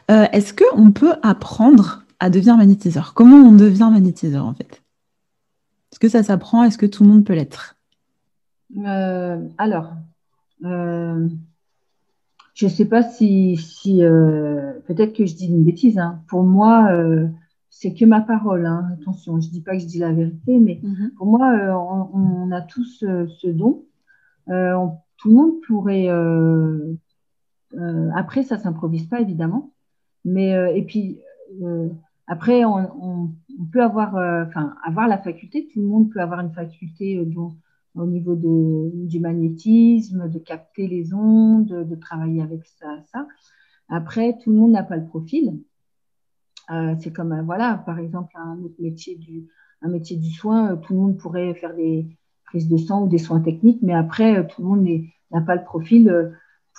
euh, 0.09 0.26
est-ce 0.32 0.53
qu'on 0.53 0.91
peut 0.91 1.13
apprendre 1.21 2.03
à 2.19 2.30
devenir 2.30 2.57
magnétiseur? 2.57 3.13
Comment 3.13 3.38
on 3.38 3.51
devient 3.51 3.89
magnétiseur 3.91 4.45
en 4.45 4.53
fait? 4.53 4.82
Est-ce 5.91 5.99
que 5.99 6.09
ça 6.09 6.23
s'apprend? 6.23 6.63
Est-ce 6.63 6.78
que 6.78 6.86
tout 6.86 7.03
le 7.03 7.09
monde 7.09 7.26
peut 7.26 7.34
l'être? 7.34 7.76
Euh, 8.78 9.39
Alors, 9.57 9.93
euh, 10.63 11.28
je 12.53 12.65
ne 12.65 12.71
sais 12.71 12.86
pas 12.86 13.03
si, 13.03 13.57
peut-être 14.88 15.13
que 15.13 15.26
je 15.26 15.36
dis 15.36 15.47
une 15.47 15.63
bêtise. 15.63 15.97
Hein. 15.97 16.21
Pour 16.28 16.43
moi, 16.43 16.89
c'est 17.69 17.93
que 17.93 18.05
ma 18.05 18.21
parole. 18.21 18.65
Hein. 18.65 18.89
Attention, 18.93 19.39
je 19.39 19.47
ne 19.47 19.51
dis 19.51 19.61
pas 19.61 19.73
que 19.73 19.80
je 19.80 19.86
dis 19.86 19.99
la 19.99 20.11
vérité, 20.11 20.59
mais 20.59 20.80
mm-hmm. 20.84 21.09
pour 21.17 21.28
moi, 21.28 21.53
on, 22.13 22.51
a 22.51 22.61
tous 22.61 23.03
ce 23.03 23.47
don. 23.47 23.84
Tout 24.47 25.29
le 25.29 25.33
monde 25.33 25.61
pourrait 25.67 26.09
euh, 27.77 28.09
après, 28.15 28.43
ça 28.43 28.57
s'improvise 28.57 29.07
pas 29.07 29.21
évidemment, 29.21 29.73
mais 30.23 30.55
euh, 30.55 30.73
et 30.73 30.83
puis 30.83 31.19
euh, 31.61 31.89
après, 32.27 32.65
on, 32.65 33.33
peut 33.71 33.83
avoir, 33.83 34.15
avoir 34.83 35.07
la 35.07 35.19
faculté. 35.19 35.67
Tout 35.71 35.81
le 35.81 35.87
monde 35.87 36.09
peut 36.11 36.21
avoir 36.21 36.39
une 36.39 36.51
faculté 36.51 37.19
au 37.19 38.05
niveau 38.05 38.35
du 38.35 39.19
magnétisme, 39.19 40.27
de 40.27 40.39
capter 40.39 40.87
les 40.87 41.13
ondes, 41.13 41.67
de, 41.67 41.95
travailler 41.95 42.41
avec 42.41 42.65
ça, 42.65 42.87
ça. 43.11 43.27
Après, 43.89 44.37
tout 44.39 44.51
le 44.51 44.57
monde 44.57 44.71
n'a 44.71 44.83
pas 44.83 44.97
le 44.97 45.05
profil. 45.05 45.61
c'est 46.99 47.13
comme, 47.13 47.39
voilà, 47.45 47.83
par 47.85 47.99
exemple, 47.99 48.33
un 48.35 48.59
autre 48.63 48.81
métier 48.81 49.15
du, 49.17 49.47
un 49.83 49.89
métier 49.89 50.17
du 50.17 50.31
soin, 50.31 50.77
tout 50.77 50.93
le 50.93 50.99
monde 50.99 51.17
pourrait 51.17 51.53
faire 51.53 51.75
des 51.75 52.07
prises 52.56 52.70
de 52.70 52.78
sang 52.78 53.03
ou 53.03 53.08
des 53.10 53.18
soins 53.18 53.41
techniques, 53.41 53.80
mais 53.82 53.93
après, 53.93 54.47
tout 54.47 54.62
le 54.62 54.68
monde 54.68 54.88
n'a 55.32 55.41
pas 55.41 55.56
le 55.56 55.64
profil 55.66 56.32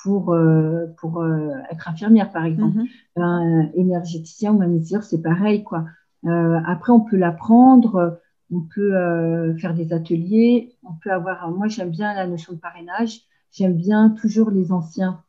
pour, 0.03 0.33
euh, 0.33 0.87
pour 0.99 1.21
euh, 1.21 1.51
être 1.71 1.89
infirmière, 1.89 2.31
par 2.31 2.45
exemple. 2.45 2.79
Mhm. 2.79 2.87
Un 3.17 3.69
énergéticien 3.75 4.53
ou 4.53 4.59
magnétiseur, 4.59 5.03
c'est 5.03 5.21
pareil. 5.21 5.65
quoi. 5.65 5.85
Euh, 6.25 6.59
après, 6.67 6.93
on 6.93 7.01
peut 7.01 7.17
l'apprendre, 7.17 8.21
on 8.53 8.61
peut 8.61 9.55
faire 9.59 9.75
des 9.75 9.93
ateliers, 9.93 10.77
on 10.85 10.95
peut 11.03 11.11
avoir. 11.11 11.51
Moi, 11.51 11.69
j'aime 11.69 11.91
bien 11.91 12.15
la 12.15 12.27
notion 12.27 12.53
de 12.53 12.59
parrainage. 12.59 13.21
J'aime 13.51 13.75
bien 13.75 14.11
toujours 14.11 14.51
les 14.51 14.71
anciens 14.73 15.21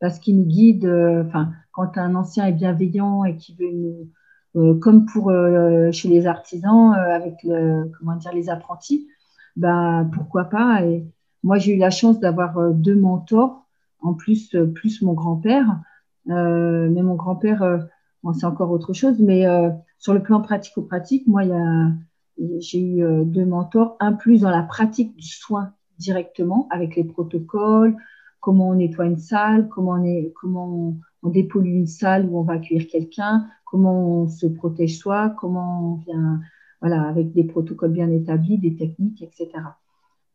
parce 0.00 0.18
qu'ils 0.18 0.36
nous 0.36 0.44
guident. 0.44 1.24
Enfin, 1.26 1.52
quand 1.72 1.96
un 1.96 2.14
ancien 2.14 2.46
est 2.46 2.52
bienveillant 2.52 3.24
et 3.24 3.36
qui 3.36 3.56
veut 3.58 3.72
nous, 3.72 4.78
comme 4.80 5.06
pour 5.06 5.32
chez 5.92 6.08
les 6.08 6.26
artisans 6.26 6.92
avec 6.92 7.42
le, 7.44 7.90
comment 7.98 8.16
dire 8.16 8.32
les 8.34 8.50
apprentis, 8.50 9.08
ben 9.56 10.08
pourquoi 10.12 10.44
pas. 10.44 10.84
Et 10.84 11.04
moi, 11.42 11.58
j'ai 11.58 11.74
eu 11.74 11.78
la 11.78 11.90
chance 11.90 12.20
d'avoir 12.20 12.72
deux 12.72 12.96
mentors 12.96 13.66
en 14.00 14.14
plus, 14.14 14.54
euh, 14.54 14.66
plus 14.66 15.02
mon 15.02 15.12
grand-père. 15.12 15.80
Euh, 16.28 16.88
mais 16.90 17.02
mon 17.02 17.14
grand-père, 17.14 17.62
euh, 17.62 17.78
c'est 18.34 18.46
encore 18.46 18.70
autre 18.70 18.92
chose. 18.92 19.20
Mais 19.20 19.44
sur 19.98 20.12
le 20.12 20.22
plan 20.22 20.40
pratico-pratique, 20.40 21.26
moi, 21.28 21.42
j'ai 22.58 22.80
eu 22.80 23.24
deux 23.24 23.44
mentors, 23.44 23.96
un 24.00 24.14
plus 24.14 24.40
dans 24.40 24.50
la 24.50 24.62
pratique 24.62 25.14
du 25.14 25.28
soin 25.28 25.72
directement, 25.98 26.66
avec 26.70 26.96
les 26.96 27.04
protocoles, 27.04 27.96
comment 28.40 28.70
on 28.70 28.74
nettoie 28.74 29.06
une 29.06 29.18
salle, 29.18 29.68
comment 29.68 29.92
on, 29.92 30.30
comment 30.34 30.96
on, 31.22 31.28
dépollue 31.28 31.76
une 31.76 31.86
salle 31.86 32.26
où 32.26 32.38
on 32.38 32.42
va 32.42 32.54
accueillir 32.54 32.88
quelqu'un, 32.88 33.46
comment 33.64 34.22
on 34.22 34.28
se 34.28 34.46
protège 34.46 34.98
soi, 34.98 35.30
comment 35.38 35.92
on 35.92 35.94
vient, 35.94 36.40
voilà, 36.80 37.02
avec 37.02 37.32
des 37.32 37.44
protocoles 37.44 37.92
bien 37.92 38.10
établis, 38.10 38.58
des 38.58 38.76
techniques, 38.76 39.22
etc. 39.22 39.50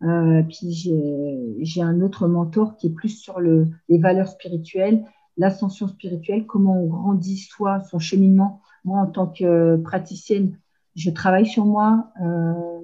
Euh, 0.04 0.42
puis 0.44 1.60
j'ai 1.62 1.82
un 1.82 2.02
autre 2.02 2.28
mentor 2.28 2.76
qui 2.76 2.88
est 2.88 2.92
plus 2.92 3.10
sur 3.10 3.40
le, 3.40 3.68
les 3.88 4.00
valeurs 4.00 4.30
spirituelles, 4.30 5.06
l'ascension 5.38 5.88
spirituelle, 5.88 6.46
comment 6.46 6.82
on 6.82 6.88
grandit 6.88 7.38
soi, 7.38 7.82
son 7.82 8.00
cheminement. 8.00 8.62
Moi, 8.84 9.00
en 9.00 9.06
tant 9.06 9.28
que 9.28 9.78
praticienne, 9.78 10.58
je 10.96 11.12
travaille 11.12 11.46
sur 11.46 11.66
moi, 11.66 12.12
euh, 12.22 12.80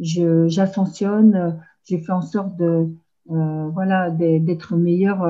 j'ascensionne, 0.00 1.60
j'ai 1.84 1.98
fait 1.98 2.12
en 2.12 2.22
sorte 2.22 2.56
de 2.56 2.88
euh, 3.30 3.68
voilà 3.68 4.10
d'être 4.10 4.76
meilleure 4.76 5.22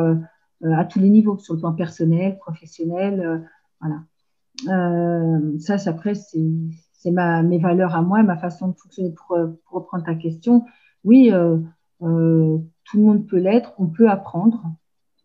à 0.63 0.85
tous 0.85 1.01
les 1.01 1.11
niveaux, 1.11 1.37
sur 1.39 1.55
le 1.55 1.61
plan 1.61 1.73
personnel, 1.73 2.39
professionnel, 2.39 3.45
voilà. 3.81 4.05
ça, 5.59 5.77
après, 5.91 6.15
c'est 6.15 6.41
mes 7.11 7.59
valeurs 7.59 7.95
à 7.95 8.03
moi, 8.03 8.23
ma 8.23 8.37
façon 8.37 8.69
de 8.69 8.75
fonctionner. 8.75 9.11
Pour, 9.11 9.37
pour 9.67 9.79
reprendre 9.79 10.05
ta 10.05 10.15
question, 10.15 10.65
oui, 11.05 11.31
euh, 11.33 11.59
euh, 12.03 12.59
tout 12.85 12.97
le 12.97 13.03
monde 13.03 13.27
peut 13.27 13.39
l'être, 13.39 13.75
on 13.79 13.87
peut 13.87 14.09
apprendre, 14.09 14.65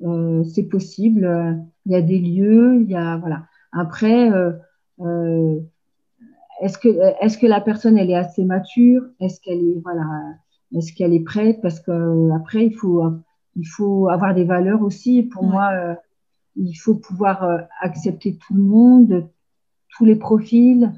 euh, 0.03 0.43
c'est 0.43 0.67
possible. 0.67 1.63
Il 1.85 1.91
y 1.91 1.95
a 1.95 2.01
des 2.01 2.19
lieux, 2.19 2.81
il 2.81 2.89
y 2.89 2.95
a 2.95 3.17
voilà. 3.17 3.45
Après, 3.71 4.29
est-ce 6.61 6.77
que 6.77 6.89
est-ce 7.21 7.37
que 7.37 7.47
la 7.47 7.61
personne 7.61 7.97
elle 7.97 8.09
est 8.09 8.15
assez 8.15 8.43
mature? 8.43 9.03
Est-ce 9.19 9.39
qu'elle 9.41 9.59
est 9.59 9.81
voilà 9.83 10.05
Est-ce 10.75 10.93
qu'elle 10.93 11.13
est 11.13 11.23
prête? 11.23 11.61
Parce 11.61 11.79
que 11.79 12.31
après 12.31 12.65
il 12.65 12.73
faut 12.73 13.03
il 13.55 13.67
faut 13.67 14.09
avoir 14.09 14.33
des 14.35 14.43
valeurs 14.43 14.81
aussi. 14.81 15.23
Pour 15.23 15.43
moi, 15.43 15.71
il 16.55 16.75
faut 16.75 16.95
pouvoir 16.95 17.67
accepter 17.81 18.37
tout 18.37 18.53
le 18.53 18.63
monde, 18.63 19.29
tous 19.95 20.05
les 20.05 20.15
profils, 20.15 20.91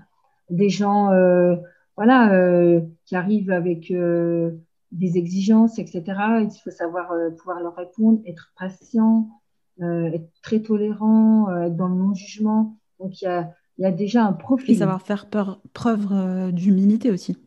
des 0.51 0.69
gens 0.69 1.09
voilà, 1.97 2.81
qui 3.05 3.15
arrivent 3.15 3.51
avec 3.51 3.91
des 4.91 5.17
exigences, 5.17 5.79
etc. 5.79 6.03
Il 6.41 6.49
faut 6.63 6.71
savoir 6.71 7.11
pouvoir 7.37 7.59
leur 7.61 7.75
répondre, 7.75 8.21
être 8.25 8.53
patient, 8.57 9.29
être 9.81 10.29
très 10.43 10.59
tolérant, 10.59 11.49
être 11.63 11.75
dans 11.75 11.87
le 11.87 11.95
non-jugement. 11.95 12.77
Donc, 12.99 13.21
il 13.21 13.25
y 13.25 13.27
a, 13.27 13.51
y 13.79 13.85
a, 13.85 13.91
déjà 13.91 14.25
un 14.25 14.33
profil. 14.33 14.75
Et 14.75 14.77
savoir 14.77 15.01
faire 15.01 15.27
preuve 15.73 16.51
d'humilité 16.51 17.11
aussi. 17.11 17.37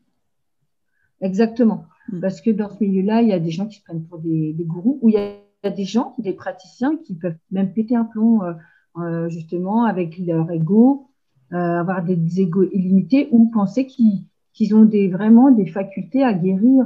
Exactement. 1.20 1.86
Mm. 2.09 2.20
Parce 2.20 2.40
que 2.40 2.50
dans 2.50 2.68
ce 2.68 2.82
milieu-là, 2.82 3.22
il 3.22 3.28
y 3.28 3.32
a 3.32 3.40
des 3.40 3.50
gens 3.50 3.66
qui 3.66 3.78
se 3.78 3.82
prennent 3.82 4.05
pour 4.05 4.18
des, 4.18 4.55
gourous, 4.61 4.98
ou 5.02 5.09
il 5.09 5.14
y, 5.14 5.18
a, 5.18 5.70
des 5.70 5.84
gens, 5.84 6.14
des 6.18 6.34
praticiens 6.34 6.96
qui 6.98 7.14
peuvent 7.14 7.36
même 7.50 7.72
péter 7.72 7.96
un 7.96 8.05
plomb, 8.05 8.42
euh, 8.42 8.52
euh, 8.98 9.28
justement, 9.28 9.84
avec 9.84 10.18
leur 10.18 10.50
ego, 10.50 11.09
euh, 11.09 11.13
avoir 11.55 12.02
des, 12.02 12.40
égos 12.40 12.64
illimités, 12.72 13.28
ou 13.30 13.50
penser 13.52 13.86
qu'ils 13.86 14.74
ont 14.74 14.84
des, 14.84 15.09
vraiment 15.09 15.50
des 15.50 15.66
facultés 15.66 16.22
à 16.22 16.32
guérir. 16.32 16.84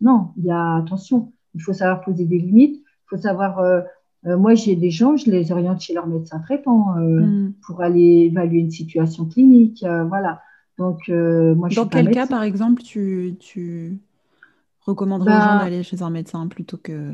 non, 0.00 0.28
il 0.36 0.44
y 0.44 0.50
a 0.50 0.76
attention, 0.76 1.32
il 1.54 1.62
faut 1.62 1.72
savoir 1.72 2.02
poser 2.02 2.24
des 2.24 2.38
limites, 2.38 2.76
il 2.76 3.06
faut 3.08 3.16
savoir. 3.16 3.60
moi, 4.24 4.54
j'ai 4.54 4.76
des 4.76 4.90
gens, 4.90 5.16
je 5.16 5.30
les 5.30 5.52
oriente 5.52 5.80
chez 5.80 5.94
leur 5.94 6.06
médecin 6.06 6.38
traitant 6.40 6.94
mm. 6.96 7.54
pour 7.66 7.80
aller 7.82 8.30
évaluer 8.30 8.58
une 8.58 8.70
situation 8.70 9.26
clinique. 9.26 9.84
voilà. 10.08 10.42
Donc, 10.78 11.08
moi, 11.08 11.68
Dans 11.74 11.88
quel 11.88 12.10
cas, 12.10 12.26
par 12.26 12.42
exemple, 12.42 12.82
tu, 12.82 13.36
tu 13.40 13.98
recommanderais 14.86 15.36
aux 15.36 15.40
gens 15.40 15.58
bah 15.58 15.64
d'aller 15.64 15.82
chez 15.82 16.02
un 16.02 16.10
médecin 16.10 16.46
plutôt 16.48 16.76
que. 16.76 17.12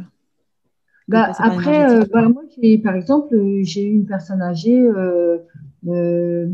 Bah, 1.09 1.33
après, 1.39 1.91
euh, 1.91 2.05
bah, 2.13 2.29
moi, 2.29 2.43
par 2.85 2.95
exemple, 2.95 3.37
j'ai 3.63 3.85
eu 3.85 3.95
une 3.95 4.07
personne 4.07 4.43
âgée 4.43 4.81
euh, 4.81 5.39
euh, 5.89 6.49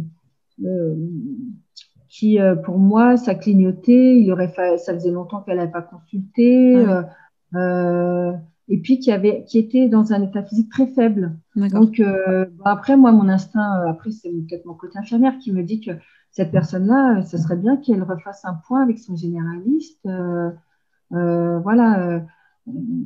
qui, 2.09 2.39
pour 2.65 2.79
moi, 2.79 3.17
ça 3.17 3.35
clignotait. 3.35 4.19
Il 4.19 4.31
aurait 4.33 4.53
ça 4.79 4.95
faisait 4.95 5.11
longtemps 5.11 5.43
qu'elle 5.43 5.57
n'avait 5.57 5.71
pas 5.71 5.83
consulté. 5.83 6.85
Ah 7.55 8.33
et 8.69 8.81
puis 8.81 8.99
qui, 8.99 9.13
avait, 9.13 9.45
qui 9.45 9.61
était 9.61 9.89
dans 9.89 10.13
un 10.13 10.21
état 10.25 10.43
physique 10.43 10.69
très 10.71 10.89
faible. 10.89 11.37
Donc, 11.55 12.03
après, 12.65 12.97
moi, 12.97 13.13
mon 13.13 13.29
instinct, 13.29 13.85
après, 13.89 14.11
c'est 14.11 14.29
peut-être 14.29 14.65
mon 14.65 14.75
côté 14.75 14.99
infirmière 14.99 15.39
qui 15.39 15.53
me 15.53 15.63
dit 15.63 15.81
que 15.81 15.93
cette 16.33 16.51
personne-là, 16.51 17.23
ce 17.23 17.39
serait 17.39 17.57
bien 17.57 17.77
qu'elle 17.77 18.03
refasse 18.03 18.45
un 18.45 18.55
point 18.67 18.83
avec 18.83 18.99
son 18.99 19.15
généraliste. 19.15 20.07
Euh, 21.13 21.59
voilà. 21.61 22.09
Euh, 22.09 22.21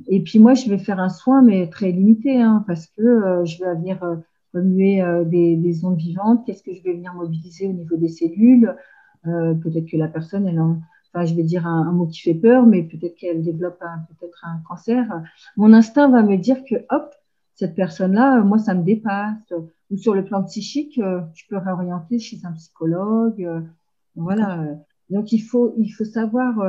et 0.08 0.22
puis 0.22 0.38
moi, 0.38 0.54
je 0.54 0.68
vais 0.68 0.78
faire 0.78 1.00
un 1.00 1.08
soin, 1.08 1.42
mais 1.42 1.68
très 1.68 1.92
limité, 1.92 2.40
hein, 2.40 2.64
parce 2.66 2.86
que 2.86 3.02
euh, 3.02 3.44
je 3.44 3.62
vais 3.62 3.74
venir 3.74 3.98
remuer 4.54 5.02
des, 5.26 5.84
ondes 5.84 5.96
vivantes. 5.96 6.44
Qu'est-ce 6.44 6.62
que 6.62 6.74
je 6.74 6.82
vais 6.82 6.94
venir 6.94 7.14
mobiliser 7.14 7.68
au 7.68 7.72
niveau 7.72 7.96
des 7.96 8.08
cellules? 8.08 8.74
Peut-être 9.24 9.86
que 9.86 9.96
la 9.96 10.08
personne, 10.08 10.46
elle 10.46 10.58
enfin, 10.58 11.24
je 11.24 11.34
vais 11.34 11.42
dire 11.42 11.66
un, 11.66 11.92
mot 11.92 12.06
qui 12.06 12.20
fait 12.20 12.34
peur, 12.34 12.66
mais 12.66 12.82
peut-être 12.82 13.16
qu'elle 13.16 13.42
développe 13.42 13.78
peut-être 13.78 14.44
un 14.44 14.60
cancer. 14.68 15.06
Mon 15.56 15.72
instinct 15.72 16.08
va 16.08 16.22
me 16.22 16.36
dire 16.36 16.64
que, 16.64 16.76
hop, 16.90 17.14
cette 17.54 17.74
personne-là, 17.74 18.42
moi, 18.42 18.58
ça 18.58 18.74
me 18.74 18.82
dépasse. 18.82 19.52
Ou 19.90 19.96
sur 19.96 20.14
le 20.14 20.24
plan 20.24 20.42
psychique, 20.44 20.96
je 20.96 21.42
peux 21.48 21.56
réorienter 21.56 22.18
chez 22.18 22.38
un 22.44 22.52
psychologue. 22.52 23.46
voilà. 24.16 24.64
Donc, 25.10 25.32
il 25.32 25.40
faut, 25.40 25.74
il 25.76 25.90
faut 25.90 26.04
savoir 26.04 26.60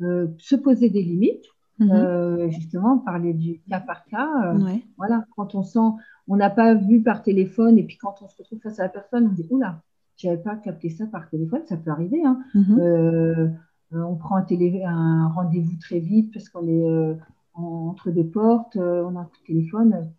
euh, 0.00 0.28
se 0.38 0.54
poser 0.54 0.90
des 0.90 1.02
limites, 1.02 1.44
mhm. 1.80 1.90
euh, 1.90 2.50
justement, 2.50 2.98
parler 2.98 3.34
du 3.34 3.60
cas 3.68 3.80
par 3.80 4.04
cas. 4.04 4.30
Euh, 4.44 4.76
voilà, 4.96 5.24
quand 5.34 5.56
on 5.56 5.64
sent, 5.64 5.90
on 6.28 6.36
n'a 6.36 6.50
pas 6.50 6.74
vu 6.74 7.02
par 7.02 7.22
téléphone, 7.22 7.78
et 7.78 7.82
puis 7.82 7.96
quand 7.96 8.16
on 8.22 8.28
se 8.28 8.36
retrouve 8.36 8.60
face 8.60 8.78
à 8.80 8.84
la 8.84 8.88
personne, 8.88 9.26
on 9.26 9.32
dit 9.32 9.46
Oula, 9.50 9.80
j'avais 10.16 10.36
pas 10.36 10.56
capté 10.56 10.90
ça 10.90 11.06
par 11.06 11.28
téléphone, 11.28 11.62
ça 11.66 11.76
peut 11.76 11.90
arriver. 11.90 12.22
Hein. 12.24 12.38
Mhm. 12.54 13.56
on 13.92 14.16
prend 14.16 14.36
un, 14.36 14.46
un 14.86 15.28
rendez-vous 15.28 15.76
très 15.80 16.00
vite 16.00 16.32
parce 16.32 16.48
qu'on 16.48 16.66
est 16.66 17.16
entre 17.54 18.10
deux 18.10 18.26
portes, 18.26 18.76
on 18.76 19.16
a 19.16 19.20
un 19.20 19.24
coup 19.24 19.38
de 19.42 19.46
téléphone. 19.46 20.10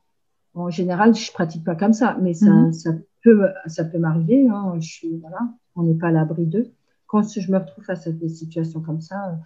En 0.56 0.70
général, 0.70 1.16
je 1.16 1.32
pratique 1.32 1.64
pas 1.64 1.76
comme 1.76 1.94
ça, 1.94 2.18
mais 2.22 2.34
ça, 2.34 2.50
mhm. 2.50 2.74
ça 2.74 2.92
peut, 3.24 3.48
ça 3.68 3.86
peut 3.86 4.00
m'arriver. 4.00 4.48
Hein. 4.50 4.80
voilà, 5.22 5.40
on 5.76 5.84
n'est 5.84 5.96
pas 5.96 6.08
à 6.08 6.12
l'abri 6.12 6.46
d'eux. 6.46 6.72
Quand 7.08 7.28
je 7.28 7.52
me 7.52 7.58
retrouve 7.58 7.84
face 7.84 8.08
à 8.08 8.12
des 8.12 8.30
situations 8.30 8.82
comme 8.82 9.02
ça, 9.02 9.40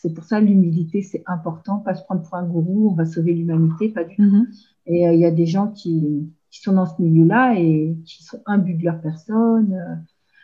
c'est 0.00 0.12
pour 0.12 0.24
ça 0.24 0.40
l'humilité, 0.40 1.02
c'est 1.02 1.22
important. 1.26 1.78
Pas 1.78 1.94
se 1.94 2.04
prendre 2.04 2.22
pour 2.22 2.34
un 2.34 2.44
gourou, 2.44 2.90
on 2.90 2.94
va 2.94 3.04
sauver 3.04 3.32
l'humanité, 3.32 3.88
pas 3.88 4.04
du 4.04 4.16
tout. 4.16 4.22
Mm-hmm. 4.22 4.73
Et 4.86 5.06
euh, 5.08 5.12
il 5.12 5.20
y 5.20 5.26
a 5.26 5.30
des 5.30 5.46
gens 5.46 5.68
qui, 5.68 6.32
qui 6.50 6.60
sont 6.60 6.72
dans 6.72 6.86
ce 6.86 7.00
milieu-là 7.00 7.54
et 7.58 7.96
qui 8.04 8.22
sont 8.22 8.40
imbus 8.46 8.74
de 8.74 8.84
leur 8.84 9.00
personne. 9.00 9.74
Euh, 9.74 9.94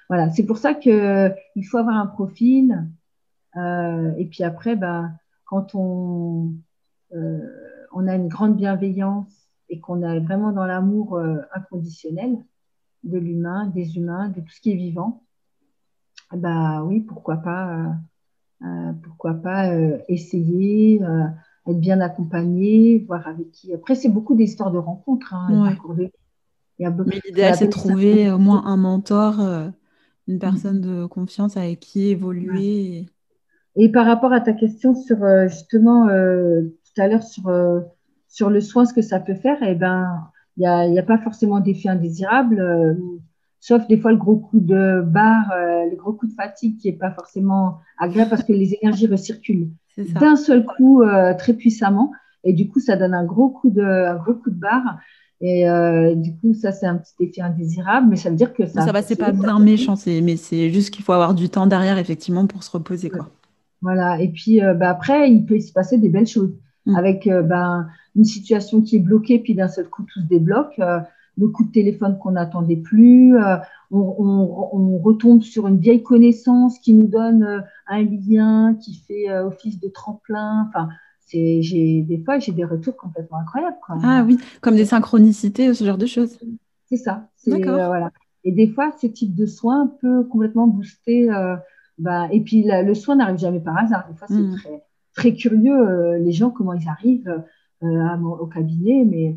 voilà, 0.08 0.30
c'est 0.30 0.44
pour 0.44 0.58
ça 0.58 0.74
que 0.74 1.32
il 1.54 1.62
faut 1.62 1.78
avoir 1.78 1.96
un 1.96 2.06
profil. 2.06 2.86
Euh, 3.56 4.14
et 4.16 4.26
puis 4.26 4.44
après, 4.44 4.76
ben, 4.76 5.14
quand 5.44 5.74
on, 5.74 6.54
on 7.12 8.06
a 8.06 8.14
une 8.14 8.28
grande 8.28 8.56
bienveillance 8.56 9.48
et 9.68 9.80
qu'on 9.80 10.02
est 10.02 10.20
vraiment 10.20 10.52
dans 10.52 10.66
l'amour 10.66 11.20
inconditionnel 11.52 12.36
de 13.02 13.18
l'humain, 13.18 13.66
des 13.66 13.96
humains, 13.96 14.28
de 14.28 14.40
tout 14.40 14.50
ce 14.50 14.60
qui 14.60 14.72
est 14.72 14.76
vivant, 14.76 15.24
bah 16.32 16.84
oui, 16.84 17.00
pourquoi 17.00 17.38
pas 17.38 17.96
euh, 18.62 18.92
pourquoi 19.02 19.34
pas 19.34 19.70
euh, 19.70 19.98
essayer, 20.08 21.02
euh, 21.02 21.24
être 21.70 21.80
bien 21.80 22.00
accompagné, 22.00 23.04
voir 23.06 23.26
avec 23.26 23.50
qui. 23.50 23.72
Après, 23.72 23.94
c'est 23.94 24.08
beaucoup 24.08 24.34
d'histoires 24.34 24.70
de 24.70 24.78
rencontres. 24.78 25.34
Hein, 25.34 25.76
Mais 26.78 27.20
l'idéal, 27.24 27.54
c'est 27.54 27.66
de 27.66 27.70
trouver 27.70 28.30
au 28.30 28.38
moins 28.38 28.64
un 28.66 28.76
mentor, 28.76 29.40
une 30.28 30.38
personne 30.38 30.80
de 30.80 31.06
confiance 31.06 31.56
avec 31.56 31.80
qui 31.80 32.08
évoluer. 32.08 33.06
Et 33.76 33.88
par 33.90 34.06
rapport 34.06 34.32
à 34.32 34.40
ta 34.40 34.52
question 34.52 34.94
sur 34.94 35.18
justement 35.48 36.06
tout 36.06 37.02
à 37.02 37.08
l'heure 37.08 37.22
sur, 37.22 37.50
sur 38.28 38.50
le 38.50 38.60
soin, 38.60 38.84
ce 38.84 38.94
que 38.94 39.02
ça 39.02 39.20
peut 39.20 39.34
faire, 39.34 39.58
eh 39.62 39.74
ben, 39.74 40.30
il 40.56 40.62
n'y 40.62 40.66
a, 40.66 41.02
a, 41.02 41.02
pas 41.02 41.18
forcément 41.18 41.60
d'effet 41.60 41.88
indésirable 41.88 42.96
sauf 43.60 43.86
des 43.86 43.98
fois 43.98 44.10
le 44.10 44.16
gros 44.16 44.36
coup 44.36 44.58
de 44.58 45.02
barre, 45.02 45.52
euh, 45.52 45.88
le 45.88 45.96
gros 45.96 46.14
coup 46.14 46.26
de 46.26 46.32
fatigue 46.32 46.78
qui 46.78 46.90
n'est 46.90 46.96
pas 46.96 47.10
forcément 47.10 47.78
agréable 47.98 48.30
parce 48.30 48.42
que 48.42 48.52
les 48.52 48.74
énergies 48.80 49.06
recirculent 49.06 49.70
d'un 49.98 50.36
seul 50.36 50.64
coup 50.64 51.02
euh, 51.02 51.34
très 51.34 51.54
puissamment. 51.54 52.12
Et 52.44 52.52
du 52.52 52.68
coup, 52.68 52.80
ça 52.80 52.96
donne 52.96 53.14
un 53.14 53.24
gros 53.24 53.50
coup 53.50 53.70
de, 53.70 53.82
un 53.82 54.16
gros 54.16 54.34
coup 54.34 54.50
de 54.50 54.58
barre. 54.58 54.98
Et 55.42 55.68
euh, 55.68 56.14
du 56.14 56.36
coup, 56.36 56.54
ça, 56.54 56.72
c'est 56.72 56.86
un 56.86 56.96
petit 56.96 57.14
effet 57.20 57.40
indésirable, 57.40 58.08
mais 58.10 58.16
ça 58.16 58.30
veut 58.30 58.36
dire 58.36 58.52
que 58.52 58.66
ça. 58.66 58.82
Ça 58.82 58.92
va, 58.92 59.02
c'est 59.02 59.16
pas 59.16 59.32
bien 59.32 59.58
méchant, 59.58 59.94
mais 60.06 60.36
c'est 60.36 60.70
juste 60.70 60.90
qu'il 60.90 61.04
faut 61.04 61.12
avoir 61.12 61.34
du 61.34 61.48
temps 61.48 61.66
derrière, 61.66 61.98
effectivement, 61.98 62.46
pour 62.46 62.62
se 62.62 62.70
reposer. 62.70 63.08
Quoi. 63.10 63.28
Voilà. 63.80 64.20
Et 64.20 64.28
puis, 64.28 64.60
bah, 64.76 64.90
après, 64.90 65.30
il 65.30 65.46
peut 65.46 65.58
se 65.60 65.72
passer 65.72 65.98
des 65.98 66.08
belles 66.08 66.26
choses. 66.26 66.52
Mm. 66.86 66.96
Avec 66.96 67.28
ben, 67.28 67.88
une 68.16 68.24
situation 68.24 68.80
qui 68.80 68.96
est 68.96 69.00
bloquée, 69.00 69.38
puis 69.38 69.54
d'un 69.54 69.68
seul 69.68 69.88
coup, 69.88 70.02
tout 70.02 70.20
se 70.20 70.26
débloque 70.26 70.78
le 71.40 71.48
coup 71.48 71.64
de 71.64 71.72
téléphone 71.72 72.18
qu'on 72.18 72.32
n'attendait 72.32 72.76
plus. 72.76 73.36
Euh, 73.36 73.56
on, 73.90 74.98
retombe 74.98 75.42
sur 75.42 75.66
une 75.66 75.78
vieille 75.78 76.02
connaissance 76.02 76.78
qui 76.78 76.92
nous 76.92 77.06
donne 77.06 77.42
euh, 77.42 77.60
un 77.90 78.02
lien, 78.02 78.74
qui 78.74 78.94
fait 79.06 79.30
euh, 79.30 79.46
office 79.46 79.78
de 79.80 79.88
tremplin. 79.88 80.66
Enfin, 80.68 80.88
c'est, 81.20 81.62
j'ai, 81.62 82.02
des 82.02 82.22
fois, 82.24 82.38
j'ai 82.38 82.52
des 82.52 82.64
retours 82.64 82.96
complètement 82.96 83.38
incroyables. 83.38 83.76
Ah 84.02 84.24
oui, 84.26 84.38
comme 84.60 84.76
des 84.76 84.86
synchronicités, 84.86 85.72
ce 85.74 85.84
genre 85.84 85.98
de 85.98 86.06
choses. 86.06 86.38
C'est 86.86 86.96
ça. 86.96 87.28
voilà. 87.46 88.10
Et 88.44 88.52
des 88.52 88.68
fois, 88.68 88.92
ce 89.00 89.06
type 89.06 89.34
de 89.34 89.46
soin 89.46 89.92
peut 90.00 90.24
complètement 90.24 90.66
booster. 90.66 91.28
bah, 91.98 92.28
et 92.32 92.40
puis, 92.40 92.64
le 92.66 92.94
soin 92.94 93.16
n'arrive 93.16 93.38
jamais 93.38 93.60
par 93.60 93.76
hasard. 93.76 94.08
Des 94.10 94.16
fois, 94.16 94.26
c'est 94.28 94.34
hmm. 94.34 94.56
très, 94.56 94.82
très 95.14 95.34
curieux, 95.34 96.16
les 96.16 96.32
gens, 96.32 96.50
comment 96.50 96.72
ils 96.72 96.88
arrivent 96.88 97.44
au 97.82 98.46
cabinet. 98.46 99.04
Mais 99.04 99.36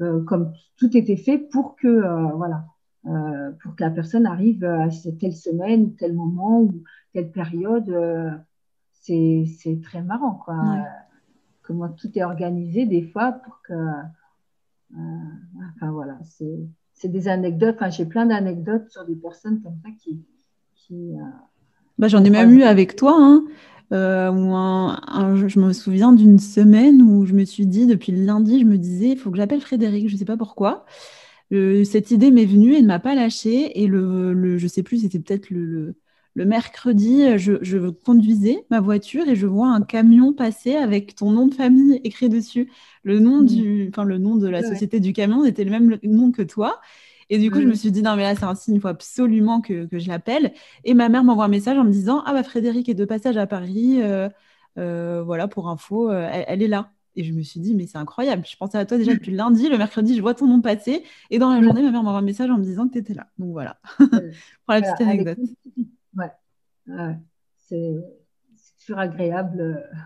euh, 0.00 0.22
comme 0.24 0.52
tout 0.78 0.96
était 0.96 1.16
fait 1.16 1.38
pour 1.38 1.76
que, 1.76 1.88
euh, 1.88 2.32
voilà, 2.34 2.64
euh, 3.06 3.50
pour 3.62 3.74
que 3.76 3.82
la 3.82 3.90
personne 3.90 4.26
arrive 4.26 4.64
à 4.64 4.88
telle 5.18 5.34
semaine, 5.34 5.94
tel 5.94 6.14
moment 6.14 6.62
ou 6.62 6.82
telle 7.12 7.30
période. 7.30 7.92
c'est 8.92 9.80
très 9.82 10.02
marrant, 10.02 10.34
quoi. 10.44 10.56
comment 11.62 11.88
tout 11.88 12.10
est 12.16 12.22
organisé 12.22 12.86
des 12.86 13.02
fois 13.02 13.32
pour 13.32 13.60
que. 13.62 13.74
enfin 14.94 15.90
voilà, 15.92 16.18
c'est 16.24 17.08
des 17.08 17.28
anecdotes. 17.28 17.76
Enfin, 17.76 17.90
j'ai 17.90 18.06
plein 18.06 18.26
d'anecdotes 18.26 18.88
sur 18.90 19.04
des 19.06 19.16
personnes 19.16 19.62
comme 19.62 19.78
ça 19.82 19.90
qui. 20.02 20.22
qui 20.74 21.12
bah, 21.98 22.08
J'en 22.08 22.22
ai 22.24 22.30
même 22.30 22.52
eu 22.52 22.62
avec 22.62 22.96
toi. 22.96 23.16
Hein. 23.18 23.44
Euh, 23.92 25.46
je 25.48 25.58
me 25.58 25.72
souviens 25.72 26.12
d'une 26.12 26.38
semaine 26.38 27.02
où 27.02 27.26
je 27.26 27.34
me 27.34 27.44
suis 27.44 27.66
dit, 27.66 27.86
depuis 27.86 28.12
le 28.12 28.24
lundi, 28.24 28.60
je 28.60 28.64
me 28.64 28.78
disais, 28.78 29.10
il 29.10 29.18
faut 29.18 29.30
que 29.30 29.36
j'appelle 29.36 29.60
Frédéric, 29.60 30.08
je 30.08 30.14
ne 30.14 30.18
sais 30.18 30.24
pas 30.24 30.36
pourquoi. 30.36 30.84
Euh, 31.52 31.84
cette 31.84 32.10
idée 32.10 32.30
m'est 32.30 32.44
venue 32.44 32.74
et 32.74 32.82
ne 32.82 32.86
m'a 32.86 33.00
pas 33.00 33.14
lâchée. 33.14 33.82
Et 33.82 33.86
le, 33.86 34.32
le 34.32 34.58
je 34.58 34.64
ne 34.64 34.68
sais 34.68 34.82
plus, 34.82 35.02
c'était 35.02 35.18
peut-être 35.18 35.50
le, 35.50 35.96
le, 36.34 36.44
mercredi, 36.44 37.38
je, 37.38 37.54
je, 37.62 37.78
conduisais 37.90 38.64
ma 38.70 38.80
voiture 38.80 39.28
et 39.28 39.34
je 39.36 39.46
vois 39.46 39.68
un 39.68 39.82
camion 39.82 40.32
passer 40.32 40.76
avec 40.76 41.14
ton 41.16 41.32
nom 41.32 41.46
de 41.46 41.54
famille 41.54 42.00
écrit 42.04 42.28
dessus. 42.28 42.70
Le 43.02 43.18
nom, 43.18 43.42
mmh. 43.42 43.46
du, 43.46 43.88
enfin, 43.92 44.04
le 44.04 44.18
nom 44.18 44.36
de 44.36 44.48
la 44.48 44.62
société 44.62 45.00
du 45.00 45.12
camion 45.12 45.44
était 45.44 45.64
le 45.64 45.70
même 45.70 45.98
nom 46.04 46.30
que 46.32 46.42
toi. 46.42 46.80
Et 47.32 47.38
du 47.38 47.50
coup, 47.50 47.60
je 47.60 47.66
me 47.66 47.74
suis 47.74 47.92
dit, 47.92 48.02
non, 48.02 48.16
mais 48.16 48.22
là, 48.22 48.34
c'est 48.34 48.44
un 48.44 48.56
signe, 48.56 48.74
il 48.74 48.80
faut 48.80 48.88
absolument 48.88 49.60
que, 49.60 49.86
que 49.86 49.98
je 50.00 50.08
l'appelle. 50.08 50.52
Et 50.84 50.94
ma 50.94 51.08
mère 51.08 51.22
m'envoie 51.22 51.44
un 51.44 51.48
message 51.48 51.78
en 51.78 51.84
me 51.84 51.90
disant, 51.92 52.22
ah 52.26 52.32
bah 52.32 52.42
Frédéric 52.42 52.88
est 52.88 52.94
de 52.94 53.04
passage 53.04 53.36
à 53.36 53.46
Paris, 53.46 54.00
voilà, 54.76 55.48
pour 55.48 55.68
info, 55.68 56.10
elle, 56.12 56.62
est 56.62 56.68
là. 56.68 56.92
Et 57.16 57.24
je 57.24 57.32
me 57.32 57.42
suis 57.42 57.60
dit, 57.60 57.74
mais 57.74 57.86
c'est 57.86 57.98
incroyable. 57.98 58.44
Je 58.46 58.56
pensais 58.56 58.78
à 58.78 58.86
toi 58.86 58.96
déjà 58.96 59.12
depuis 59.14 59.32
le 59.32 59.36
lundi. 59.36 59.68
Le 59.68 59.78
mercredi, 59.78 60.16
je 60.16 60.22
vois 60.22 60.34
ton 60.34 60.46
nom 60.46 60.60
passer. 60.60 61.02
Et 61.30 61.38
dans 61.38 61.52
la 61.52 61.60
journée, 61.62 61.82
ma 61.82 61.90
mère 61.90 62.02
m'envoie 62.02 62.20
un 62.20 62.22
message 62.22 62.50
en 62.50 62.58
me 62.58 62.62
disant 62.62 62.86
que 62.86 62.92
tu 62.92 62.98
étais 62.98 63.14
là. 63.14 63.26
Donc 63.38 63.50
voilà, 63.50 63.78
pour 63.98 64.08
la 64.68 64.80
petite 64.80 65.00
anecdote. 65.00 65.38
Ouais. 66.16 67.16
C'est 67.56 67.94
toujours 68.80 68.98
agréable. 68.98 69.60
Euh, 69.60 69.96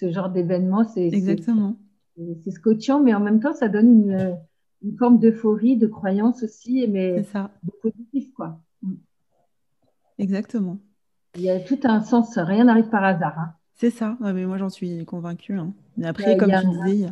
ce 0.00 0.10
genre 0.10 0.30
d'événement, 0.30 0.84
exactement. 0.96 1.76
C'est 2.16 2.50
scotchant, 2.50 3.00
mais 3.02 3.14
en 3.14 3.20
même 3.20 3.40
temps, 3.40 3.52
ça 3.52 3.68
donne 3.68 3.90
une, 3.90 4.38
une 4.82 4.96
forme 4.96 5.18
d'euphorie, 5.18 5.76
de 5.76 5.86
croyance 5.86 6.42
aussi, 6.42 6.86
mais 6.88 7.22
ça. 7.24 7.50
de 7.62 7.70
positif, 7.82 8.32
quoi. 8.32 8.58
Mm. 8.82 8.94
Exactement. 10.18 10.78
Il 11.36 11.42
y 11.42 11.50
a 11.50 11.60
tout 11.60 11.78
un 11.84 12.00
sens, 12.00 12.38
rien 12.38 12.64
n'arrive 12.64 12.88
par 12.88 13.04
hasard. 13.04 13.38
Hein. 13.38 13.54
C'est 13.80 13.88
ça, 13.88 14.18
mais 14.20 14.44
moi 14.44 14.58
j'en 14.58 14.68
suis 14.68 15.06
convaincue. 15.06 15.54
Hein. 15.54 15.72
Mais 15.96 16.06
après, 16.06 16.36
comme 16.36 16.50
tu 16.50 16.66
disais, 16.66 17.08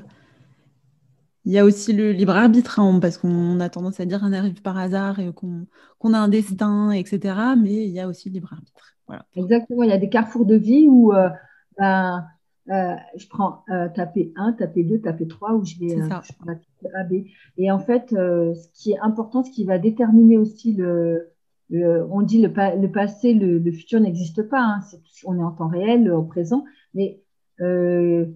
il 1.47 1.53
y, 1.53 1.59
a, 1.59 1.65
aussi 1.65 1.95
le 1.95 2.13
libre 2.13 2.37
arbitre, 2.37 2.79
hein, 2.79 2.99
parce 3.01 3.17
qu'on 3.17 3.59
a 3.59 3.71
tendance 3.71 4.01
à 4.01 4.05
dire 4.05 4.21
rien 4.21 4.29
n'arrive 4.29 4.61
par 4.61 4.77
hasard 4.77 5.19
et 5.19 5.33
qu'on 5.33 6.13
a 6.13 6.19
un 6.19 6.29
destin, 6.29 6.91
etc. 6.91 7.37
Mais 7.57 7.87
il 7.87 7.91
y 7.91 8.01
a 8.01 8.07
aussi 8.07 8.29
le 8.29 8.35
libre 8.35 8.53
arbitre. 8.53 8.99
Voilà. 9.07 9.25
Exactement, 9.35 9.83
il 9.83 9.89
y 9.89 9.95
a 9.95 9.99
des 9.99 10.11
carrefours 10.11 10.45
de 10.45 10.57
vie 10.57 10.87
où 10.87 11.15
euh, 11.15 11.31
ben, 11.79 12.27
euh, 12.69 12.97
je 13.17 13.27
prends 13.29 13.65
euh, 13.71 13.89
taper 13.89 14.35
1, 14.37 14.53
taper 14.53 14.85
2, 14.85 15.01
taper 15.01 15.27
3, 15.27 15.55
où 15.55 15.65
je 15.65 15.79
vais 15.79 15.97
je 15.97 16.33
prends 16.35 16.53
la 16.53 17.01
A, 17.01 17.05
B. 17.05 17.25
Et 17.57 17.71
en 17.71 17.79
fait, 17.79 18.11
ce 18.11 18.69
qui 18.75 18.93
est 18.93 19.01
important, 19.01 19.43
ce 19.43 19.51
qui 19.51 19.65
va 19.65 19.79
déterminer 19.79 20.37
aussi 20.37 20.75
le, 20.75 21.33
on 21.71 22.23
dit 22.23 22.41
le, 22.41 22.49
le 22.49 22.91
passé, 22.91 23.35
le, 23.35 23.73
futur 23.73 24.01
n'existe 24.01 24.43
pas. 24.43 24.61
Hein. 24.61 24.81
on 25.27 25.39
est 25.39 25.43
en 25.43 25.53
temps 25.53 25.69
réel, 25.69 26.11
au 26.11 26.23
présent. 26.23 26.65
Mais 26.95 27.23
euh, 27.61 28.27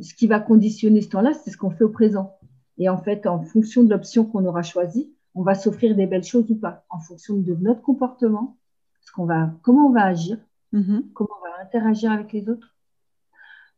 ce 0.00 0.14
qui 0.14 0.26
va 0.26 0.40
conditionner 0.40 1.00
ce 1.00 1.10
temps-là, 1.10 1.32
c'est 1.32 1.50
ce 1.50 1.56
qu'on 1.56 1.70
fait 1.70 1.84
au 1.84 1.90
présent. 1.90 2.36
Et 2.78 2.88
en 2.88 2.98
fait, 2.98 3.26
en 3.26 3.40
fonction 3.42 3.84
de 3.84 3.90
l'option 3.90 4.24
qu'on 4.24 4.44
aura 4.44 4.62
choisie, 4.62 5.12
on 5.34 5.42
va 5.42 5.54
s'offrir 5.54 5.96
des 5.96 6.06
belles 6.06 6.24
choses 6.24 6.50
ou 6.50 6.56
pas, 6.56 6.84
en 6.90 6.98
fonction 6.98 7.36
de 7.36 7.54
notre 7.54 7.82
comportement, 7.82 8.56
ce 9.00 9.12
qu'on 9.12 9.24
va, 9.24 9.52
comment 9.62 9.88
on 9.88 9.92
va 9.92 10.04
agir, 10.04 10.38
mm-hmm. 10.72 11.12
comment 11.12 11.34
on 11.40 11.44
va 11.44 11.62
interagir 11.62 12.10
avec 12.10 12.32
les 12.32 12.48
autres, 12.48 12.74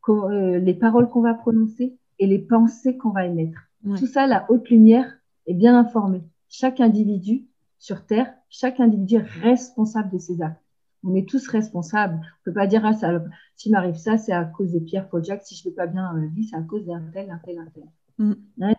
euh, 0.08 0.58
les 0.58 0.74
paroles 0.74 1.08
qu'on 1.08 1.22
va 1.22 1.34
prononcer 1.34 1.96
et 2.18 2.26
les 2.26 2.38
pensées 2.38 2.96
qu'on 2.96 3.10
va 3.10 3.26
émettre. 3.26 3.58
Tout 3.98 4.06
ça, 4.06 4.26
la 4.26 4.50
haute 4.50 4.68
lumière 4.68 5.18
est 5.46 5.54
bien 5.54 5.78
informée. 5.78 6.22
Chaque 6.48 6.80
individu 6.80 7.46
sur 7.78 8.04
Terre, 8.06 8.32
chaque 8.48 8.80
individu 8.80 9.16
est 9.16 9.42
responsable 9.42 10.10
de 10.12 10.18
ses 10.18 10.42
actes. 10.42 10.60
On 11.04 11.14
est 11.14 11.28
tous 11.28 11.46
responsables. 11.48 12.14
On 12.14 12.18
ne 12.18 12.44
peut 12.44 12.52
pas 12.52 12.66
dire, 12.66 12.84
ah, 12.84 12.92
ça, 12.92 13.22
s'il 13.54 13.72
m'arrive 13.72 13.96
ça, 13.96 14.18
c'est 14.18 14.32
à 14.32 14.44
cause 14.44 14.72
de 14.72 14.80
Pierre 14.80 15.08
Paul 15.08 15.24
Jacques. 15.24 15.42
Si 15.44 15.54
je 15.54 15.66
ne 15.66 15.70
vais 15.70 15.76
pas 15.76 15.86
bien 15.86 16.10
dans 16.10 16.18
la 16.18 16.26
vie, 16.26 16.44
c'est 16.44 16.56
à 16.56 16.62
cause 16.62 16.84
d'un 16.84 17.02
tel, 17.12 17.30
un 17.30 17.40
tel, 17.44 17.58
un 17.58 17.66
tel. 17.66 17.84
Mm. 18.18 18.72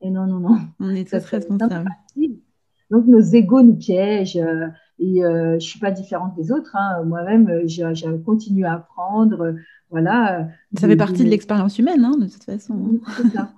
Et 0.00 0.10
non, 0.10 0.26
non, 0.26 0.40
non. 0.40 0.58
On 0.80 0.90
est 0.90 1.08
tous 1.08 1.24
responsables. 1.24 1.90
Donc, 2.90 3.06
nos 3.06 3.20
égaux 3.20 3.62
nous 3.62 3.76
piègent. 3.76 4.36
Euh, 4.36 4.68
et 4.98 5.24
euh, 5.24 5.50
je 5.50 5.54
ne 5.54 5.60
suis 5.60 5.80
pas 5.80 5.90
différente 5.90 6.34
des 6.36 6.52
autres. 6.52 6.76
Hein. 6.76 7.02
Moi-même, 7.04 7.62
j'ai 7.66 7.84
continué 8.24 8.64
à 8.64 8.74
apprendre. 8.74 9.54
voilà. 9.90 10.48
Ça 10.78 10.86
fait 10.86 10.96
partie 10.96 11.24
de, 11.24 11.28
l'expérience 11.28 11.78
humaine, 11.78 12.04
hein, 12.04 12.16
de 12.16 12.26
toute 12.26 12.44
façon. 12.44 13.00
C'est 13.16 13.30
ça 13.30 13.52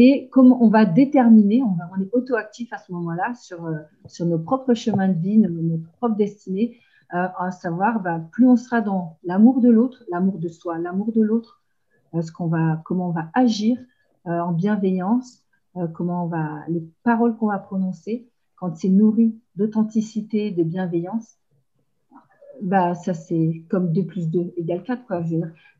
et 0.00 0.28
comment 0.30 0.62
on 0.62 0.68
va 0.68 0.84
déterminer, 0.84 1.60
on, 1.64 1.72
va, 1.72 1.90
on 1.92 2.00
est 2.00 2.08
auto-actif 2.12 2.72
à 2.72 2.78
ce 2.78 2.92
moment-là 2.92 3.34
sur, 3.34 3.66
euh, 3.66 3.78
sur 4.06 4.26
nos 4.26 4.38
propres 4.38 4.72
chemins 4.72 5.08
de 5.08 5.18
vie, 5.18 5.38
notre 5.38 5.90
propre 5.96 6.14
destinée, 6.14 6.78
euh, 7.14 7.26
à 7.36 7.50
savoir, 7.50 7.98
bah, 8.00 8.20
plus 8.30 8.46
on 8.46 8.54
sera 8.54 8.80
dans 8.80 9.18
l'amour 9.24 9.60
de 9.60 9.68
l'autre, 9.68 10.04
l'amour 10.08 10.38
de 10.38 10.46
soi, 10.46 10.78
l'amour 10.78 11.10
de 11.12 11.20
l'autre, 11.20 11.60
euh, 12.14 12.22
comment 12.84 13.08
on 13.08 13.12
va 13.12 13.28
agir 13.34 13.76
en 14.24 14.52
bienveillance, 14.52 15.42
comment 15.94 16.24
on 16.24 16.26
va, 16.26 16.62
les 16.68 16.86
paroles 17.02 17.34
qu'on 17.36 17.46
va 17.46 17.58
prononcer, 17.58 18.28
quand 18.56 18.76
c'est 18.76 18.90
nourri 18.90 19.40
d'authenticité, 19.56 20.50
de 20.50 20.62
bienveillance, 20.64 21.38
bah, 22.60 22.94
ça 22.94 23.14
c'est 23.14 23.64
comme 23.70 23.90
2 23.90 24.04
plus 24.04 24.28
2 24.28 24.52
égale 24.58 24.82
4. 24.82 25.02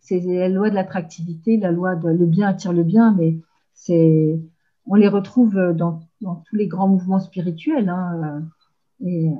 C'est 0.01 0.21
la 0.21 0.49
loi 0.49 0.71
de 0.71 0.75
l'attractivité, 0.77 1.59
la 1.59 1.73
loi 1.73 1.95
de 1.95 2.09
le 2.09 2.25
bien 2.25 2.49
attire 2.49 2.73
le 2.73 2.85
bien, 2.85 3.15
mais 3.19 3.37
c'est, 3.79 4.41
on 4.87 4.95
les 4.97 5.09
retrouve 5.09 5.73
dans, 5.75 6.01
tous 6.21 6.57
les 6.57 6.67
grands 6.67 6.89
mouvements 6.89 7.21
spirituels. 7.21 7.89
Hein, 7.89 8.43
et 9.05 9.31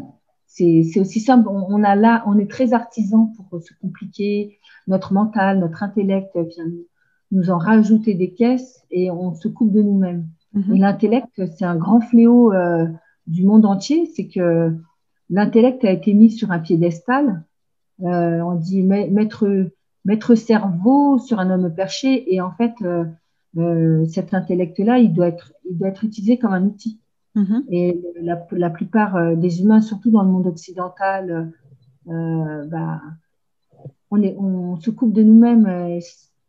c'est, 0.47 1.01
aussi 1.01 1.21
simple. 1.21 1.49
On, 1.49 1.83
a 1.83 1.97
là, 1.97 2.23
on 2.27 2.39
est 2.39 2.51
très 2.51 2.73
artisan 2.73 3.33
pour 3.37 3.61
se 3.61 3.73
compliquer. 3.81 4.59
Notre 4.87 5.13
mental, 5.13 5.59
notre 5.59 5.83
intellect 5.83 6.37
vient 6.37 6.65
nous 7.31 7.51
en 7.51 7.59
rajouter 7.59 8.15
des 8.15 8.33
caisses 8.33 8.83
et 8.91 9.11
on 9.11 9.35
se 9.35 9.49
coupe 9.49 9.73
de 9.73 9.83
nous-mêmes. 9.83 10.27
Mm-hmm. 10.55 10.79
l'intellect, 10.79 11.47
c'est 11.57 11.67
un 11.67 11.77
grand 11.77 12.01
fléau 12.01 12.55
euh, 12.55 12.87
du 13.27 13.45
monde 13.45 13.67
entier. 13.67 14.07
C'est 14.15 14.29
que 14.29 14.75
l'intellect 15.29 15.85
a 15.85 15.91
été 15.91 16.15
mis 16.15 16.31
sur 16.31 16.53
un 16.53 16.59
piédestal. 16.59 17.45
Euh, 18.03 18.41
on 18.41 18.55
dit 18.55 18.83
mettre 18.83 19.69
maître 20.05 20.35
cerveau 20.35 21.19
sur 21.19 21.39
un 21.39 21.51
homme 21.51 21.75
perché 21.75 22.33
et 22.35 22.41
en 22.41 22.53
fait 22.53 22.73
euh, 22.83 23.05
euh, 23.59 24.07
cet 24.07 24.35
intellect-là, 24.35 24.99
il, 24.99 25.13
doit 25.13 25.29
être, 25.29 25.53
il 25.69 25.77
doit 25.77 25.89
être 25.89 26.05
utilisé 26.05 26.39
comme 26.39 26.53
un 26.53 26.65
outil. 26.65 27.01
Mm-hmm. 27.37 27.65
Et 27.71 28.01
la, 28.21 28.47
la, 28.53 28.71
plupart 28.71 29.17
euh, 29.17 29.37
des 29.37 29.63
humains, 29.63 29.81
surtout 29.81 30.11
dans 30.11 30.23
le 30.23 30.29
monde 30.29 30.47
occidental, 30.47 31.53
euh, 32.09 32.65
bah, 32.67 33.01
on, 34.11 34.23
est, 34.23 34.37
on 34.39 34.77
se 34.77 34.91
coupe 34.91 35.13
de 35.13 35.23
nous-mêmes. 35.23 36.01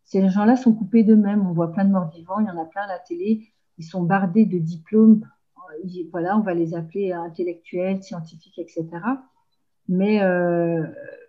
Ces 0.06 0.28
gens-là 0.30 0.56
sont 0.56 0.74
coupés 0.74 1.04
d'eux-mêmes. 1.04 1.46
On 1.46 1.54
voit 1.54 1.72
plein 1.72 1.86
de 1.86 1.92
morts 1.92 2.10
vivants, 2.10 2.40
il 2.40 2.48
y 2.48 2.50
en 2.50 2.62
a 2.62 2.66
plein 2.66 2.84
à 2.84 2.88
la 2.88 3.00
télé. 3.00 3.48
Ils 3.78 3.86
sont 3.86 4.04
bardés 4.04 4.46
de 4.46 4.58
diplômes. 4.58 5.22
Voilà, 6.12 6.38
on 6.38 6.42
va 6.42 6.54
les 6.54 6.74
appeler 6.74 7.14
intellectuels, 7.14 8.02
scientifiques, 8.04 8.58
etc. 8.58 8.88
Mais 9.88 10.22
euh, 10.22 10.86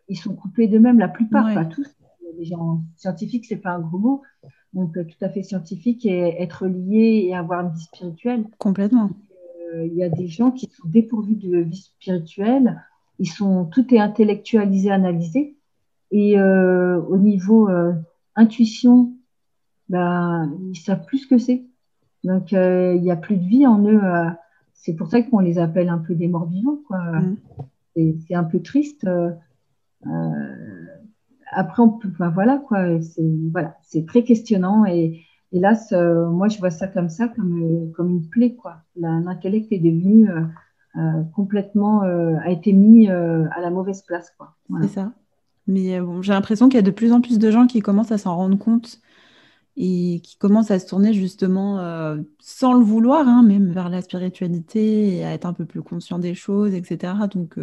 ils 0.09 0.17
sont 0.17 0.35
coupés 0.35 0.69
d'eux-mêmes, 0.69 0.99
la 0.99 1.09
plupart, 1.09 1.53
pas 1.55 1.65
tous. 1.65 1.89
Les 2.39 2.45
gens 2.45 2.83
scientifiques, 2.97 3.47
c'est 3.47 3.57
pas 3.57 3.73
un 3.73 3.81
gros 3.81 3.99
mot, 3.99 4.23
donc 4.73 4.97
euh, 4.97 5.05
tout 5.05 5.25
à 5.25 5.29
fait 5.29 5.43
scientifique 5.43 6.07
et 6.07 6.41
être 6.41 6.67
lié 6.67 7.27
et 7.27 7.35
avoir 7.35 7.61
une 7.61 7.73
vie 7.73 7.83
spirituelle. 7.83 8.45
Complètement. 8.59 9.11
Euh, 9.75 9.87
il 9.87 9.95
y 9.95 10.05
a 10.05 10.09
des 10.09 10.29
gens 10.29 10.51
qui 10.51 10.67
sont 10.67 10.89
dépourvus 10.89 11.35
de 11.35 11.59
vie 11.59 11.77
spirituelle, 11.77 12.83
ils 13.19 13.29
sont 13.29 13.67
tout 13.67 13.95
est 13.95 13.99
intellectualisé, 13.99 14.91
analysé, 14.91 15.57
et 16.11 16.39
euh, 16.39 17.01
au 17.03 17.19
niveau 17.19 17.69
intuition, 18.35 19.13
ben, 19.89 20.53
ils 20.73 20.79
savent 20.79 21.05
plus 21.05 21.19
ce 21.19 21.27
que 21.29 21.39
c'est. 21.39 21.63
Donc 22.25 22.53
il 22.53 23.01
n'y 23.01 23.11
a 23.11 23.17
plus 23.17 23.37
de 23.37 23.47
vie 23.47 23.67
en 23.67 23.85
eux. 23.87 24.01
c'est 24.73 24.95
pour 24.95 25.09
ça 25.09 25.23
qu'on 25.23 25.39
les 25.39 25.59
appelle 25.59 25.89
un 25.89 25.99
peu 25.99 26.15
des 26.15 26.27
morts 26.27 26.49
vivants. 26.49 26.81
Quoi. 26.87 26.99
Mm. 26.99 27.37
C'est 28.27 28.35
un 28.35 28.45
peu 28.45 28.61
triste 28.61 29.07
après, 31.53 31.83
on 31.83 31.91
peut, 31.91 32.11
c'est 33.01 33.23
voilà, 33.51 33.77
c'est 33.83 34.07
très 34.07 34.23
questionnant 34.25 34.85
et 34.85 35.23
hélas, 35.53 35.93
moi 35.93 36.49
je 36.49 36.59
vois 36.59 36.71
ça 36.71 36.87
comme 36.87 37.09
ça, 37.09 37.29
comme 37.29 37.91
comme 37.97 38.11
une 38.11 38.29
plaie 38.29 38.55
quoi. 38.55 38.77
L'intellect 38.97 39.73
est 39.73 39.79
devenu 39.79 40.31
euh, 40.31 40.43
euh, 40.97 41.23
complètement, 41.35 42.05
euh, 42.05 42.37
a 42.43 42.51
été 42.51 42.73
mis 42.73 43.09
à 43.09 43.61
la 43.61 43.71
mauvaise 43.71 44.03
place 44.03 44.33
quoi. 44.37 44.55
C'est 44.83 44.89
ça. 44.89 45.13
Mais 45.67 46.01
bon, 46.01 46.23
j'ai 46.23 46.33
l'impression 46.33 46.69
qu'il 46.69 46.77
y 46.77 46.81
a 46.81 46.83
de 46.83 46.91
plus 46.91 47.13
en 47.13 47.21
plus 47.21 47.39
de 47.39 47.51
gens 47.51 47.67
qui 47.67 47.81
commencent 47.81 48.13
à 48.13 48.19
s'en 48.19 48.35
rendre 48.35 48.59
compte 48.59 49.01
et 49.77 50.21
qui 50.25 50.37
commencent 50.37 50.71
à 50.71 50.79
se 50.79 50.87
tourner 50.87 51.13
justement 51.13 51.79
sans 52.41 52.75
le 52.75 52.85
vouloir, 52.85 53.29
hein, 53.29 53.43
même 53.43 53.71
vers 53.71 53.89
la 53.89 54.03
spiritualité 54.03 55.17
et 55.17 55.25
à 55.25 55.33
être 55.33 55.47
un 55.47 55.53
peu 55.53 55.65
plus 55.65 55.83
conscient 55.83 56.19
des 56.19 56.35
choses, 56.35 56.75
etc. 56.75 57.13
Donc, 57.33 57.57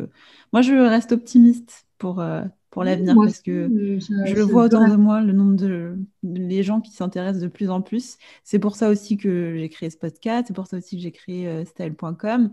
moi, 0.53 0.61
je 0.61 0.73
reste 0.73 1.11
optimiste 1.11 1.86
pour, 1.97 2.23
pour 2.69 2.83
l'avenir 2.83 3.15
parce 3.15 3.41
que 3.41 3.99
je, 3.99 4.35
le 4.35 4.41
vois 4.43 4.65
autour 4.65 4.87
de 4.87 4.95
moi, 4.95 5.21
le 5.21 5.33
nombre 5.33 5.55
de, 5.55 5.97
les 6.23 6.63
gens 6.63 6.81
qui 6.81 6.91
s'intéressent 6.91 7.41
de 7.41 7.47
plus 7.47 7.69
en 7.69 7.81
plus. 7.81 8.17
C'est 8.43 8.59
pour 8.59 8.75
ça 8.75 8.89
aussi 8.89 9.17
que 9.17 9.57
j'ai 9.57 9.69
créé 9.69 9.89
ce 9.89 9.97
podcast, 9.97 10.45
c'est 10.47 10.53
pour 10.53 10.67
ça 10.67 10.77
aussi 10.77 10.97
que 10.97 11.01
j'ai 11.01 11.11
créé 11.11 11.47
euh, 11.47 11.65
style.com, 11.65 12.51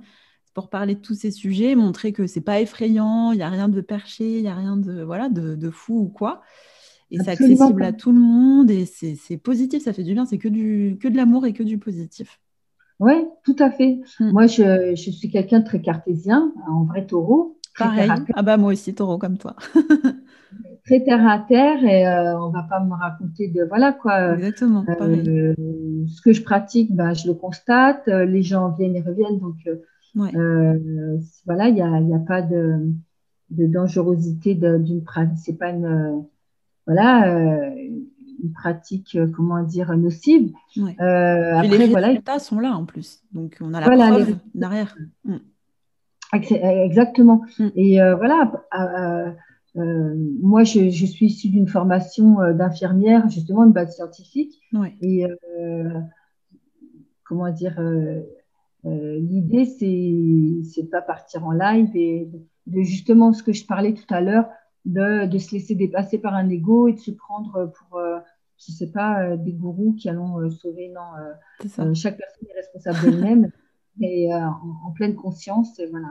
pour 0.55 0.71
parler 0.71 0.95
de 0.95 1.01
tous 1.01 1.15
ces 1.15 1.31
sujets, 1.31 1.75
montrer 1.75 2.13
que 2.13 2.27
c'est 2.27 2.41
pas 2.41 2.61
effrayant, 2.61 3.33
il 3.33 3.37
n'y 3.37 3.43
a 3.43 3.51
rien 3.51 3.69
de 3.69 3.81
perché, 3.81 4.39
il 4.39 4.43
n'y 4.43 4.49
a 4.49 4.55
rien 4.55 4.77
de, 4.77 5.03
voilà, 5.03 5.29
de, 5.29 5.57
de, 5.57 5.71
fou 5.71 5.99
ou 5.99 6.09
quoi. 6.09 6.43
Et 7.11 7.19
c'est 7.19 7.31
accessible 7.31 7.83
à 7.83 7.93
tout 7.93 8.13
le 8.13 8.21
monde 8.21 8.71
et 8.71 8.87
c'est 8.87 9.37
positif, 9.37 9.83
ça 9.83 9.93
fait 9.93 10.05
du 10.05 10.15
bien, 10.15 10.25
c'est 10.25 10.39
que, 10.39 10.49
du, 10.49 10.97
que 11.01 11.09
de 11.09 11.17
l'amour 11.17 11.45
et 11.45 11.53
que 11.53 11.63
du 11.63 11.79
positif. 11.79 12.41
Oui, 13.01 13.27
tout 13.45 13.57
à 13.59 13.71
fait. 13.71 14.01
Hmm. 14.21 14.31
Moi, 14.31 14.47
je, 14.47 14.95
je 14.95 15.11
suis 15.11 15.29
quelqu'un 15.29 15.61
de 15.61 15.65
très 15.65 15.83
cartésien, 15.83 16.53
en 16.69 16.85
vrai 16.85 17.07
taureau. 17.07 17.59
Pareil. 17.79 18.11
Ah 18.35 18.43
bah 18.43 18.57
moi 18.57 18.73
aussi, 18.73 18.95
taureau 18.95 19.19
comme 19.19 19.39
toi. 19.39 19.57
très 20.85 21.03
terre 21.03 21.27
à 21.27 21.39
terre 21.39 21.83
et 21.85 22.07
euh, 22.07 22.39
on 22.41 22.51
va 22.51 22.63
pas 22.63 22.81
me 22.81 22.95
raconter 22.95 23.49
de 23.49 23.65
voilà 23.65 23.93
quoi. 23.93 24.35
Exactement. 24.35 24.85
Euh, 24.89 25.55
ce 26.07 26.21
que 26.21 26.33
je 26.33 26.43
pratique, 26.43 26.95
bah, 26.95 27.15
je 27.15 27.27
le 27.27 27.35
constate. 27.35 28.07
Euh, 28.09 28.25
les 28.25 28.43
gens 28.43 28.71
viennent 28.71 28.97
et 28.97 29.01
reviennent, 29.01 29.39
donc 29.39 29.57
voilà, 30.15 31.69
il 31.69 31.75
n'y 31.75 31.83
a, 31.83 32.01
y 32.01 32.15
a, 32.15 32.19
pas 32.19 32.43
de, 32.43 32.93
de 33.51 33.67
dangerosité 33.67 34.55
d'une 34.55 35.03
pratique. 35.03 35.39
C'est 35.39 35.59
pas 35.59 35.71
une, 35.71 36.25
voilà, 36.87 37.27
une 37.27 38.53
pratique, 38.53 39.19
comment 39.35 39.63
dire, 39.63 39.97
nocive. 39.97 40.53
après, 40.77 41.69
les 41.69 41.95
résultats 41.95 42.39
sont 42.39 42.61
là 42.61 42.77
en 42.77 42.85
plus. 42.85 43.23
Donc, 43.33 43.57
on 43.61 43.75
a 43.75 43.81
la 43.81 43.91
preuve 43.91 44.37
derrière. 44.55 44.97
Mm. 45.25 45.37
Exactement. 46.35 47.43
Mm. 47.59 47.69
Et 47.77 47.99
voilà, 48.17 48.53
euh, 49.77 50.15
moi, 50.41 50.63
je, 50.63 50.91
je, 50.91 51.07
suis 51.07 51.27
issue 51.27 51.49
d'une 51.49 51.67
formation 51.67 52.41
euh, 52.41 52.53
d'infirmière, 52.53 53.29
justement, 53.29 53.67
de 53.67 53.73
base 53.73 53.97
scientifique. 53.97 54.61
Et 55.01 55.27
euh, 55.27 56.01
comment 57.25 57.51
dire, 57.51 57.81
euh, 57.81 58.21
euh, 58.85 59.19
l'idée, 59.19 59.65
c'est 59.65 60.63
c'est 60.73 60.91
pas 60.91 61.03
partir 61.03 61.45
en 61.45 61.53
live 61.53 61.91
et 61.95 62.29
de, 62.67 62.83
justement 62.83 63.33
ce 63.33 63.43
que 63.43 63.53
je 63.53 63.67
parlais 63.67 63.95
tout 63.95 64.15
à 64.15 64.21
l'heure, 64.21 64.49
de, 64.85 65.27
de, 65.27 65.39
se 65.39 65.53
laisser 65.53 65.75
dépasser 65.75 66.19
par 66.19 66.35
un 66.35 66.49
ego 66.51 66.87
et 66.87 66.93
de 66.93 67.01
se 67.01 67.11
prendre 67.11 67.73
pour, 67.77 68.01
je 68.59 68.73
sais 68.73 68.91
pas, 68.91 69.37
des 69.37 69.53
gourous 69.53 69.95
qui 69.95 70.09
allons 70.09 70.49
sauver. 70.51 70.91
Non, 70.91 71.95
chaque 71.95 72.19
personne 72.19 72.49
est 72.49 72.61
responsable 72.61 73.11
d'elle-même 73.11 73.51
et 74.01 74.35
en, 74.35 74.57
en, 74.87 74.91
pleine 74.93 75.15
conscience. 75.15 75.81
Voilà 75.91 76.11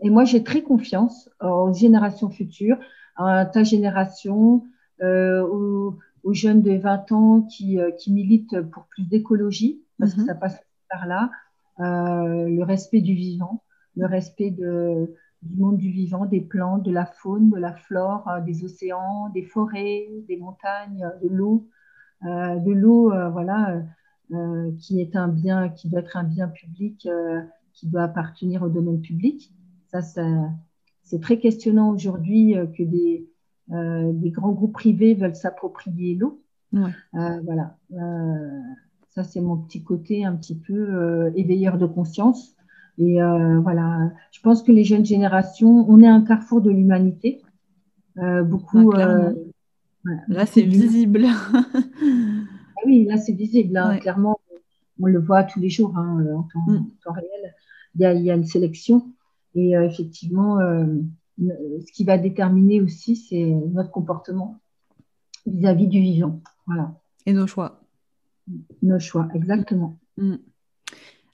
et 0.00 0.10
moi, 0.10 0.24
j'ai 0.24 0.42
très 0.42 0.62
confiance 0.62 1.28
aux 1.40 1.72
générations 1.72 2.30
futures, 2.30 2.78
à 3.16 3.44
ta 3.46 3.62
génération, 3.62 4.64
euh, 5.02 5.46
aux, 5.46 5.98
jeunes 6.32 6.62
de 6.62 6.72
20 6.72 7.12
ans 7.12 7.42
qui, 7.42 7.78
euh, 7.78 7.92
qui 7.92 8.12
militent 8.12 8.60
pour 8.72 8.86
plus 8.86 9.04
d'écologie, 9.04 9.80
parce 9.98 10.14
que 10.14 10.20
mhm. 10.22 10.26
ça 10.26 10.34
passe 10.34 10.60
par 10.90 11.06
là, 11.06 11.30
euh, 11.78 12.48
le 12.48 12.64
respect 12.64 13.00
du 13.00 13.14
vivant, 13.14 13.62
le 13.96 14.06
respect 14.06 14.50
de, 14.50 15.14
du 15.42 15.56
monde 15.56 15.76
du 15.76 15.90
vivant, 15.90 16.26
des 16.26 16.40
plantes, 16.40 16.82
de 16.82 16.90
la 16.90 17.06
faune, 17.06 17.50
de 17.50 17.58
la 17.58 17.74
flore, 17.74 18.26
euh, 18.28 18.40
des 18.40 18.64
océans, 18.64 19.28
des 19.28 19.42
forêts, 19.42 20.08
des 20.26 20.36
montagnes, 20.36 21.08
de 21.22 21.28
l'eau, 21.28 21.68
euh, 22.24 22.56
de 22.56 22.72
l'eau, 22.72 23.12
euh, 24.32 24.72
qui 24.78 25.00
est 25.00 25.16
un 25.16 25.28
bien, 25.28 25.68
qui 25.68 25.88
doit 25.88 26.00
être 26.00 26.16
un 26.16 26.24
bien 26.24 26.48
public, 26.48 27.08
qui 27.72 27.86
doit 27.86 28.02
appartenir 28.02 28.62
au 28.62 28.68
domaine 28.68 29.00
public. 29.00 29.52
Ça, 29.88 30.00
c'est 31.02 31.20
très 31.20 31.38
questionnant 31.38 31.90
aujourd'hui 31.90 32.56
euh, 32.56 32.66
que 32.66 32.82
des, 32.82 33.28
euh, 33.72 34.10
des, 34.12 34.30
grands 34.30 34.52
groupes 34.52 34.72
privés 34.72 35.14
veulent 35.14 35.36
s'approprier 35.36 36.16
l'eau. 36.16 36.42
Euh, 36.74 37.40
voilà. 37.44 37.76
ça, 39.08 39.24
c'est 39.24 39.40
mon 39.40 39.56
petit 39.56 39.82
côté 39.82 40.24
un 40.26 40.36
petit 40.36 40.58
peu 40.58 41.32
éveilleur 41.36 41.78
de 41.78 41.86
conscience. 41.86 42.54
Et 42.98 43.18
voilà, 43.62 44.10
je 44.32 44.40
pense 44.40 44.62
que 44.62 44.72
les 44.72 44.84
jeunes 44.84 45.06
générations, 45.06 45.86
on 45.88 46.00
est 46.00 46.08
un 46.08 46.22
carrefour 46.22 46.60
de 46.60 46.70
l'humanité. 46.70 47.40
beaucoup. 48.16 48.90
là, 48.90 50.46
c'est 50.46 50.62
visible. 50.62 51.26
Oui, 52.86 53.04
là, 53.04 53.18
c'est 53.18 53.32
visible. 53.32 53.76
Hein. 53.76 53.98
Clairement, 53.98 54.38
on 55.00 55.06
le 55.06 55.18
voit 55.18 55.44
tous 55.44 55.60
les 55.60 55.68
jours 55.68 55.96
hein, 55.96 56.24
en, 56.34 56.42
temps, 56.44 56.64
mm. 56.66 56.76
en, 56.76 56.90
temps, 57.04 57.12
réel. 57.12 57.54
Il 57.94 58.00
y, 58.00 58.04
a, 58.04 58.14
il 58.14 58.24
y 58.24 58.30
a, 58.30 58.34
une 58.34 58.46
sélection. 58.46 59.12
Et 59.54 59.76
euh, 59.76 59.84
effectivement, 59.84 60.60
euh, 60.60 60.86
ce 61.38 61.92
qui 61.92 62.04
va 62.04 62.16
déterminer 62.16 62.80
aussi, 62.80 63.16
c'est 63.16 63.44
notre 63.44 63.90
comportement 63.90 64.60
vis-à-vis 65.46 65.88
du 65.88 66.00
vivant. 66.00 66.40
Voilà. 66.66 66.94
Et 67.26 67.32
nos 67.32 67.46
choix. 67.46 67.80
Nos 68.82 69.00
choix, 69.00 69.28
exactement. 69.34 69.98
Mm. 70.16 70.36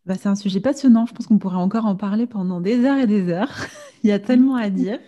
Bah, 0.04 0.14
c'est 0.18 0.28
un 0.28 0.34
sujet 0.34 0.60
passionnant. 0.60 1.06
Je 1.06 1.14
pense 1.14 1.26
qu'on 1.26 1.38
pourrait 1.38 1.56
encore 1.56 1.86
en 1.86 1.94
parler 1.94 2.26
pendant 2.26 2.60
des 2.60 2.84
heures 2.84 2.98
et 2.98 3.06
des 3.06 3.28
heures. 3.28 3.54
Il 4.02 4.08
y 4.08 4.12
a 4.12 4.18
tellement 4.18 4.56
à 4.56 4.68
dire. 4.68 4.98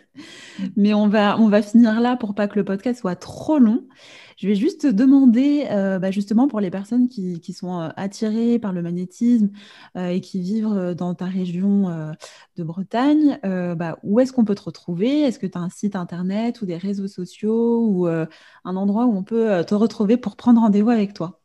Mais 0.76 0.94
on 0.94 1.08
va, 1.08 1.62
finir 1.62 2.00
là 2.00 2.16
pour 2.16 2.34
pas 2.36 2.46
que 2.46 2.54
le 2.56 2.64
podcast 2.64 3.00
soit 3.00 3.16
trop 3.16 3.58
long. 3.58 3.88
Je 4.36 4.46
vais 4.46 4.54
juste 4.54 4.86
demander, 4.86 5.66
euh, 5.70 5.98
bah, 5.98 6.12
justement, 6.12 6.46
pour 6.46 6.60
les 6.60 6.70
personnes 6.70 7.08
qui, 7.08 7.52
sont 7.52 7.80
euh, 7.80 7.88
attirées 7.96 8.60
par 8.60 8.72
le 8.72 8.82
magnétisme 8.82 9.50
euh, 9.96 10.08
et 10.10 10.20
qui 10.20 10.40
vivent 10.40 10.94
dans 10.96 11.14
ta 11.14 11.24
région 11.26 12.14
de 12.56 12.62
Bretagne, 12.62 13.38
bah, 13.42 13.98
où 14.04 14.20
est-ce 14.20 14.32
qu'on 14.32 14.44
peut 14.44 14.54
te 14.54 14.62
retrouver? 14.62 15.22
Est-ce 15.22 15.40
que 15.40 15.46
tu 15.46 15.58
as 15.58 15.60
un 15.60 15.70
site 15.70 15.96
internet 15.96 16.62
ou 16.62 16.66
des 16.66 16.76
réseaux 16.76 17.08
sociaux 17.08 17.86
ou 17.88 18.06
un 18.06 18.76
endroit 18.76 19.06
où 19.06 19.16
on 19.16 19.24
peut 19.24 19.64
te 19.66 19.74
retrouver 19.74 20.16
pour 20.16 20.36
prendre 20.36 20.60
rendez-vous 20.60 20.90
avec 20.90 21.14
toi? 21.14 21.43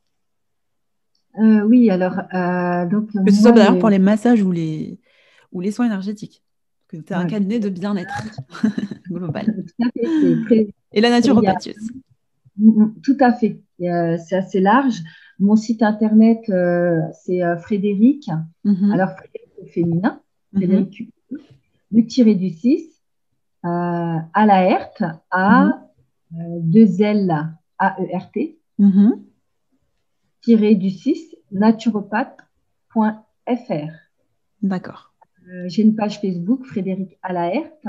Oui, 1.37 1.89
alors. 1.89 2.15
donc, 2.89 3.11
que 3.11 3.31
ce 3.31 3.41
soit 3.41 3.51
d'ailleurs 3.51 3.79
pour 3.79 3.89
les 3.89 3.99
massages 3.99 4.41
ou 4.41 4.51
les, 4.51 4.99
ou 5.51 5.61
les 5.61 5.71
soins 5.71 5.85
énergétiques 5.85 6.43
que 6.89 6.97
tu 6.97 7.13
as 7.13 7.19
un 7.19 7.25
cabinet 7.25 7.59
de 7.59 7.69
bien-être 7.69 8.13
global. 9.09 9.63
Et 10.91 11.01
la 11.01 11.09
naturopathie 11.11 11.71
aussi. 11.71 11.91
Mm, 12.57 12.83
mm, 12.83 12.95
tout 13.01 13.17
à 13.19 13.33
fait. 13.33 13.61
Euh, 13.81 14.17
c'est 14.17 14.35
assez 14.35 14.59
large. 14.59 15.01
Mon 15.39 15.55
site 15.55 15.83
internet, 15.83 16.39
euh, 16.49 16.99
c'est 17.23 17.43
euh, 17.43 17.57
Frédéric. 17.57 18.27
Mm-hmm. 18.65 18.91
Alors, 18.91 19.11
Frédéric 19.11 19.51
au 19.61 19.65
féminin. 19.67 20.21
Mm-hmm. 20.53 20.57
Frédéric, 20.57 21.13
le 21.91 22.05
tiré 22.05 22.35
du 22.35 22.49
6, 22.49 22.85
à 23.63 24.45
la 24.45 24.63
Herte, 24.63 25.03
à 25.31 25.85
2L 26.33 27.51
A-E-R-T, 27.77 28.59
tiré 28.79 29.09
du 30.57 30.89
6, 30.89 31.35
naturopathe.fr. 31.51 33.91
D'accord. 34.61 35.13
J'ai 35.65 35.81
une 35.81 35.95
page 35.95 36.19
Facebook, 36.19 36.65
Frédéric 36.65 37.17
à 37.23 37.33
la 37.33 37.53
Herte. 37.53 37.87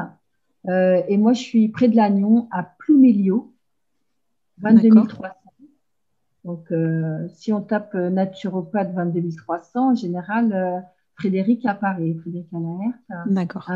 et 1.08 1.16
moi, 1.16 1.32
je 1.32 1.42
suis 1.42 1.68
près 1.68 1.88
de 1.88 1.96
Lannion, 1.96 2.48
à 2.50 2.62
Ploumelio. 2.62 3.52
22 4.58 5.06
300. 5.08 5.34
Donc, 6.44 6.72
euh, 6.72 7.28
si 7.34 7.52
on 7.52 7.60
tape 7.60 7.94
euh, 7.94 8.08
naturopathe 8.08 8.94
22 8.94 9.36
300, 9.36 9.92
en 9.92 9.94
général, 9.94 10.52
euh, 10.52 10.80
Frédéric 11.14 11.66
apparaît, 11.66 12.14
Frédéric 12.14 12.48
Alaert 12.54 13.26
D'accord. 13.26 13.70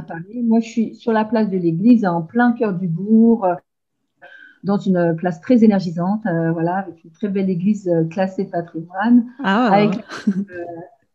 Moi, 0.45 0.61
je 0.61 0.69
suis 0.69 0.95
sur 0.95 1.13
la 1.13 1.27
place 1.27 1.51
de 1.51 1.59
l'église, 1.59 2.07
en 2.07 2.23
plein 2.23 2.53
cœur 2.53 2.73
du 2.73 2.89
bourg, 2.89 3.47
dans 4.65 4.79
une 4.79 5.15
place 5.17 5.41
très 5.41 5.63
énergisante, 5.63 6.23
voilà, 6.25 6.79
avec 6.79 7.05
une 7.05 7.11
très 7.11 7.29
belle 7.29 7.49
église 7.49 7.91
classée 8.11 8.47
patrimoine, 8.47 9.27
ah. 9.45 9.91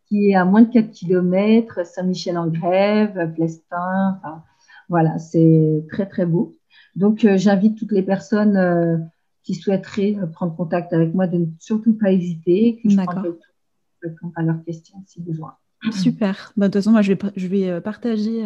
qui 0.08 0.30
est 0.30 0.36
à 0.36 0.45
moins 0.45 0.62
de 0.62 0.72
4 0.72 0.91
km, 0.91 1.86
Saint-Michel-en-Grève, 1.86 3.34
Plestin, 3.36 4.18
enfin, 4.18 4.43
voilà, 4.88 5.18
c'est 5.20 5.86
très, 5.91 6.06
très 6.06 6.26
beau. 6.26 6.58
Donc, 6.95 7.28
j'invite 7.36 7.78
toutes 7.78 7.91
les 7.91 8.04
personnes 8.04 9.10
qui 9.50 9.56
souhaiteraient 9.56 10.16
euh, 10.22 10.28
prendre 10.28 10.56
contact 10.56 10.93
avec 10.93 11.16
moi, 11.16 11.26
de 11.26 11.39
ne 11.39 11.45
surtout 11.60 11.93
pas 11.93 12.12
hésiter, 12.12 12.80
que 12.84 12.89
je 12.89 12.97
répondre 13.00 14.34
à 14.36 14.43
leurs 14.43 14.64
questions 14.64 15.04
si 15.08 15.22
besoin. 15.22 15.56
Super. 15.91 16.54
Bah, 16.56 16.68
de 16.68 16.74
toute 16.74 16.82
façon, 16.82 16.91
moi, 16.91 17.02
je 17.02 17.14
vais, 17.14 17.20
je 17.36 17.47
vais 17.47 17.68
euh, 17.68 17.82
partager 17.82 18.45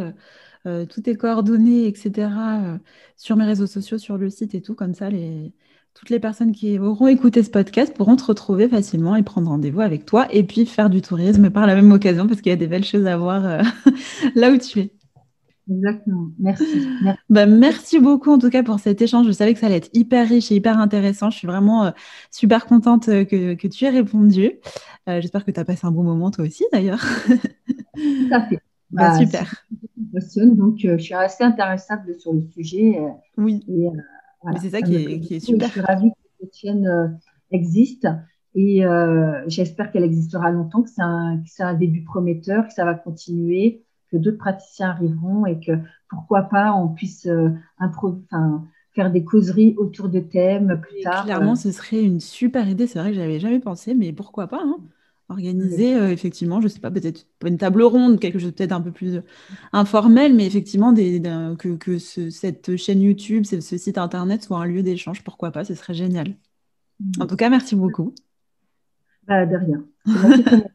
euh, 0.65 0.85
toutes 0.85 1.05
tes 1.05 1.15
coordonnées, 1.15 1.87
etc., 1.87 2.29
sur 3.17 3.35
mes 3.35 3.45
réseaux 3.45 3.67
sociaux, 3.67 3.97
sur 3.97 4.17
le 4.17 4.29
site 4.29 4.55
et 4.55 4.61
tout. 4.61 4.75
Comme 4.75 4.93
ça, 4.93 5.09
les, 5.09 5.53
toutes 5.93 6.09
les 6.09 6.19
personnes 6.19 6.51
qui 6.51 6.79
auront 6.79 7.07
écouté 7.07 7.43
ce 7.43 7.49
podcast 7.49 7.93
pourront 7.95 8.15
te 8.15 8.25
retrouver 8.25 8.67
facilement 8.69 9.15
et 9.15 9.23
prendre 9.23 9.49
rendez-vous 9.49 9.81
avec 9.81 10.05
toi 10.05 10.27
et 10.31 10.43
puis 10.43 10.65
faire 10.65 10.89
du 10.89 11.01
tourisme 11.01 11.49
par 11.49 11.67
la 11.67 11.75
même 11.75 11.91
occasion 11.91 12.27
parce 12.27 12.41
qu'il 12.41 12.51
y 12.51 12.53
a 12.53 12.57
des 12.57 12.67
belles 12.67 12.85
choses 12.85 13.05
à 13.05 13.17
voir 13.17 13.63
là 14.35 14.51
où 14.51 14.57
tu 14.57 14.79
es. 14.79 14.91
Exactement. 15.69 16.27
Merci. 16.39 16.87
Bah, 17.29 17.45
merci. 17.45 17.99
beaucoup 17.99 18.31
en 18.31 18.37
tout 18.37 18.49
cas 18.49 18.63
pour 18.63 18.79
cet 18.79 19.01
échange. 19.01 19.27
Je 19.27 19.31
savais 19.31 19.53
que 19.53 19.59
ça 19.59 19.67
allait 19.67 19.77
être 19.77 19.89
hyper 19.93 20.27
riche 20.27 20.51
et 20.51 20.55
hyper 20.55 20.77
intéressant. 20.77 21.29
Je 21.29 21.37
suis 21.37 21.47
vraiment 21.47 21.85
euh, 21.85 21.91
super 22.31 22.65
contente 22.65 23.07
euh, 23.07 23.23
que, 23.23 23.53
que, 23.53 23.67
tu 23.67 23.85
aies 23.85 23.89
répondu. 23.89 24.59
Euh, 25.07 25.21
j'espère 25.21 25.45
que 25.45 25.51
tu 25.51 25.59
as 25.59 25.65
passé 25.65 25.85
un 25.85 25.91
bon 25.91 26.03
moment 26.03 26.31
toi 26.31 26.45
aussi 26.45 26.65
d'ailleurs. 26.71 27.03
Tout 27.27 28.29
à 28.31 28.47
fait. 28.47 28.59
Bah, 28.93 29.11
bah, 29.11 29.19
super. 29.19 29.65
Donc 30.55 30.77
je 30.77 30.97
suis 30.97 31.13
assez 31.13 31.43
intéressable 31.43 32.15
sur 32.19 32.33
le 32.33 32.41
sujet. 32.53 32.99
oui. 33.37 33.63
c'est 34.61 34.69
ça, 34.69 34.81
qui 34.81 34.95
est, 34.95 35.19
qui 35.19 35.35
est, 35.35 35.39
super. 35.39 35.67
Je 35.67 35.73
suis 35.73 35.81
ravie 35.81 36.11
que 36.11 36.17
cette 36.39 36.55
chaîne 36.55 37.19
existe 37.51 38.07
et 38.55 38.83
j'espère 39.47 39.91
qu'elle 39.91 40.03
existera 40.03 40.51
longtemps, 40.51 40.83
que 40.83 40.89
c'est 40.89 41.01
un, 41.01 41.41
un, 41.59 41.73
début 41.73 42.03
prometteur, 42.03 42.67
que 42.67 42.73
ça 42.73 42.85
va 42.85 42.93
continuer 42.93 43.83
que 44.13 44.17
d'autres 44.17 44.37
praticiens 44.37 44.91
arriveront 44.91 45.45
et 45.45 45.59
que 45.59 45.71
pourquoi 46.07 46.43
pas 46.43 46.73
on 46.73 46.89
puisse 46.89 47.25
euh, 47.25 47.49
faire 48.91 49.11
des 49.11 49.23
causeries 49.23 49.73
autour 49.77 50.07
de 50.07 50.19
thèmes 50.19 50.79
plus 50.81 51.01
tard. 51.01 51.25
Clairement, 51.25 51.53
euh. 51.53 51.55
ce 51.55 51.71
serait 51.71 52.03
une 52.03 52.19
super 52.19 52.69
idée. 52.69 52.85
C'est 52.85 52.99
vrai 52.99 53.09
que 53.09 53.15
j'avais 53.15 53.39
jamais 53.39 53.59
pensé, 53.59 53.95
mais 53.95 54.13
pourquoi 54.13 54.47
pas 54.47 54.61
hein. 54.63 54.77
Organiser, 55.29 55.95
euh, 55.95 56.11
effectivement, 56.11 56.61
je 56.61 56.67
sais 56.67 56.79
pas, 56.79 56.91
peut-être 56.91 57.25
une 57.45 57.57
table 57.57 57.81
ronde, 57.81 58.19
quelque 58.19 58.39
chose 58.39 58.51
peut-être 58.51 58.73
un 58.73 58.81
peu 58.81 58.91
plus 58.91 59.21
informel, 59.71 60.33
mais 60.35 60.45
effectivement, 60.45 60.91
des, 60.91 61.21
que, 61.57 61.97
cette 61.97 62.75
chaîne 62.75 63.01
YouTube, 63.01 63.45
ce, 63.45 63.59
site 63.61 63.97
internet 63.97 64.43
soit 64.43 64.57
un 64.57 64.65
lieu 64.65 64.83
d'échange, 64.83 65.23
pourquoi 65.23 65.51
pas, 65.51 65.63
ce 65.63 65.75
serait 65.75 65.93
génial. 65.93 66.35
En 67.19 67.25
tout 67.25 67.35
cas, 67.35 67.49
merci 67.49 67.75
beaucoup. 67.75 68.13
Bah, 69.27 69.45
de 69.45 69.55
rien. 69.55 69.85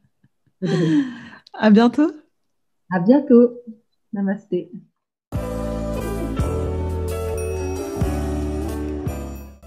à 1.53 1.71
bientôt. 1.71 2.11
À 2.91 3.01
bientôt. 3.01 3.53
Namasté. 4.13 4.71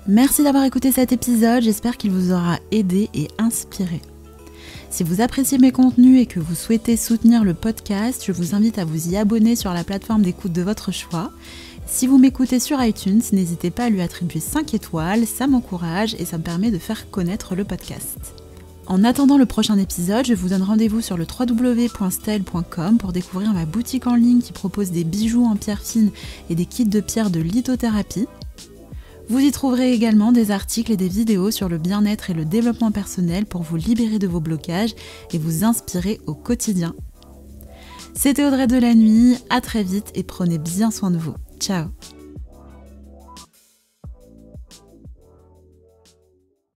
Merci 0.08 0.44
d'avoir 0.44 0.66
écouté 0.66 0.92
cet 0.92 1.12
épisode, 1.12 1.62
j'espère 1.62 1.96
qu'il 1.96 2.12
vous 2.12 2.34
aura 2.34 2.58
aidé 2.72 3.10
et 3.14 3.28
inspiré. 3.38 4.02
Si 4.92 5.06
vous 5.06 5.22
appréciez 5.22 5.58
mes 5.58 5.72
contenus 5.72 6.22
et 6.22 6.26
que 6.26 6.42
vous 6.42 6.54
souhaitez 6.54 6.98
soutenir 6.98 7.46
le 7.46 7.54
podcast, 7.54 8.24
je 8.28 8.34
vous 8.34 8.56
invite 8.56 8.78
à 8.78 8.84
vous 8.84 9.08
y 9.08 9.16
abonner 9.16 9.56
sur 9.56 9.74
la 9.74 9.86
plateforme 9.86 10.22
d'écoute 10.22 10.52
de 10.52 10.62
votre 10.62 10.92
choix. 10.92 11.32
Si 11.88 12.08
vous 12.08 12.18
m'écoutez 12.18 12.60
sur 12.60 12.84
iTunes, 12.84 13.22
n'hésitez 13.32 13.72
pas 13.72 13.86
à 13.86 13.90
lui 13.90 14.02
attribuer 14.02 14.42
5 14.42 14.74
étoiles, 14.74 15.26
ça 15.26 15.48
m'encourage 15.48 16.16
et 16.20 16.26
ça 16.26 16.38
me 16.38 16.44
permet 16.44 16.72
de 16.72 16.78
faire 16.78 17.10
connaître 17.10 17.56
le 17.56 17.64
podcast. 17.64 18.34
En 18.86 19.06
attendant 19.06 19.38
le 19.38 19.46
prochain 19.46 19.78
épisode, 19.78 20.26
je 20.26 20.34
vous 20.34 20.50
donne 20.50 20.62
rendez-vous 20.62 21.00
sur 21.00 21.16
le 21.16 21.26
www.style.com 21.26 22.98
pour 22.98 23.14
découvrir 23.14 23.54
ma 23.54 23.66
boutique 23.66 24.08
en 24.08 24.16
ligne 24.16 24.42
qui 24.42 24.52
propose 24.52 24.92
des 24.92 25.06
bijoux 25.06 25.46
en 25.46 25.56
pierre 25.56 25.82
fine 25.82 26.12
et 26.50 26.56
des 26.56 26.66
kits 26.66 26.84
de 26.84 27.00
pierre 27.00 27.30
de 27.30 27.40
lithothérapie. 27.40 28.28
Vous 29.32 29.40
y 29.40 29.50
trouverez 29.50 29.94
également 29.94 30.34
des 30.34 30.52
articles 30.52 30.92
et 30.92 30.98
des 30.98 31.08
vidéos 31.08 31.52
sur 31.52 31.70
le 31.70 31.78
bien-être 31.78 32.30
et 32.30 32.34
le 32.34 32.44
développement 32.44 32.92
personnel 32.92 33.46
pour 33.46 33.62
vous 33.62 33.78
libérer 33.78 34.20
de 34.20 34.28
vos 34.28 34.42
blocages 34.42 34.94
et 35.32 35.38
vous 35.38 35.64
inspirer 35.64 36.20
au 36.28 36.34
quotidien. 36.34 36.94
C'était 38.14 38.44
Audrey 38.44 38.68
de 38.68 38.78
la 38.78 38.94
Nuit, 38.94 39.38
à 39.50 39.62
très 39.62 39.84
vite 39.84 40.12
et 40.16 40.24
prenez 40.24 40.58
bien 40.58 40.92
soin 40.92 41.12
de 41.12 41.18
vous. 41.18 41.36
Ciao 41.62 41.86